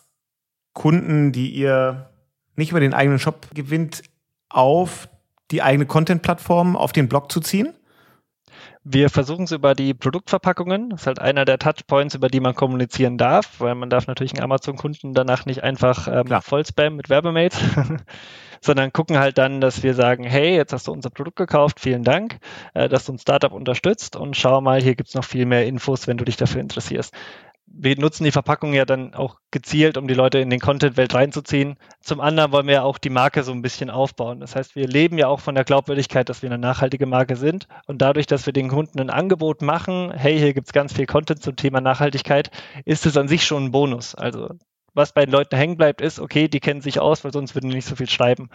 Kunden, 0.74 1.32
die 1.32 1.50
ihr 1.52 2.10
nicht 2.56 2.70
über 2.72 2.80
den 2.80 2.94
eigenen 2.94 3.18
Shop 3.18 3.48
gewinnt, 3.54 4.04
auf 4.50 5.10
die 5.52 5.64
eigene 5.64 5.86
Content-Plattform, 5.86 6.76
auf 6.76 6.92
den 6.92 7.08
Blog 7.08 7.32
zu 7.32 7.40
ziehen? 7.40 7.74
Wir 8.88 9.10
versuchen 9.10 9.46
es 9.46 9.52
über 9.52 9.74
die 9.74 9.96
Produktverpackungen. 9.96 10.92
Das 10.92 11.02
ist 11.02 11.08
halt 11.08 11.18
einer 11.18 11.44
der 11.44 11.58
Touchpoints, 11.58 12.14
über 12.14 12.28
die 12.28 12.40
man 12.40 12.54
kommunizieren 12.54 13.18
darf, 13.18 13.60
weil 13.60 13.74
man 13.74 13.90
darf 13.90 14.06
natürlich 14.06 14.34
einen 14.34 14.44
Amazon-Kunden 14.44 15.16
danach 15.16 15.48
nicht 15.48 15.64
einfach 15.64 16.08
ähm, 16.08 16.28
voll 16.44 16.64
spammen 16.64 16.96
mit 16.96 17.10
Werbemails, 17.10 17.58
sondern 18.62 18.94
gucken 18.94 19.18
halt 19.18 19.40
dann, 19.40 19.60
dass 19.60 19.82
wir 19.82 19.96
sagen, 19.96 20.24
hey, 20.24 20.56
jetzt 20.56 20.72
hast 20.72 20.86
du 20.86 20.92
unser 20.92 21.10
Produkt 21.10 21.38
gekauft, 21.38 21.80
vielen 21.80 22.04
Dank, 22.04 22.38
äh, 22.76 22.88
dass 22.88 23.06
du 23.06 23.14
ein 23.14 23.18
Startup 23.18 23.52
unterstützt 23.52 24.16
und 24.16 24.38
schau 24.38 24.62
mal, 24.62 24.80
hier 24.80 24.94
gibt's 24.94 25.16
noch 25.16 25.26
viel 25.26 25.48
mehr 25.48 25.66
Infos, 25.66 26.06
wenn 26.06 26.18
du 26.18 26.26
dich 26.26 26.38
dafür 26.38 26.62
interessierst 26.62 27.12
wir 27.78 28.00
nutzen 28.00 28.24
die 28.24 28.32
Verpackung 28.32 28.74
ja 28.74 28.86
dann 28.86 29.14
auch 29.14 29.38
gezielt, 29.52 29.98
um 29.98 30.08
die 30.08 30.14
Leute 30.14 30.40
in 30.40 30.50
den 30.50 30.60
Content-Welt 30.60 31.14
reinzuziehen. 31.14 31.76
Zum 32.02 32.22
anderen 32.22 32.52
wollen 32.52 32.68
wir 32.68 32.76
ja 32.76 32.84
auch 32.84 32.98
die 32.98 33.10
Marke 33.10 33.44
so 33.44 33.52
ein 33.52 33.62
bisschen 33.62 33.90
aufbauen. 33.90 34.40
Das 34.40 34.56
heißt, 34.56 34.76
wir 34.76 34.88
leben 34.88 35.18
ja 35.18 35.28
auch 35.28 35.42
von 35.42 35.56
der 35.56 35.66
Glaubwürdigkeit, 35.66 36.30
dass 36.30 36.42
wir 36.42 36.50
eine 36.50 36.58
nachhaltige 36.58 37.06
Marke 37.06 37.36
sind. 37.36 37.68
Und 37.86 38.02
dadurch, 38.02 38.28
dass 38.28 38.46
wir 38.46 38.54
den 38.54 38.70
Kunden 38.70 39.00
ein 39.00 39.10
Angebot 39.10 39.62
machen, 39.62 40.12
hey, 40.12 40.38
hier 40.38 40.54
gibt's 40.54 40.74
ganz 40.74 40.94
viel 40.94 41.06
Content 41.06 41.44
zum 41.44 41.56
Thema 41.58 41.82
Nachhaltigkeit, 41.82 42.50
ist 42.86 43.06
es 43.06 43.18
an 43.18 43.28
sich 43.28 43.46
schon 43.46 43.66
ein 43.66 43.72
Bonus. 43.72 44.16
Also 44.16 44.50
was 44.94 45.12
bei 45.12 45.26
den 45.26 45.34
Leuten 45.34 45.58
hängen 45.58 45.76
bleibt, 45.76 46.00
ist, 46.00 46.20
okay, 46.20 46.48
die 46.48 46.62
kennen 46.62 46.82
sich 46.82 47.00
aus, 47.00 47.26
weil 47.26 47.34
sonst 47.34 47.54
würden 47.54 47.70
die 47.70 47.76
nicht 47.76 47.88
so 47.88 47.98
viel 47.98 48.10
schreiben 48.10 48.50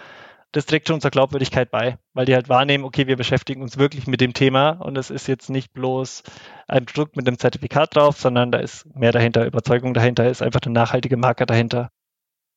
das 0.52 0.66
trägt 0.66 0.88
schon 0.88 1.00
zur 1.00 1.10
Glaubwürdigkeit 1.10 1.70
bei, 1.70 1.98
weil 2.12 2.26
die 2.26 2.34
halt 2.34 2.48
wahrnehmen, 2.48 2.84
okay, 2.84 3.06
wir 3.06 3.16
beschäftigen 3.16 3.62
uns 3.62 3.78
wirklich 3.78 4.06
mit 4.06 4.20
dem 4.20 4.32
Thema 4.32 4.70
und 4.70 4.98
es 4.98 5.10
ist 5.10 5.28
jetzt 5.28 5.48
nicht 5.48 5.72
bloß 5.72 6.22
ein 6.66 6.86
Produkt 6.86 7.16
mit 7.16 7.26
einem 7.26 7.38
Zertifikat 7.38 7.94
drauf, 7.94 8.18
sondern 8.18 8.50
da 8.50 8.58
ist 8.58 8.84
mehr 8.96 9.12
dahinter, 9.12 9.46
Überzeugung 9.46 9.94
dahinter, 9.94 10.28
ist 10.28 10.42
einfach 10.42 10.60
eine 10.64 10.74
nachhaltige 10.74 11.16
Marke 11.16 11.46
dahinter. 11.46 11.90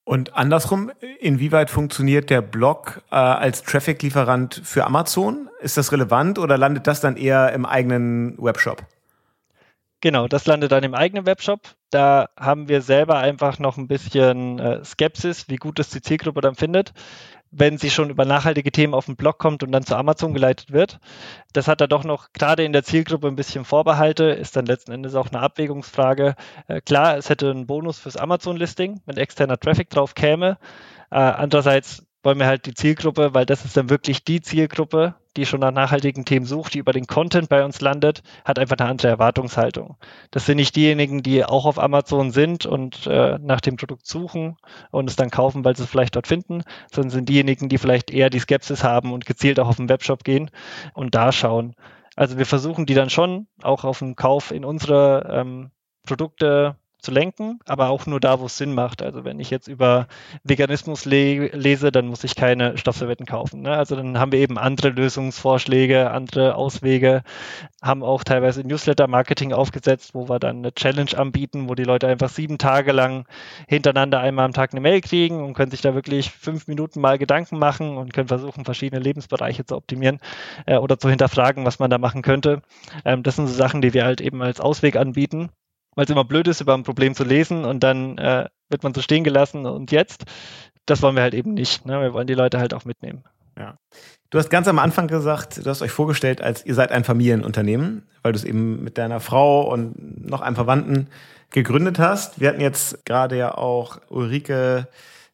Und 0.05 0.35
andersrum, 0.35 0.91
inwieweit 1.19 1.69
funktioniert 1.69 2.29
der 2.29 2.41
Blog 2.41 3.03
äh, 3.09 3.15
als 3.15 3.63
Traffic-Lieferant 3.63 4.61
für 4.63 4.85
Amazon? 4.85 5.49
Ist 5.61 5.77
das 5.77 5.93
relevant 5.93 6.39
oder 6.39 6.57
landet 6.57 6.87
das 6.87 6.99
dann 6.99 7.15
eher 7.15 7.53
im 7.53 7.65
eigenen 7.65 8.35
Webshop? 8.37 8.83
Genau, 10.01 10.27
das 10.27 10.45
landet 10.45 10.73
dann 10.73 10.83
im 10.83 10.93
eigenen 10.93 11.25
Webshop. 11.25 11.61
Da 11.89 12.27
haben 12.37 12.67
wir 12.67 12.81
selber 12.81 13.19
einfach 13.19 13.59
noch 13.59 13.77
ein 13.77 13.87
bisschen 13.87 14.59
äh, 14.59 14.83
Skepsis, 14.83 15.47
wie 15.47 15.55
gut 15.55 15.79
es 15.79 15.91
die 15.91 16.01
Zielgruppe 16.01 16.41
dann 16.41 16.55
findet 16.55 16.91
wenn 17.55 17.77
sie 17.77 17.91
schon 17.91 18.09
über 18.09 18.25
nachhaltige 18.25 18.71
Themen 18.71 18.93
auf 18.93 19.05
den 19.05 19.15
Blog 19.15 19.37
kommt 19.37 19.63
und 19.63 19.71
dann 19.71 19.85
zu 19.85 19.95
Amazon 19.95 20.33
geleitet 20.33 20.71
wird. 20.71 20.99
Das 21.53 21.67
hat 21.67 21.81
er 21.81 21.87
doch 21.87 22.03
noch 22.03 22.33
gerade 22.33 22.63
in 22.63 22.73
der 22.73 22.83
Zielgruppe 22.83 23.27
ein 23.27 23.35
bisschen 23.35 23.63
Vorbehalte, 23.63 24.25
ist 24.25 24.55
dann 24.55 24.65
letzten 24.65 24.91
Endes 24.91 25.13
auch 25.15 25.29
eine 25.29 25.39
Abwägungsfrage. 25.39 26.35
Äh, 26.67 26.81
klar, 26.81 27.17
es 27.17 27.29
hätte 27.29 27.51
einen 27.51 27.67
Bonus 27.67 27.99
fürs 27.99 28.17
Amazon-Listing, 28.17 29.01
wenn 29.05 29.17
externer 29.17 29.59
Traffic 29.59 29.89
drauf 29.91 30.15
käme. 30.15 30.57
Äh, 31.11 31.17
andererseits 31.17 32.03
wollen 32.23 32.39
wir 32.39 32.47
halt 32.47 32.65
die 32.65 32.73
Zielgruppe, 32.73 33.33
weil 33.33 33.45
das 33.45 33.65
ist 33.65 33.77
dann 33.77 33.89
wirklich 33.89 34.23
die 34.23 34.41
Zielgruppe, 34.41 35.15
die 35.37 35.45
schon 35.45 35.59
nach 35.59 35.71
nachhaltigen 35.71 36.25
Themen 36.25 36.45
sucht, 36.45 36.73
die 36.73 36.79
über 36.79 36.93
den 36.93 37.07
Content 37.07 37.49
bei 37.49 37.63
uns 37.65 37.81
landet, 37.81 38.21
hat 38.45 38.59
einfach 38.59 38.77
eine 38.77 38.89
andere 38.89 39.07
Erwartungshaltung. 39.07 39.97
Das 40.31 40.45
sind 40.45 40.57
nicht 40.57 40.75
diejenigen, 40.75 41.23
die 41.23 41.43
auch 41.43 41.65
auf 41.65 41.79
Amazon 41.79 42.31
sind 42.31 42.65
und 42.65 43.07
äh, 43.07 43.37
nach 43.41 43.61
dem 43.61 43.77
Produkt 43.77 44.05
suchen 44.05 44.57
und 44.91 45.09
es 45.09 45.15
dann 45.15 45.29
kaufen, 45.29 45.65
weil 45.65 45.75
sie 45.75 45.83
es 45.83 45.89
vielleicht 45.89 46.15
dort 46.15 46.27
finden, 46.27 46.63
sondern 46.91 47.11
sind 47.11 47.29
diejenigen, 47.29 47.69
die 47.69 47.77
vielleicht 47.77 48.11
eher 48.11 48.29
die 48.29 48.39
Skepsis 48.39 48.83
haben 48.83 49.11
und 49.13 49.25
gezielt 49.25 49.59
auch 49.59 49.67
auf 49.67 49.77
den 49.77 49.89
Webshop 49.89 50.23
gehen 50.23 50.51
und 50.93 51.15
da 51.15 51.31
schauen. 51.31 51.75
Also 52.15 52.37
wir 52.37 52.45
versuchen 52.45 52.85
die 52.85 52.93
dann 52.93 53.09
schon 53.09 53.47
auch 53.61 53.83
auf 53.83 53.99
den 53.99 54.15
Kauf 54.15 54.51
in 54.51 54.65
unsere 54.65 55.27
ähm, 55.31 55.71
Produkte 56.05 56.75
zu 57.03 57.11
lenken, 57.11 57.59
aber 57.67 57.89
auch 57.89 58.05
nur 58.05 58.19
da, 58.19 58.39
wo 58.39 58.45
es 58.45 58.57
Sinn 58.57 58.73
macht. 58.73 59.01
Also 59.01 59.25
wenn 59.25 59.39
ich 59.39 59.49
jetzt 59.49 59.67
über 59.67 60.07
Veganismus 60.43 61.05
le 61.05 61.47
lese, 61.47 61.91
dann 61.91 62.07
muss 62.07 62.23
ich 62.23 62.35
keine 62.35 62.77
Stoffservietten 62.77 63.25
kaufen. 63.25 63.61
Ne? 63.61 63.71
Also 63.71 63.95
dann 63.95 64.17
haben 64.17 64.31
wir 64.31 64.39
eben 64.39 64.57
andere 64.57 64.89
Lösungsvorschläge, 64.89 66.11
andere 66.11 66.55
Auswege, 66.55 67.23
haben 67.81 68.03
auch 68.03 68.23
teilweise 68.23 68.65
Newsletter-Marketing 68.65 69.51
aufgesetzt, 69.51 70.15
wo 70.15 70.29
wir 70.29 70.39
dann 70.39 70.57
eine 70.57 70.73
Challenge 70.73 71.11
anbieten, 71.17 71.67
wo 71.67 71.75
die 71.75 71.83
Leute 71.83 72.07
einfach 72.07 72.29
sieben 72.29 72.57
Tage 72.57 72.93
lang 72.93 73.25
hintereinander 73.67 74.21
einmal 74.21 74.45
am 74.45 74.53
Tag 74.53 74.71
eine 74.71 74.81
Mail 74.81 75.01
kriegen 75.01 75.43
und 75.43 75.53
können 75.53 75.71
sich 75.71 75.81
da 75.81 75.93
wirklich 75.93 76.31
fünf 76.31 76.67
Minuten 76.67 77.01
mal 77.01 77.17
Gedanken 77.17 77.59
machen 77.59 77.97
und 77.97 78.13
können 78.13 78.29
versuchen, 78.29 78.63
verschiedene 78.63 79.01
Lebensbereiche 79.01 79.65
zu 79.65 79.75
optimieren 79.75 80.19
äh, 80.65 80.77
oder 80.77 80.97
zu 80.97 81.09
hinterfragen, 81.09 81.65
was 81.65 81.79
man 81.79 81.89
da 81.89 81.97
machen 81.97 82.21
könnte. 82.21 82.61
Ähm, 83.03 83.23
das 83.23 83.35
sind 83.35 83.47
so 83.47 83.53
Sachen, 83.53 83.81
die 83.81 83.93
wir 83.93 84.05
halt 84.05 84.21
eben 84.21 84.41
als 84.41 84.61
Ausweg 84.61 84.95
anbieten 84.95 85.49
weil 85.95 86.05
es 86.05 86.11
immer 86.11 86.25
blöd 86.25 86.47
ist, 86.47 86.61
über 86.61 86.73
ein 86.73 86.83
Problem 86.83 87.15
zu 87.15 87.23
lesen 87.23 87.65
und 87.65 87.81
dann 87.81 88.17
äh, 88.17 88.47
wird 88.69 88.83
man 88.83 88.93
so 88.93 89.01
stehen 89.01 89.23
gelassen 89.23 89.65
und 89.65 89.91
jetzt. 89.91 90.25
Das 90.85 91.01
wollen 91.01 91.15
wir 91.15 91.23
halt 91.23 91.33
eben 91.33 91.53
nicht. 91.53 91.85
Ne? 91.85 92.01
Wir 92.01 92.13
wollen 92.13 92.27
die 92.27 92.33
Leute 92.33 92.59
halt 92.59 92.73
auch 92.73 92.85
mitnehmen. 92.85 93.23
Ja. 93.57 93.77
Du 94.29 94.39
hast 94.39 94.49
ganz 94.49 94.67
am 94.67 94.79
Anfang 94.79 95.07
gesagt, 95.07 95.63
du 95.63 95.69
hast 95.69 95.81
euch 95.81 95.91
vorgestellt, 95.91 96.41
als 96.41 96.65
ihr 96.65 96.73
seid 96.73 96.91
ein 96.91 97.03
Familienunternehmen, 97.03 98.07
weil 98.23 98.33
du 98.33 98.39
es 98.39 98.43
eben 98.43 98.83
mit 98.83 98.97
deiner 98.97 99.19
Frau 99.19 99.71
und 99.71 100.27
noch 100.27 100.41
einem 100.41 100.55
Verwandten 100.55 101.07
gegründet 101.51 101.99
hast. 101.99 102.39
Wir 102.39 102.49
hatten 102.49 102.61
jetzt 102.61 103.05
gerade 103.05 103.37
ja 103.37 103.55
auch 103.55 103.99
Ulrike 104.09 104.87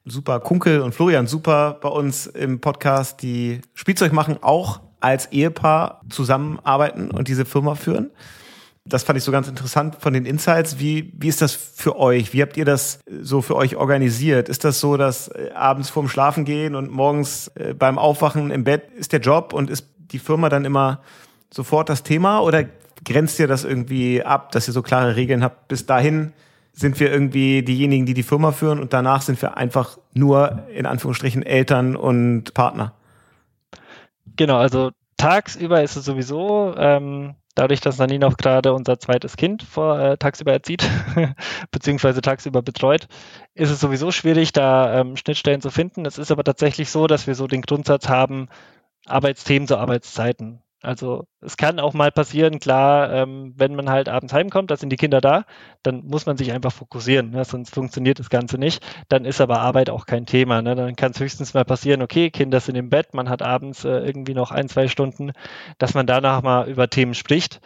Super 0.06 0.42
Kunkel 0.42 0.82
und 0.82 0.94
Florian 0.94 1.28
Super 1.28 1.78
bei 1.82 1.90
uns 1.90 2.28
im 2.28 2.60
Podcast, 2.60 3.22
die 3.22 3.62
Spielzeug 3.74 4.12
machen, 4.12 4.38
auch 4.42 4.82
als 5.00 5.28
Ehepaar 5.32 6.02
zusammenarbeiten 6.10 7.10
und 7.12 7.30
diese 7.30 7.46
Firma 7.46 7.76
führen 7.76 8.12
das 8.90 9.04
fand 9.04 9.18
ich 9.18 9.24
so 9.24 9.32
ganz 9.32 9.48
interessant 9.48 9.96
von 10.00 10.14
den 10.14 10.26
Insights. 10.26 10.80
Wie, 10.80 11.14
wie 11.18 11.28
ist 11.28 11.42
das 11.42 11.54
für 11.54 11.98
euch? 11.98 12.34
Wie 12.34 12.42
habt 12.42 12.58
ihr 12.58 12.66
das 12.66 13.00
so 13.22 13.42
für 13.42 13.56
euch 13.56 13.76
organisiert? 13.76 14.50
Ist 14.50 14.66
das 14.66 14.80
so, 14.80 14.98
dass 14.98 15.28
äh, 15.30 15.52
abends 15.54 15.90
vorm 15.90 16.10
Schlafen 16.10 16.44
gehen 16.44 16.76
und 16.76 16.92
morgens 16.92 17.50
äh, 17.50 17.74
beim 17.74 17.98
Aufwachen 18.00 18.52
im 18.52 18.64
Bett 18.64 18.92
ist 18.98 19.14
der 19.14 19.20
Job 19.20 19.54
und 19.54 19.70
ist 19.70 19.88
die 19.98 20.20
Firma 20.20 20.50
dann 20.50 20.66
immer 20.66 21.02
sofort 21.52 21.90
das 21.90 22.04
Thema 22.04 22.40
oder 22.40 22.66
grenzt 23.06 23.40
ihr 23.40 23.48
das 23.48 23.64
irgendwie 23.64 24.24
ab, 24.24 24.52
dass 24.52 24.68
ihr 24.68 24.74
so 24.74 24.82
klare 24.82 25.16
Regeln 25.16 25.44
habt? 25.44 25.68
Bis 25.68 25.86
dahin 25.86 26.34
sind 26.74 27.00
wir 27.00 27.12
irgendwie 27.12 27.62
diejenigen, 27.62 28.06
die 28.06 28.14
die 28.14 28.24
Firma 28.24 28.52
führen 28.52 28.80
und 28.80 28.94
danach 28.94 29.22
sind 29.22 29.42
wir 29.42 29.58
einfach 29.58 29.98
nur 30.14 30.64
in 30.74 30.86
Anführungsstrichen 30.86 31.44
Eltern 31.44 31.96
und 31.96 32.54
Partner. 32.54 32.94
Genau, 34.36 34.58
also 34.58 34.92
tagsüber 35.18 35.84
ist 35.84 35.96
es 35.96 36.06
sowieso 36.06 36.74
ähm, 36.78 37.36
dadurch, 37.60 37.82
dass 37.82 37.98
Nani 37.98 38.24
auch 38.24 38.38
gerade 38.38 38.74
unser 38.74 39.00
zweites 39.00 39.36
Kind 39.36 39.64
vor, 39.64 40.00
äh, 40.00 40.18
tagsüber 40.18 40.54
erzieht, 40.54 40.88
beziehungsweise 41.72 42.22
tagsüber 42.22 42.62
betreut, 42.62 43.08
ist 43.54 43.70
es 43.70 43.80
sowieso 43.80 44.12
schwierig, 44.12 44.54
da 44.54 45.02
ähm, 45.02 45.18
Schnittstellen 45.18 45.62
zu 45.62 45.70
finden. 45.70 46.06
Es 46.06 46.18
ist 46.18 46.32
aber 46.32 46.44
tatsächlich 46.44 46.90
so, 46.90 47.08
dass 47.08 47.28
wir 47.28 47.36
so 47.36 47.48
den 47.48 47.62
Grundsatz 47.62 48.08
haben, 48.08 48.48
Arbeitsthemen 49.06 49.68
zu 49.68 49.78
Arbeitszeiten. 49.78 50.62
Also 50.82 51.26
es 51.42 51.58
kann 51.58 51.80
auch 51.80 51.94
mal 51.94 52.10
passieren, 52.10 52.60
klar, 52.60 53.12
ähm, 53.12 53.54
wenn 53.58 53.76
man 53.76 53.90
halt 53.90 54.08
abends 54.08 54.32
heimkommt, 54.34 54.72
da 54.72 54.78
sind 54.78 54.90
die 54.92 54.96
Kinder 54.96 55.20
da, 55.20 55.46
dann 55.84 56.06
muss 56.06 56.26
man 56.26 56.38
sich 56.38 56.54
einfach 56.54 56.72
fokussieren, 56.72 57.32
ne? 57.32 57.44
sonst 57.44 57.74
funktioniert 57.74 58.20
das 58.20 58.30
Ganze 58.30 58.58
nicht. 58.58 58.82
Dann 59.10 59.26
ist 59.26 59.42
aber 59.42 59.60
Arbeit 59.60 59.90
auch 59.90 60.06
kein 60.06 60.26
Thema. 60.26 60.62
Ne? 60.62 60.76
Dann 60.76 60.96
kann 60.96 61.12
es 61.12 61.20
höchstens 61.20 61.54
mal 61.54 61.66
passieren, 61.66 62.02
okay, 62.02 62.30
Kinder 62.30 62.62
sind 62.62 62.76
im 62.76 62.90
Bett, 62.90 63.14
man 63.14 63.28
hat 63.30 63.42
abends 63.42 63.84
äh, 63.84 63.90
irgendwie 63.90 64.34
noch 64.34 64.52
ein, 64.52 64.70
zwei 64.70 64.88
Stunden, 64.88 65.34
dass 65.80 65.94
man 65.96 66.08
danach 66.08 66.42
mal 66.44 66.70
über 66.70 66.90
Themen 66.90 67.14
spricht. 67.14 67.60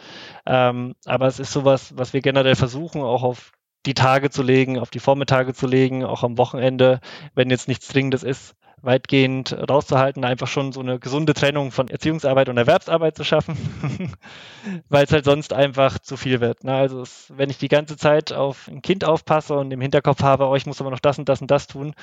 Ähm, 0.44 0.94
aber 1.04 1.28
es 1.28 1.38
ist 1.38 1.52
sowas, 1.52 1.96
was 1.96 2.14
wir 2.14 2.20
generell 2.20 2.56
versuchen, 2.56 3.00
auch 3.02 3.22
auf 3.22 3.52
die 3.86 3.94
Tage 3.94 4.30
zu 4.30 4.42
legen, 4.42 4.78
auf 4.78 4.90
die 4.90 4.98
Vormittage 4.98 5.54
zu 5.54 5.66
legen, 5.66 6.04
auch 6.04 6.24
am 6.24 6.38
Wochenende, 6.38 7.00
wenn 7.34 7.50
jetzt 7.50 7.68
nichts 7.68 7.88
Dringendes 7.88 8.22
ist, 8.22 8.56
weitgehend 8.84 9.56
rauszuhalten, 9.68 10.24
einfach 10.24 10.46
schon 10.46 10.72
so 10.72 10.80
eine 10.80 10.98
gesunde 10.98 11.34
Trennung 11.34 11.72
von 11.72 11.88
Erziehungsarbeit 11.88 12.48
und 12.48 12.56
Erwerbsarbeit 12.56 13.16
zu 13.16 13.24
schaffen, 13.24 13.56
weil 14.88 15.04
es 15.04 15.12
halt 15.12 15.24
sonst 15.24 15.52
einfach 15.52 15.98
zu 15.98 16.16
viel 16.16 16.40
wird. 16.40 16.64
Ne? 16.64 16.74
Also 16.74 17.02
es, 17.02 17.32
wenn 17.34 17.50
ich 17.50 17.58
die 17.58 17.68
ganze 17.68 17.96
Zeit 17.96 18.32
auf 18.32 18.68
ein 18.68 18.82
Kind 18.82 19.04
aufpasse 19.04 19.54
und 19.54 19.70
im 19.72 19.80
Hinterkopf 19.80 20.22
habe, 20.22 20.46
oh, 20.46 20.54
ich 20.54 20.66
muss 20.66 20.80
aber 20.80 20.90
noch 20.90 21.00
das 21.00 21.18
und 21.18 21.28
das 21.28 21.40
und 21.40 21.50
das 21.50 21.66
tun, 21.66 21.94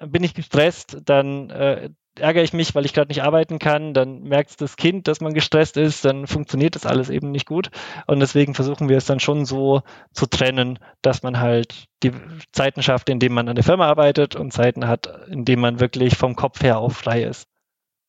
bin 0.00 0.24
ich 0.24 0.34
gestresst, 0.34 0.98
dann 1.04 1.50
äh, 1.50 1.90
ärgere 2.18 2.42
ich 2.42 2.52
mich, 2.52 2.74
weil 2.74 2.84
ich 2.84 2.92
gerade 2.92 3.08
nicht 3.08 3.22
arbeiten 3.22 3.58
kann, 3.58 3.94
dann 3.94 4.22
merkt 4.22 4.60
das 4.60 4.76
Kind, 4.76 5.08
dass 5.08 5.20
man 5.20 5.34
gestresst 5.34 5.76
ist, 5.76 6.04
dann 6.04 6.26
funktioniert 6.26 6.74
das 6.74 6.86
alles 6.86 7.10
eben 7.10 7.30
nicht 7.30 7.46
gut. 7.46 7.70
Und 8.06 8.20
deswegen 8.20 8.54
versuchen 8.54 8.88
wir 8.88 8.96
es 8.96 9.06
dann 9.06 9.20
schon 9.20 9.44
so 9.44 9.82
zu 10.12 10.26
trennen, 10.26 10.78
dass 11.00 11.22
man 11.22 11.40
halt 11.40 11.86
die 12.02 12.12
Zeiten 12.52 12.82
schafft, 12.82 13.08
in 13.08 13.18
denen 13.18 13.34
man 13.34 13.48
an 13.48 13.54
der 13.54 13.64
Firma 13.64 13.86
arbeitet 13.88 14.36
und 14.36 14.52
Zeiten 14.52 14.86
hat, 14.88 15.08
in 15.28 15.44
denen 15.44 15.62
man 15.62 15.80
wirklich 15.80 16.16
vom 16.16 16.36
Kopf 16.36 16.62
her 16.62 16.78
auch 16.78 16.92
frei 16.92 17.22
ist. 17.22 17.46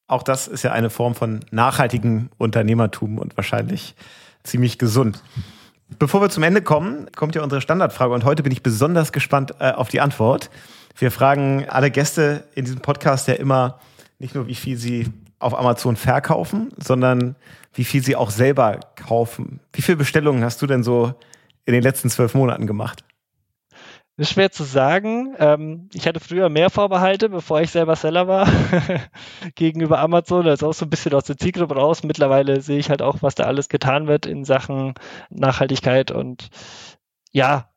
Auch 0.07 0.23
das 0.23 0.47
ist 0.47 0.63
ja 0.63 0.71
eine 0.73 0.89
Form 0.89 1.15
von 1.15 1.39
nachhaltigem 1.51 2.29
Unternehmertum 2.37 3.17
und 3.17 3.37
wahrscheinlich 3.37 3.95
ziemlich 4.43 4.77
gesund. 4.77 5.23
Bevor 5.99 6.21
wir 6.21 6.29
zum 6.29 6.43
Ende 6.43 6.61
kommen, 6.61 7.09
kommt 7.15 7.35
ja 7.35 7.43
unsere 7.43 7.61
Standardfrage 7.61 8.13
und 8.13 8.25
heute 8.25 8.43
bin 8.43 8.51
ich 8.51 8.63
besonders 8.63 9.11
gespannt 9.11 9.55
äh, 9.59 9.71
auf 9.71 9.89
die 9.89 10.01
Antwort. 10.01 10.49
Wir 10.97 11.11
fragen 11.11 11.65
alle 11.69 11.91
Gäste 11.91 12.43
in 12.55 12.65
diesem 12.65 12.81
Podcast 12.81 13.27
ja 13.27 13.35
immer, 13.35 13.79
nicht 14.23 14.35
nur, 14.35 14.47
wie 14.47 14.55
viel 14.55 14.77
sie 14.77 15.11
auf 15.37 15.57
Amazon 15.57 15.95
verkaufen, 15.97 16.69
sondern 16.77 17.35
wie 17.73 17.83
viel 17.83 18.01
sie 18.01 18.15
auch 18.15 18.31
selber 18.31 18.79
kaufen. 18.95 19.59
Wie 19.73 19.81
viele 19.81 19.97
Bestellungen 19.97 20.43
hast 20.43 20.61
du 20.61 20.67
denn 20.67 20.83
so 20.83 21.13
in 21.65 21.73
den 21.73 21.83
letzten 21.83 22.09
zwölf 22.09 22.33
Monaten 22.33 22.65
gemacht? 22.65 23.03
Das 24.15 24.27
ist 24.27 24.33
schwer 24.33 24.51
zu 24.51 24.63
sagen. 24.63 25.35
Ähm, 25.39 25.89
ich 25.91 26.07
hatte 26.07 26.19
früher 26.19 26.47
mehr 26.47 26.69
Vorbehalte, 26.69 27.29
bevor 27.29 27.61
ich 27.61 27.71
selber 27.71 27.95
Seller 27.95 28.27
war, 28.27 28.47
gegenüber 29.55 29.99
Amazon. 29.99 30.45
Das 30.45 30.59
ist 30.59 30.63
auch 30.63 30.73
so 30.73 30.85
ein 30.85 30.89
bisschen 30.89 31.13
aus 31.15 31.25
der 31.25 31.37
Zielgruppe 31.37 31.75
raus. 31.75 32.03
Mittlerweile 32.03 32.61
sehe 32.61 32.77
ich 32.77 32.89
halt 32.89 33.01
auch, 33.01 33.21
was 33.21 33.35
da 33.35 33.45
alles 33.45 33.69
getan 33.69 34.07
wird 34.07 34.25
in 34.25 34.45
Sachen 34.45 34.93
Nachhaltigkeit 35.29 36.11
und 36.11 36.49
ja, 37.31 37.69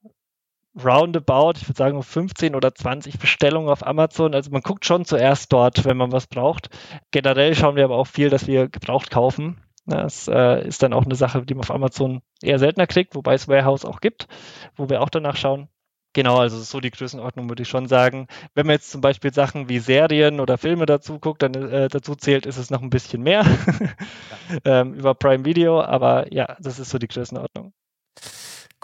roundabout, 0.82 1.54
ich 1.56 1.68
würde 1.68 1.78
sagen 1.78 2.02
15 2.02 2.54
oder 2.54 2.74
20 2.74 3.18
Bestellungen 3.18 3.68
auf 3.68 3.86
Amazon. 3.86 4.34
Also 4.34 4.50
man 4.50 4.62
guckt 4.62 4.84
schon 4.84 5.04
zuerst 5.04 5.52
dort, 5.52 5.84
wenn 5.84 5.96
man 5.96 6.12
was 6.12 6.26
braucht. 6.26 6.68
Generell 7.10 7.54
schauen 7.54 7.76
wir 7.76 7.84
aber 7.84 7.96
auch 7.96 8.06
viel, 8.06 8.30
dass 8.30 8.46
wir 8.46 8.68
gebraucht 8.68 9.10
kaufen. 9.10 9.62
Das 9.86 10.28
äh, 10.28 10.66
ist 10.66 10.82
dann 10.82 10.92
auch 10.92 11.04
eine 11.04 11.14
Sache, 11.14 11.42
die 11.42 11.54
man 11.54 11.62
auf 11.62 11.70
Amazon 11.70 12.20
eher 12.42 12.58
seltener 12.58 12.86
kriegt, 12.86 13.14
wobei 13.14 13.34
es 13.34 13.48
Warehouse 13.48 13.84
auch 13.84 14.00
gibt, 14.00 14.26
wo 14.74 14.88
wir 14.88 15.00
auch 15.00 15.10
danach 15.10 15.36
schauen. 15.36 15.68
Genau, 16.12 16.38
also 16.38 16.58
so 16.58 16.80
die 16.80 16.90
Größenordnung 16.90 17.48
würde 17.50 17.62
ich 17.62 17.68
schon 17.68 17.88
sagen. 17.88 18.26
Wenn 18.54 18.66
man 18.66 18.76
jetzt 18.76 18.90
zum 18.90 19.02
Beispiel 19.02 19.34
Sachen 19.34 19.68
wie 19.68 19.78
Serien 19.78 20.40
oder 20.40 20.56
Filme 20.56 20.86
dazu 20.86 21.20
guckt, 21.20 21.42
dann 21.42 21.54
äh, 21.54 21.88
dazu 21.88 22.14
zählt, 22.14 22.46
ist 22.46 22.56
es 22.56 22.70
noch 22.70 22.80
ein 22.80 22.90
bisschen 22.90 23.22
mehr 23.22 23.44
ähm, 24.64 24.94
über 24.94 25.14
Prime 25.14 25.44
Video, 25.44 25.82
aber 25.82 26.32
ja, 26.32 26.56
das 26.58 26.78
ist 26.78 26.88
so 26.88 26.98
die 26.98 27.08
Größenordnung. 27.08 27.74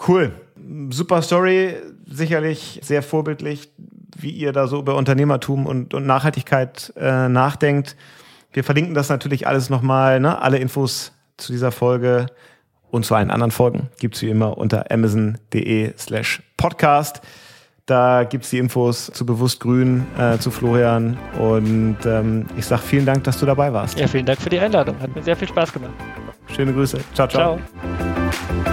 Cool. 0.05 0.31
Super 0.89 1.21
Story, 1.21 1.75
sicherlich 2.05 2.79
sehr 2.83 3.03
vorbildlich, 3.03 3.71
wie 4.17 4.31
ihr 4.31 4.51
da 4.51 4.67
so 4.67 4.79
über 4.79 4.95
Unternehmertum 4.95 5.65
und, 5.65 5.93
und 5.93 6.05
Nachhaltigkeit 6.05 6.93
äh, 6.95 7.27
nachdenkt. 7.29 7.95
Wir 8.51 8.63
verlinken 8.63 8.93
das 8.93 9.09
natürlich 9.09 9.47
alles 9.47 9.69
nochmal, 9.69 10.19
ne? 10.19 10.41
alle 10.41 10.57
Infos 10.57 11.11
zu 11.37 11.51
dieser 11.51 11.71
Folge 11.71 12.27
und 12.91 13.05
zu 13.05 13.15
allen 13.15 13.31
anderen 13.31 13.51
Folgen 13.51 13.89
gibt's 13.99 14.21
wie 14.21 14.29
immer 14.29 14.57
unter 14.57 14.91
amazon.de 14.91 15.93
slash 15.97 16.43
podcast. 16.57 17.21
Da 17.85 18.23
gibt's 18.23 18.51
die 18.51 18.59
Infos 18.59 19.07
zu 19.07 19.25
Bewusst 19.25 19.59
Grün, 19.59 20.05
äh, 20.17 20.37
zu 20.37 20.51
Florian 20.51 21.17
und 21.39 21.97
ähm, 22.05 22.45
ich 22.55 22.65
sag 22.65 22.79
vielen 22.79 23.05
Dank, 23.05 23.25
dass 23.25 23.39
du 23.39 23.45
dabei 23.45 23.73
warst. 23.73 23.99
Ja, 23.99 24.07
vielen 24.07 24.25
Dank 24.25 24.39
für 24.39 24.49
die 24.49 24.59
Einladung. 24.59 24.97
Hat 25.01 25.13
mir 25.13 25.23
sehr 25.23 25.35
viel 25.35 25.49
Spaß 25.49 25.73
gemacht. 25.73 25.93
Schöne 26.55 26.71
Grüße. 26.71 26.99
Ciao, 27.13 27.27
ciao. 27.27 27.59
ciao. 27.59 28.72